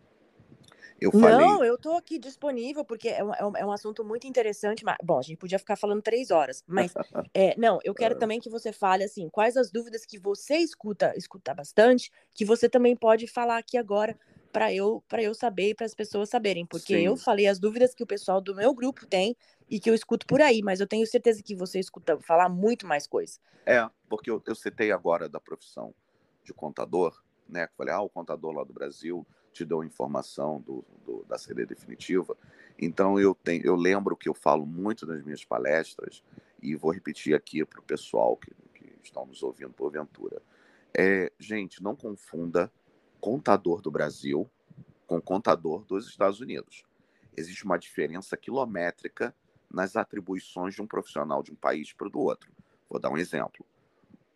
eu 1.01 1.11
falei. 1.11 1.47
Não, 1.47 1.65
eu 1.65 1.75
estou 1.75 1.97
aqui 1.97 2.19
disponível, 2.19 2.85
porque 2.85 3.09
é 3.09 3.23
um, 3.23 3.35
é 3.35 3.45
um, 3.45 3.57
é 3.57 3.75
assunto 3.75 4.05
muito 4.05 4.27
interessante. 4.27 4.85
Mas, 4.85 4.97
bom, 5.03 5.19
a 5.19 5.23
gente 5.23 5.37
podia 5.37 5.59
ficar 5.59 5.77
falando 5.77 6.01
três 6.01 6.31
horas, 6.31 6.63
mas 6.67 6.95
é, 7.35 7.55
não, 7.59 7.79
eu 7.85 7.95
quero 7.95 8.17
também 8.17 8.41
que 8.41 8.49
você 8.49 8.73
fale 8.73 9.05
assim, 9.05 9.29
quais 9.29 9.57
as 9.57 9.71
dúvidas 9.71 10.07
que 10.07 10.19
você 10.19 10.57
escuta, 10.57 11.13
escuta 11.17 11.53
bastante, 11.53 12.11
que 12.33 12.45
você 12.45 12.69
também 12.69 12.97
pode 12.97 13.27
falar 13.27 13.59
aqui 13.59 13.77
agora 13.77 14.19
para 14.55 14.73
eu 14.73 15.03
para 15.09 15.21
eu 15.21 15.35
saber 15.35 15.71
e 15.71 15.75
para 15.75 15.85
as 15.85 15.95
pessoas 15.95 16.31
saberem, 16.31 16.65
porque 16.65 16.97
Sim. 16.97 17.07
eu 17.07 17.17
falei 17.17 17.49
as 17.49 17.59
dúvidas 17.59 17.93
que 17.93 18.05
o 18.05 18.07
pessoal 18.07 18.41
do 18.41 18.55
meu 18.55 18.73
grupo 18.73 19.05
tem 19.05 19.37
e 19.69 19.81
que 19.81 19.91
eu 19.91 19.95
escuto 19.95 20.25
por 20.27 20.41
aí, 20.41 20.63
mas 20.63 20.79
eu 20.79 20.87
tenho 20.87 21.05
certeza 21.09 21.43
que 21.43 21.57
você 21.57 21.81
escuta 21.81 22.21
falar 22.21 22.49
muito 22.49 22.87
mais 22.87 23.05
coisa. 23.05 23.41
É, 23.67 23.85
porque 24.09 24.31
eu, 24.31 24.41
eu 24.47 24.55
citei 24.55 24.93
agora 24.93 25.29
da 25.29 25.41
profissão 25.41 25.93
de 26.45 26.55
contador, 26.55 27.21
né? 27.49 27.69
Falei, 27.77 27.93
ah, 27.93 28.01
o 28.01 28.09
contador 28.09 28.53
lá 28.53 28.63
do 28.63 28.73
Brasil 28.73 29.27
te 29.53 29.65
dou 29.65 29.83
informação 29.83 30.61
do, 30.61 30.85
do, 31.05 31.25
da 31.25 31.37
CD 31.37 31.67
definitiva. 31.67 32.37
Então 32.79 33.19
eu 33.19 33.35
tenho, 33.35 33.67
eu 33.67 33.75
lembro 33.75 34.17
que 34.17 34.29
eu 34.29 34.35
falo 34.35 34.65
muito 34.65 35.05
nas 35.05 35.21
minhas 35.25 35.45
palestras 35.45 36.23
e 36.63 36.77
vou 36.77 36.93
repetir 36.93 37.35
aqui 37.35 37.65
para 37.65 37.81
o 37.81 37.83
pessoal 37.83 38.37
que, 38.37 38.53
que 38.73 38.93
estão 39.03 39.27
nos 39.27 39.43
ouvindo 39.43 39.73
porventura. 39.73 40.41
É, 40.97 41.33
gente, 41.41 41.83
não 41.83 41.97
confunda 41.97 42.71
contador 43.25 43.81
do 43.81 43.91
Brasil 43.91 44.47
com 45.07 45.19
contador 45.19 45.83
dos 45.87 46.07
Estados 46.07 46.41
Unidos. 46.41 46.85
Existe 47.35 47.65
uma 47.65 47.79
diferença 47.79 48.37
quilométrica 48.37 49.35
nas 49.71 49.97
atribuições 49.97 50.75
de 50.75 50.83
um 50.83 50.87
profissional 50.87 51.43
de 51.43 51.51
um 51.51 51.55
país 51.55 51.91
para 51.91 52.07
o 52.07 52.11
do 52.11 52.19
outro. 52.19 52.53
Vou 52.87 53.01
dar 53.01 53.09
um 53.09 53.17
exemplo. 53.17 53.65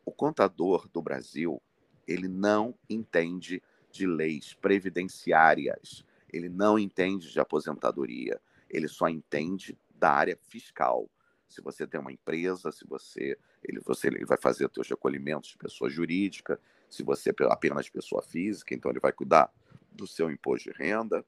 O 0.07 0.11
contador 0.11 0.89
do 0.89 1.03
Brasil, 1.03 1.61
ele 2.07 2.29
não 2.29 2.75
entende 2.89 3.63
de 3.93 4.07
leis 4.07 4.55
previdenciárias, 4.55 6.03
ele 6.33 6.49
não 6.49 6.79
entende 6.79 7.31
de 7.31 7.39
aposentadoria, 7.39 8.41
ele 8.71 8.89
só 8.89 9.07
entende 9.07 9.77
da 9.97 10.13
área 10.13 10.39
fiscal. 10.49 11.11
Se 11.47 11.61
você 11.61 11.87
tem 11.87 12.01
uma 12.01 12.13
empresa, 12.13 12.73
se 12.73 12.87
você 12.87 13.37
ele, 13.63 13.81
você, 13.81 14.07
ele 14.09 14.25
vai 14.25 14.39
fazer 14.39 14.65
os 14.67 14.73
seus 14.73 14.89
recolhimentos 14.89 15.51
de 15.51 15.59
pessoa 15.59 15.91
jurídica, 15.91 16.59
se 16.89 17.03
você 17.03 17.31
é 17.31 17.35
apenas 17.51 17.89
pessoa 17.89 18.23
física, 18.23 18.75
então 18.75 18.91
ele 18.91 19.01
vai 19.01 19.13
cuidar 19.13 19.53
do 19.93 20.07
seu 20.07 20.31
imposto 20.31 20.71
de 20.71 20.79
renda 20.79 21.25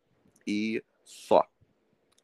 e 0.47 0.83
só. 1.05 1.49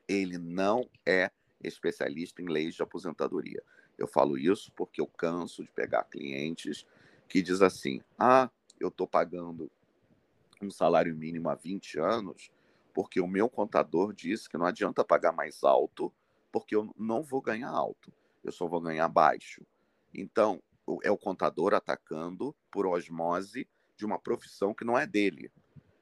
Ele 0.09 0.39
não 0.39 0.89
é 1.05 1.31
especialista 1.63 2.41
em 2.41 2.47
leis 2.47 2.75
de 2.75 2.83
aposentadoria. 2.83 3.63
Eu 3.99 4.07
falo 4.07 4.39
isso 4.39 4.71
porque 4.73 5.01
eu 5.01 5.07
canso 5.07 5.63
de 5.65 5.71
pegar 5.71 6.05
clientes 6.05 6.87
que 7.29 7.43
diz 7.43 7.63
assim: 7.63 8.01
"Ah, 8.19 8.51
eu 8.79 8.89
estou 8.89 9.07
pagando 9.07 9.71
um 10.61 10.71
salário 10.71 11.15
mínimo 11.15 11.49
há 11.49 11.55
20 11.55 11.99
anos, 11.99 12.51
porque 12.95 13.21
o 13.21 13.27
meu 13.27 13.49
contador 13.49 14.13
disse 14.13 14.49
que 14.49 14.57
não 14.57 14.67
adianta 14.67 15.05
pagar 15.05 15.33
mais 15.33 15.63
alto, 15.63 16.13
porque 16.51 16.75
eu 16.75 16.91
não 16.97 17.23
vou 17.23 17.41
ganhar 17.41 17.71
alto, 17.71 18.13
eu 18.43 18.53
só 18.53 18.67
vou 18.67 18.81
ganhar 18.81 19.09
baixo. 19.09 19.67
Então, 20.15 20.63
é 21.03 21.11
o 21.11 21.19
contador 21.19 21.75
atacando 21.75 22.55
por 22.71 22.87
osmose 22.87 23.69
de 23.97 24.05
uma 24.05 24.19
profissão 24.19 24.75
que 24.75 24.85
não 24.85 24.99
é 24.99 25.07
dele. 25.07 25.51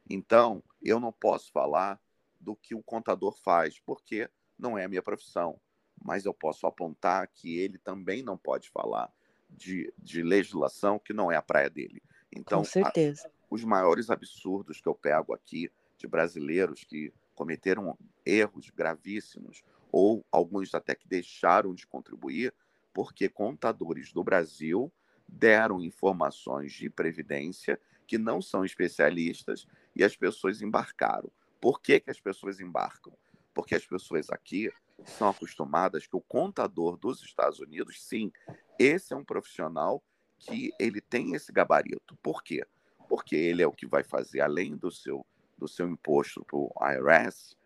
Então, 0.09 0.62
eu 0.82 1.01
não 1.01 1.12
posso 1.12 1.51
falar 1.51 2.01
do 2.41 2.55
que 2.55 2.74
o 2.74 2.82
contador 2.82 3.37
faz, 3.43 3.78
porque 3.80 4.28
não 4.59 4.76
é 4.76 4.85
a 4.85 4.89
minha 4.89 5.03
profissão. 5.03 5.59
Mas 6.03 6.26
eu 6.26 6.35
posso 6.35 6.66
apontar 6.66 7.26
que 7.28 7.59
ele 7.59 7.78
também 7.78 8.22
não 8.22 8.37
pode 8.37 8.68
falar 8.70 9.11
de, 9.49 9.93
de 9.97 10.22
legislação 10.22 10.99
que 10.99 11.12
não 11.12 11.32
é 11.32 11.37
a 11.37 11.43
praia 11.43 11.70
dele. 11.70 12.03
Então, 12.30 12.59
Com 12.59 12.64
certeza. 12.64 13.28
A, 13.28 13.30
os 13.49 13.64
maiores 13.64 14.11
absurdos 14.11 14.80
que 14.80 14.89
eu 14.89 14.95
pego 14.95 15.32
aqui 15.32 15.70
de 15.97 16.07
brasileiros 16.07 16.85
que 16.85 17.12
cometeram 17.35 17.97
erros 18.26 18.70
gravíssimos 18.70 19.62
ou 19.91 20.24
alguns 20.30 20.74
até 20.74 20.95
que 20.95 21.09
deixaram 21.09 21.74
de 21.74 21.87
contribuir 21.87 22.53
porque 22.95 23.28
contadores 23.28 24.12
do 24.12 24.24
Brasil 24.24 24.90
deram 25.28 25.82
informações 25.82 26.72
de 26.72 26.88
previdência 26.88 27.78
que 28.07 28.16
não 28.16 28.40
são 28.40 28.64
especialistas 28.64 29.66
e 29.95 30.03
as 30.03 30.16
pessoas 30.16 30.62
embarcaram. 30.62 31.30
Por 31.61 31.80
que, 31.82 32.01
que 32.01 32.11
as 32.11 32.20
pessoas 32.20 32.61
embarcam? 32.61 33.12
Porque 33.53 33.74
as 33.74 33.84
pessoas 33.84 34.30
aqui 34.30 34.70
são 35.05 35.28
acostumadas 35.28 36.07
que 36.07 36.16
o 36.16 36.20
contador 36.20 36.97
dos 36.97 37.22
Estados 37.22 37.59
Unidos, 37.59 38.03
sim, 38.03 38.32
esse 38.78 39.12
é 39.12 39.16
um 39.16 39.24
profissional 39.24 40.03
que 40.38 40.72
ele 40.78 41.01
tem 41.01 41.34
esse 41.34 41.53
gabarito. 41.53 42.16
Por 42.22 42.42
quê? 42.42 42.64
porque 43.09 43.36
ele 43.36 43.62
é 43.62 43.66
o 43.66 43.72
que 43.72 43.86
vai 43.86 44.03
fazer, 44.03 44.40
além 44.40 44.76
do 44.76 44.90
seu, 44.90 45.24
do 45.57 45.68
seu 45.68 45.88
imposto 45.88 46.45
para 46.45 46.57
o 46.57 46.72
IRS, 46.82 47.57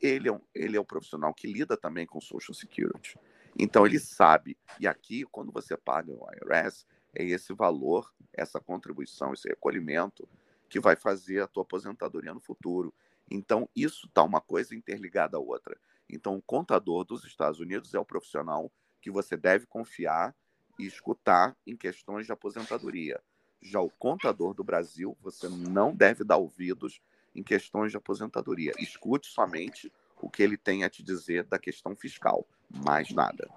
ele 0.00 0.28
é, 0.28 0.32
um, 0.32 0.40
ele 0.54 0.76
é 0.76 0.80
o 0.80 0.84
profissional 0.84 1.32
que 1.34 1.46
lida 1.46 1.76
também 1.76 2.06
com 2.06 2.20
Social 2.20 2.54
Security. 2.54 3.18
Então, 3.58 3.86
ele 3.86 3.98
sabe. 3.98 4.56
E 4.80 4.86
aqui, 4.86 5.24
quando 5.24 5.52
você 5.52 5.76
paga 5.76 6.10
o 6.10 6.26
IRS, 6.32 6.86
é 7.14 7.24
esse 7.24 7.52
valor, 7.52 8.12
essa 8.32 8.58
contribuição, 8.58 9.32
esse 9.32 9.48
recolhimento 9.48 10.28
que 10.68 10.80
vai 10.80 10.96
fazer 10.96 11.42
a 11.42 11.46
tua 11.46 11.62
aposentadoria 11.62 12.32
no 12.32 12.40
futuro. 12.40 12.94
Então, 13.30 13.68
isso 13.76 14.06
está 14.06 14.22
uma 14.22 14.40
coisa 14.40 14.74
interligada 14.74 15.36
à 15.36 15.40
outra. 15.40 15.76
Então, 16.08 16.36
o 16.36 16.42
contador 16.42 17.04
dos 17.04 17.24
Estados 17.24 17.60
Unidos 17.60 17.94
é 17.94 17.98
o 17.98 18.04
profissional 18.04 18.70
que 19.00 19.10
você 19.10 19.36
deve 19.36 19.66
confiar 19.66 20.34
e 20.78 20.86
escutar 20.86 21.56
em 21.66 21.76
questões 21.76 22.26
de 22.26 22.32
aposentadoria. 22.32 23.20
Já 23.60 23.80
o 23.80 23.90
contador 23.90 24.54
do 24.54 24.64
Brasil, 24.64 25.16
você 25.20 25.48
não 25.48 25.94
deve 25.94 26.24
dar 26.24 26.36
ouvidos 26.36 27.00
em 27.34 27.42
questões 27.42 27.90
de 27.90 27.96
aposentadoria. 27.96 28.72
Escute 28.78 29.26
somente 29.28 29.92
o 30.20 30.30
que 30.30 30.42
ele 30.42 30.56
tem 30.56 30.84
a 30.84 30.90
te 30.90 31.02
dizer 31.02 31.44
da 31.44 31.58
questão 31.58 31.96
fiscal, 31.96 32.46
mais 32.72 33.10
nada. 33.10 33.48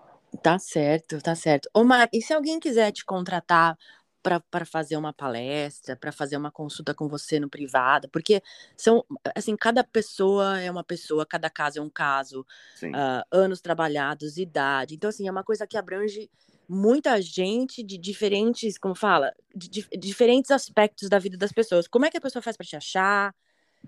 Tá 0.41 0.59
certo, 0.59 1.21
tá 1.21 1.35
certo. 1.35 1.69
Ô, 1.73 1.83
Mar, 1.83 2.09
e 2.11 2.21
se 2.21 2.33
alguém 2.33 2.59
quiser 2.59 2.91
te 2.91 3.05
contratar 3.05 3.77
para 4.49 4.65
fazer 4.65 4.97
uma 4.97 5.13
palestra, 5.13 5.95
para 5.95 6.11
fazer 6.11 6.35
uma 6.35 6.51
consulta 6.51 6.95
com 6.95 7.07
você 7.07 7.39
no 7.39 7.47
privado, 7.47 8.09
porque 8.09 8.41
são 8.75 9.05
assim, 9.35 9.55
cada 9.55 9.83
pessoa 9.83 10.59
é 10.59 10.69
uma 10.71 10.83
pessoa, 10.83 11.27
cada 11.27 11.47
caso 11.47 11.77
é 11.77 11.81
um 11.81 11.89
caso, 11.89 12.41
uh, 12.41 13.23
anos 13.31 13.61
trabalhados, 13.61 14.37
idade. 14.37 14.95
Então, 14.95 15.11
assim, 15.11 15.27
é 15.27 15.31
uma 15.31 15.43
coisa 15.43 15.67
que 15.67 15.77
abrange 15.77 16.29
muita 16.67 17.21
gente 17.21 17.83
de 17.83 17.99
diferentes, 17.99 18.79
como 18.79 18.95
fala, 18.95 19.31
de, 19.55 19.69
de 19.69 19.87
diferentes 19.97 20.49
aspectos 20.49 21.07
da 21.07 21.19
vida 21.19 21.37
das 21.37 21.51
pessoas. 21.51 21.87
Como 21.87 22.05
é 22.05 22.09
que 22.09 22.17
a 22.17 22.21
pessoa 22.21 22.41
faz 22.41 22.57
para 22.57 22.65
te 22.65 22.75
achar? 22.75 23.35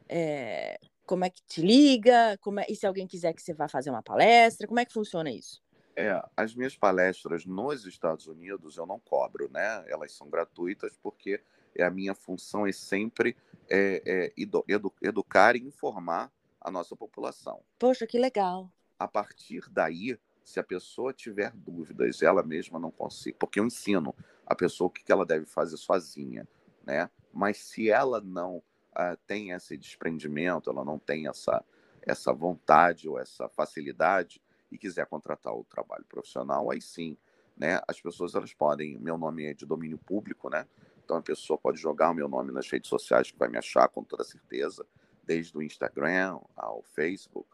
É, 0.07 0.79
como 1.07 1.25
é 1.25 1.29
que 1.29 1.41
te 1.47 1.61
liga? 1.61 2.37
Como 2.41 2.59
é, 2.59 2.65
e 2.69 2.75
se 2.75 2.85
alguém 2.85 3.07
quiser 3.07 3.33
que 3.33 3.41
você 3.41 3.53
vá 3.53 3.67
fazer 3.67 3.89
uma 3.89 4.03
palestra, 4.03 4.67
como 4.67 4.79
é 4.79 4.85
que 4.85 4.93
funciona 4.93 5.31
isso? 5.31 5.63
É, 5.95 6.21
as 6.35 6.53
minhas 6.53 6.75
palestras 6.75 7.45
nos 7.45 7.85
Estados 7.87 8.27
Unidos 8.27 8.77
eu 8.77 8.85
não 8.85 8.99
cobro, 8.99 9.49
né? 9.51 9.83
Elas 9.87 10.11
são 10.11 10.29
gratuitas 10.29 10.95
porque 11.01 11.41
é 11.73 11.83
a 11.83 11.89
minha 11.89 12.13
função 12.13 12.67
é 12.67 12.71
sempre 12.71 13.35
é, 13.69 14.03
é, 14.05 14.33
edu, 14.37 14.63
educar 15.01 15.55
e 15.55 15.59
informar 15.59 16.31
a 16.61 16.69
nossa 16.69 16.95
população. 16.95 17.63
Poxa, 17.79 18.05
que 18.05 18.19
legal. 18.19 18.69
A 18.99 19.07
partir 19.07 19.63
daí, 19.71 20.19
se 20.43 20.59
a 20.59 20.63
pessoa 20.63 21.13
tiver 21.13 21.51
dúvidas, 21.55 22.21
ela 22.21 22.43
mesma 22.43 22.79
não 22.79 22.91
consegue, 22.91 23.37
porque 23.39 23.59
eu 23.59 23.65
ensino 23.65 24.13
a 24.45 24.53
pessoa 24.53 24.87
o 24.87 24.91
que 24.91 25.11
ela 25.11 25.25
deve 25.25 25.45
fazer 25.45 25.77
sozinha, 25.77 26.47
né? 26.85 27.09
Mas 27.33 27.57
se 27.57 27.89
ela 27.89 28.21
não 28.21 28.61
uh, 28.97 29.17
tem 29.27 29.51
esse 29.51 29.77
desprendimento, 29.77 30.69
ela 30.69 30.83
não 30.83 30.97
tem 30.97 31.27
essa, 31.27 31.63
essa 32.01 32.33
vontade 32.33 33.07
ou 33.07 33.19
essa 33.19 33.47
facilidade, 33.49 34.41
e 34.71 34.77
quiser 34.77 35.05
contratar 35.05 35.53
o 35.53 35.63
trabalho 35.63 36.03
profissional, 36.05 36.69
aí 36.71 36.81
sim, 36.81 37.17
né? 37.55 37.79
As 37.87 38.01
pessoas 38.01 38.35
elas 38.35 38.53
podem, 38.53 38.97
meu 38.99 39.17
nome 39.17 39.45
é 39.45 39.53
de 39.53 39.65
domínio 39.65 39.97
público, 39.97 40.49
né? 40.49 40.67
Então 41.03 41.17
a 41.17 41.21
pessoa 41.21 41.57
pode 41.57 41.79
jogar 41.79 42.11
o 42.11 42.13
meu 42.13 42.27
nome 42.27 42.51
nas 42.51 42.69
redes 42.69 42.89
sociais 42.89 43.31
que 43.31 43.37
vai 43.37 43.47
me 43.47 43.57
achar 43.57 43.87
com 43.87 44.03
toda 44.03 44.23
certeza, 44.23 44.85
desde 45.23 45.57
o 45.57 45.61
Instagram 45.61 46.39
ao 46.55 46.83
Facebook 46.83 47.47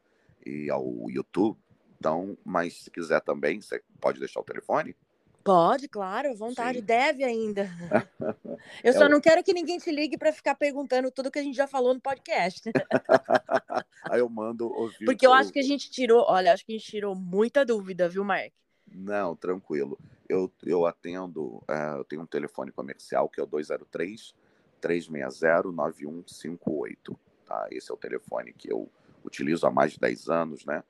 e 0.45 0.69
ao 0.69 1.09
YouTube. 1.09 1.59
Então, 1.97 2.37
mas 2.43 2.83
se 2.83 2.91
quiser 2.91 3.21
também, 3.21 3.61
você 3.61 3.81
pode 4.01 4.19
deixar 4.19 4.39
o 4.39 4.43
telefone? 4.43 4.95
Pode, 5.43 5.89
claro, 5.89 6.33
vontade, 6.35 6.79
Sim. 6.79 6.85
deve 6.85 7.23
ainda. 7.23 7.69
Eu 8.81 8.91
é 8.91 8.93
só 8.93 9.09
não 9.09 9.19
quero 9.19 9.43
que 9.43 9.53
ninguém 9.53 9.77
te 9.77 9.91
ligue 9.91 10.17
para 10.17 10.31
ficar 10.31 10.55
perguntando 10.55 11.11
tudo 11.11 11.29
que 11.29 11.39
a 11.39 11.43
gente 11.43 11.55
já 11.55 11.67
falou 11.67 11.93
no 11.93 11.99
podcast. 11.99 12.71
Aí 14.09 14.19
eu 14.19 14.29
mando 14.29 14.71
ouvir. 14.71 15.05
Porque 15.05 15.25
eu 15.25 15.33
acho 15.33 15.51
que 15.51 15.59
a 15.59 15.63
gente 15.63 15.89
tirou, 15.89 16.25
olha, 16.27 16.53
acho 16.53 16.65
que 16.65 16.73
a 16.73 16.77
gente 16.77 16.89
tirou 16.89 17.15
muita 17.15 17.65
dúvida, 17.65 18.07
viu, 18.07 18.23
Mark? 18.23 18.53
Não, 18.87 19.35
tranquilo. 19.35 19.97
Eu, 20.29 20.51
eu 20.63 20.85
atendo, 20.85 21.57
uh, 21.69 21.97
eu 21.97 22.03
tenho 22.05 22.21
um 22.21 22.25
telefone 22.25 22.71
comercial 22.71 23.27
que 23.27 23.39
é 23.39 23.43
o 23.43 23.47
203 23.47 24.33
360 24.79 25.71
9158. 25.71 27.19
Tá? 27.45 27.67
Esse 27.71 27.91
é 27.91 27.93
o 27.93 27.97
telefone 27.97 28.53
que 28.53 28.71
eu 28.71 28.89
utilizo 29.23 29.65
há 29.65 29.71
mais 29.71 29.93
de 29.93 29.99
10 29.99 30.29
anos, 30.29 30.65
né? 30.65 30.83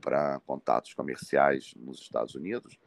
Para 0.00 0.40
contatos 0.46 0.94
comerciais 0.94 1.74
nos 1.76 2.00
Estados 2.00 2.34
Unidos. 2.34 2.78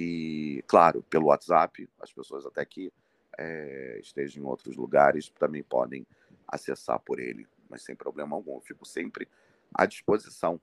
E, 0.00 0.62
claro, 0.68 1.02
pelo 1.10 1.26
WhatsApp, 1.26 1.88
as 1.98 2.12
pessoas 2.12 2.46
até 2.46 2.64
que 2.64 2.92
é, 3.36 3.98
estejam 4.00 4.44
em 4.44 4.46
outros 4.46 4.76
lugares 4.76 5.28
também 5.40 5.60
podem 5.60 6.06
acessar 6.46 7.00
por 7.00 7.18
ele, 7.18 7.48
mas 7.68 7.82
sem 7.82 7.96
problema 7.96 8.36
algum. 8.36 8.54
Eu 8.54 8.60
fico 8.60 8.86
sempre 8.86 9.26
à 9.74 9.84
disposição. 9.86 10.60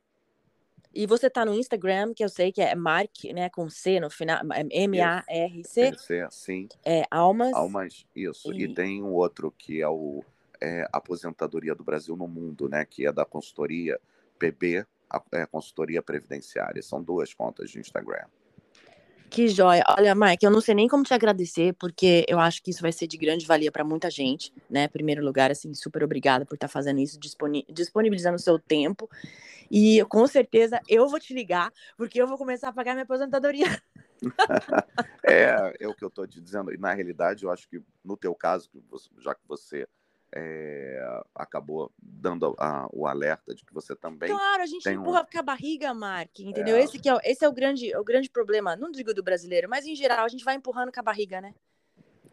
E 0.93 1.05
você 1.05 1.27
está 1.27 1.43
no 1.43 1.53
Instagram, 1.53 2.13
que 2.13 2.23
eu 2.23 2.29
sei 2.29 2.49
que 2.49 2.61
é 2.61 2.73
Mark, 2.75 3.25
né, 3.33 3.49
com 3.49 3.69
C 3.69 3.99
no 3.99 4.09
final, 4.09 4.39
M-A-R-C. 4.71 5.97
sim. 6.31 6.69
É, 6.85 7.03
Almas. 7.11 7.53
Almas, 7.53 8.07
isso. 8.15 8.53
E, 8.53 8.63
e 8.63 8.73
tem 8.73 9.03
um 9.03 9.11
outro 9.11 9.51
que 9.51 9.81
é 9.81 9.89
o 9.89 10.23
é, 10.61 10.87
Aposentadoria 10.93 11.75
do 11.75 11.83
Brasil 11.83 12.15
no 12.15 12.25
Mundo, 12.25 12.69
né, 12.69 12.85
que 12.85 13.05
é 13.05 13.11
da 13.11 13.25
consultoria 13.25 13.99
PB, 14.39 14.85
a, 15.09 15.21
é, 15.33 15.45
consultoria 15.45 16.01
previdenciária. 16.01 16.81
São 16.81 17.03
duas 17.03 17.33
contas 17.33 17.69
de 17.69 17.81
Instagram. 17.81 18.27
Que 19.29 19.47
joia. 19.47 19.83
Olha, 19.97 20.15
Mike, 20.15 20.45
eu 20.45 20.51
não 20.51 20.61
sei 20.61 20.75
nem 20.75 20.87
como 20.87 21.03
te 21.03 21.13
agradecer, 21.13 21.73
porque 21.73 22.25
eu 22.27 22.39
acho 22.39 22.61
que 22.63 22.71
isso 22.71 22.81
vai 22.81 22.91
ser 22.91 23.07
de 23.07 23.17
grande 23.17 23.45
valia 23.45 23.71
para 23.71 23.83
muita 23.83 24.09
gente, 24.09 24.53
né? 24.69 24.85
Em 24.85 24.89
primeiro 24.89 25.23
lugar, 25.23 25.51
assim, 25.51 25.73
super 25.73 26.03
obrigada 26.03 26.45
por 26.45 26.55
estar 26.55 26.67
tá 26.67 26.71
fazendo 26.71 26.99
isso, 26.99 27.19
disponibilizando 27.19 28.35
o 28.35 28.39
seu 28.39 28.57
tempo. 28.59 29.09
E 29.69 30.03
com 30.05 30.25
certeza 30.27 30.79
eu 30.87 31.07
vou 31.07 31.19
te 31.19 31.33
ligar, 31.33 31.71
porque 31.97 32.21
eu 32.21 32.27
vou 32.27 32.37
começar 32.37 32.69
a 32.69 32.73
pagar 32.73 32.93
minha 32.93 33.03
aposentadoria. 33.03 33.65
é, 35.25 35.75
é 35.79 35.87
o 35.87 35.93
que 35.93 36.03
eu 36.03 36.09
estou 36.09 36.27
te 36.27 36.39
dizendo. 36.39 36.73
E 36.73 36.77
na 36.77 36.93
realidade, 36.93 37.43
eu 37.43 37.51
acho 37.51 37.67
que 37.67 37.81
no 38.03 38.15
teu 38.15 38.33
caso, 38.33 38.69
já 39.19 39.33
que 39.33 39.41
você 39.47 39.87
é, 40.35 41.23
acabou 41.33 41.91
dando 41.97 42.53
a, 42.59 42.87
o 42.91 43.07
alerta 43.07 43.55
de 43.55 43.63
que 43.63 43.73
você 43.73 43.95
também. 43.95 44.29
Claro, 44.29 44.61
a 44.61 44.65
gente 44.65 44.87
empurra 44.89 45.21
um... 45.21 45.31
com 45.31 45.39
a 45.39 45.41
barriga, 45.41 45.93
Mark, 45.93 46.39
entendeu? 46.41 46.75
É... 46.75 46.83
Esse, 46.83 46.99
que 46.99 47.09
é, 47.09 47.17
esse 47.23 47.45
é 47.45 47.47
o 47.47 47.53
grande, 47.53 47.95
o 47.95 48.03
grande 48.03 48.29
problema, 48.29 48.75
não 48.75 48.91
digo 48.91 49.13
do 49.13 49.23
brasileiro, 49.23 49.69
mas 49.69 49.85
em 49.85 49.95
geral, 49.95 50.25
a 50.25 50.29
gente 50.29 50.43
vai 50.43 50.55
empurrando 50.55 50.91
com 50.91 50.99
a 50.99 51.03
barriga, 51.03 51.39
né? 51.39 51.53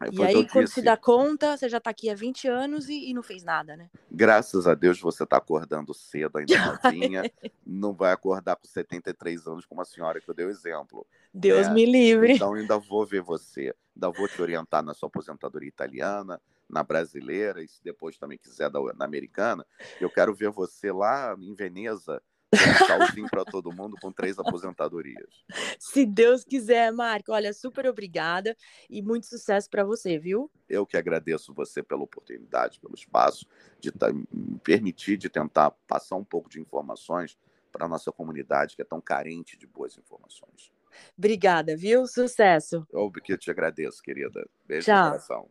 É, 0.01 0.09
e 0.11 0.23
aí, 0.23 0.49
quando 0.49 0.67
se 0.67 0.81
dá 0.81 0.97
conta, 0.97 1.55
você 1.55 1.69
já 1.69 1.77
está 1.77 1.91
aqui 1.91 2.09
há 2.09 2.15
20 2.15 2.47
anos 2.47 2.89
e, 2.89 3.09
e, 3.09 3.13
não 3.13 3.23
fez 3.23 3.43
nada, 3.43 3.77
né? 3.77 3.89
Graças 4.11 4.67
a 4.67 4.73
Deus 4.73 4.99
você 4.99 5.23
está 5.23 5.37
acordando 5.37 5.93
cedo, 5.93 6.37
ainda 6.37 6.53
novinha. 6.83 7.31
não 7.65 7.93
vai 7.93 8.11
acordar 8.11 8.55
com 8.57 8.67
73 8.67 9.47
anos 9.47 9.65
como 9.65 9.81
a 9.81 9.85
senhora 9.85 10.19
que 10.19 10.29
eu 10.29 10.33
dei 10.33 10.45
o 10.45 10.49
exemplo. 10.49 11.05
Deus 11.33 11.67
né? 11.67 11.73
me 11.73 11.85
livre. 11.85 12.33
Então 12.33 12.53
ainda 12.53 12.77
vou 12.77 13.05
ver 13.05 13.21
você, 13.21 13.73
ainda 13.95 14.09
vou 14.09 14.27
te 14.27 14.41
orientar 14.41 14.83
na 14.83 14.93
sua 14.93 15.07
aposentadoria 15.07 15.69
italiana, 15.69 16.41
na 16.69 16.83
brasileira, 16.83 17.63
e 17.63 17.67
se 17.67 17.83
depois 17.83 18.17
também 18.17 18.37
quiser 18.37 18.69
da, 18.69 18.79
na 18.95 19.05
americana, 19.05 19.65
eu 19.99 20.09
quero 20.09 20.33
ver 20.33 20.49
você 20.49 20.91
lá 20.91 21.35
em 21.39 21.53
Veneza, 21.53 22.21
um 22.53 22.85
salzinho 22.85 23.27
para 23.29 23.43
todo 23.43 23.71
mundo 23.71 23.97
com 23.99 24.11
três 24.11 24.37
aposentadorias. 24.37 25.43
Se 25.79 26.05
Deus 26.05 26.43
quiser, 26.43 26.91
Marco, 26.91 27.31
olha, 27.31 27.51
super 27.53 27.87
obrigada 27.87 28.55
e 28.89 29.01
muito 29.01 29.25
sucesso 29.25 29.69
para 29.69 29.83
você, 29.83 30.17
viu? 30.19 30.51
Eu 30.69 30.85
que 30.85 30.97
agradeço 30.97 31.53
você 31.53 31.81
pela 31.81 32.03
oportunidade, 32.03 32.79
pelo 32.79 32.93
espaço, 32.93 33.47
de 33.79 33.91
me 34.31 34.59
permitir 34.59 35.17
de 35.17 35.29
tentar 35.29 35.71
passar 35.87 36.15
um 36.15 36.23
pouco 36.23 36.49
de 36.49 36.59
informações 36.59 37.37
para 37.71 37.85
a 37.85 37.89
nossa 37.89 38.11
comunidade 38.11 38.75
que 38.75 38.81
é 38.81 38.85
tão 38.85 39.01
carente 39.01 39.57
de 39.57 39.65
boas 39.65 39.97
informações. 39.97 40.71
Obrigada, 41.17 41.75
viu? 41.75 42.05
Sucesso. 42.05 42.85
Eu 42.91 43.11
que 43.11 43.35
te 43.35 43.49
agradeço, 43.49 44.01
querida. 44.01 44.47
Beijo 44.65 44.85
Tchau. 44.85 45.05
no 45.05 45.09
coração. 45.11 45.49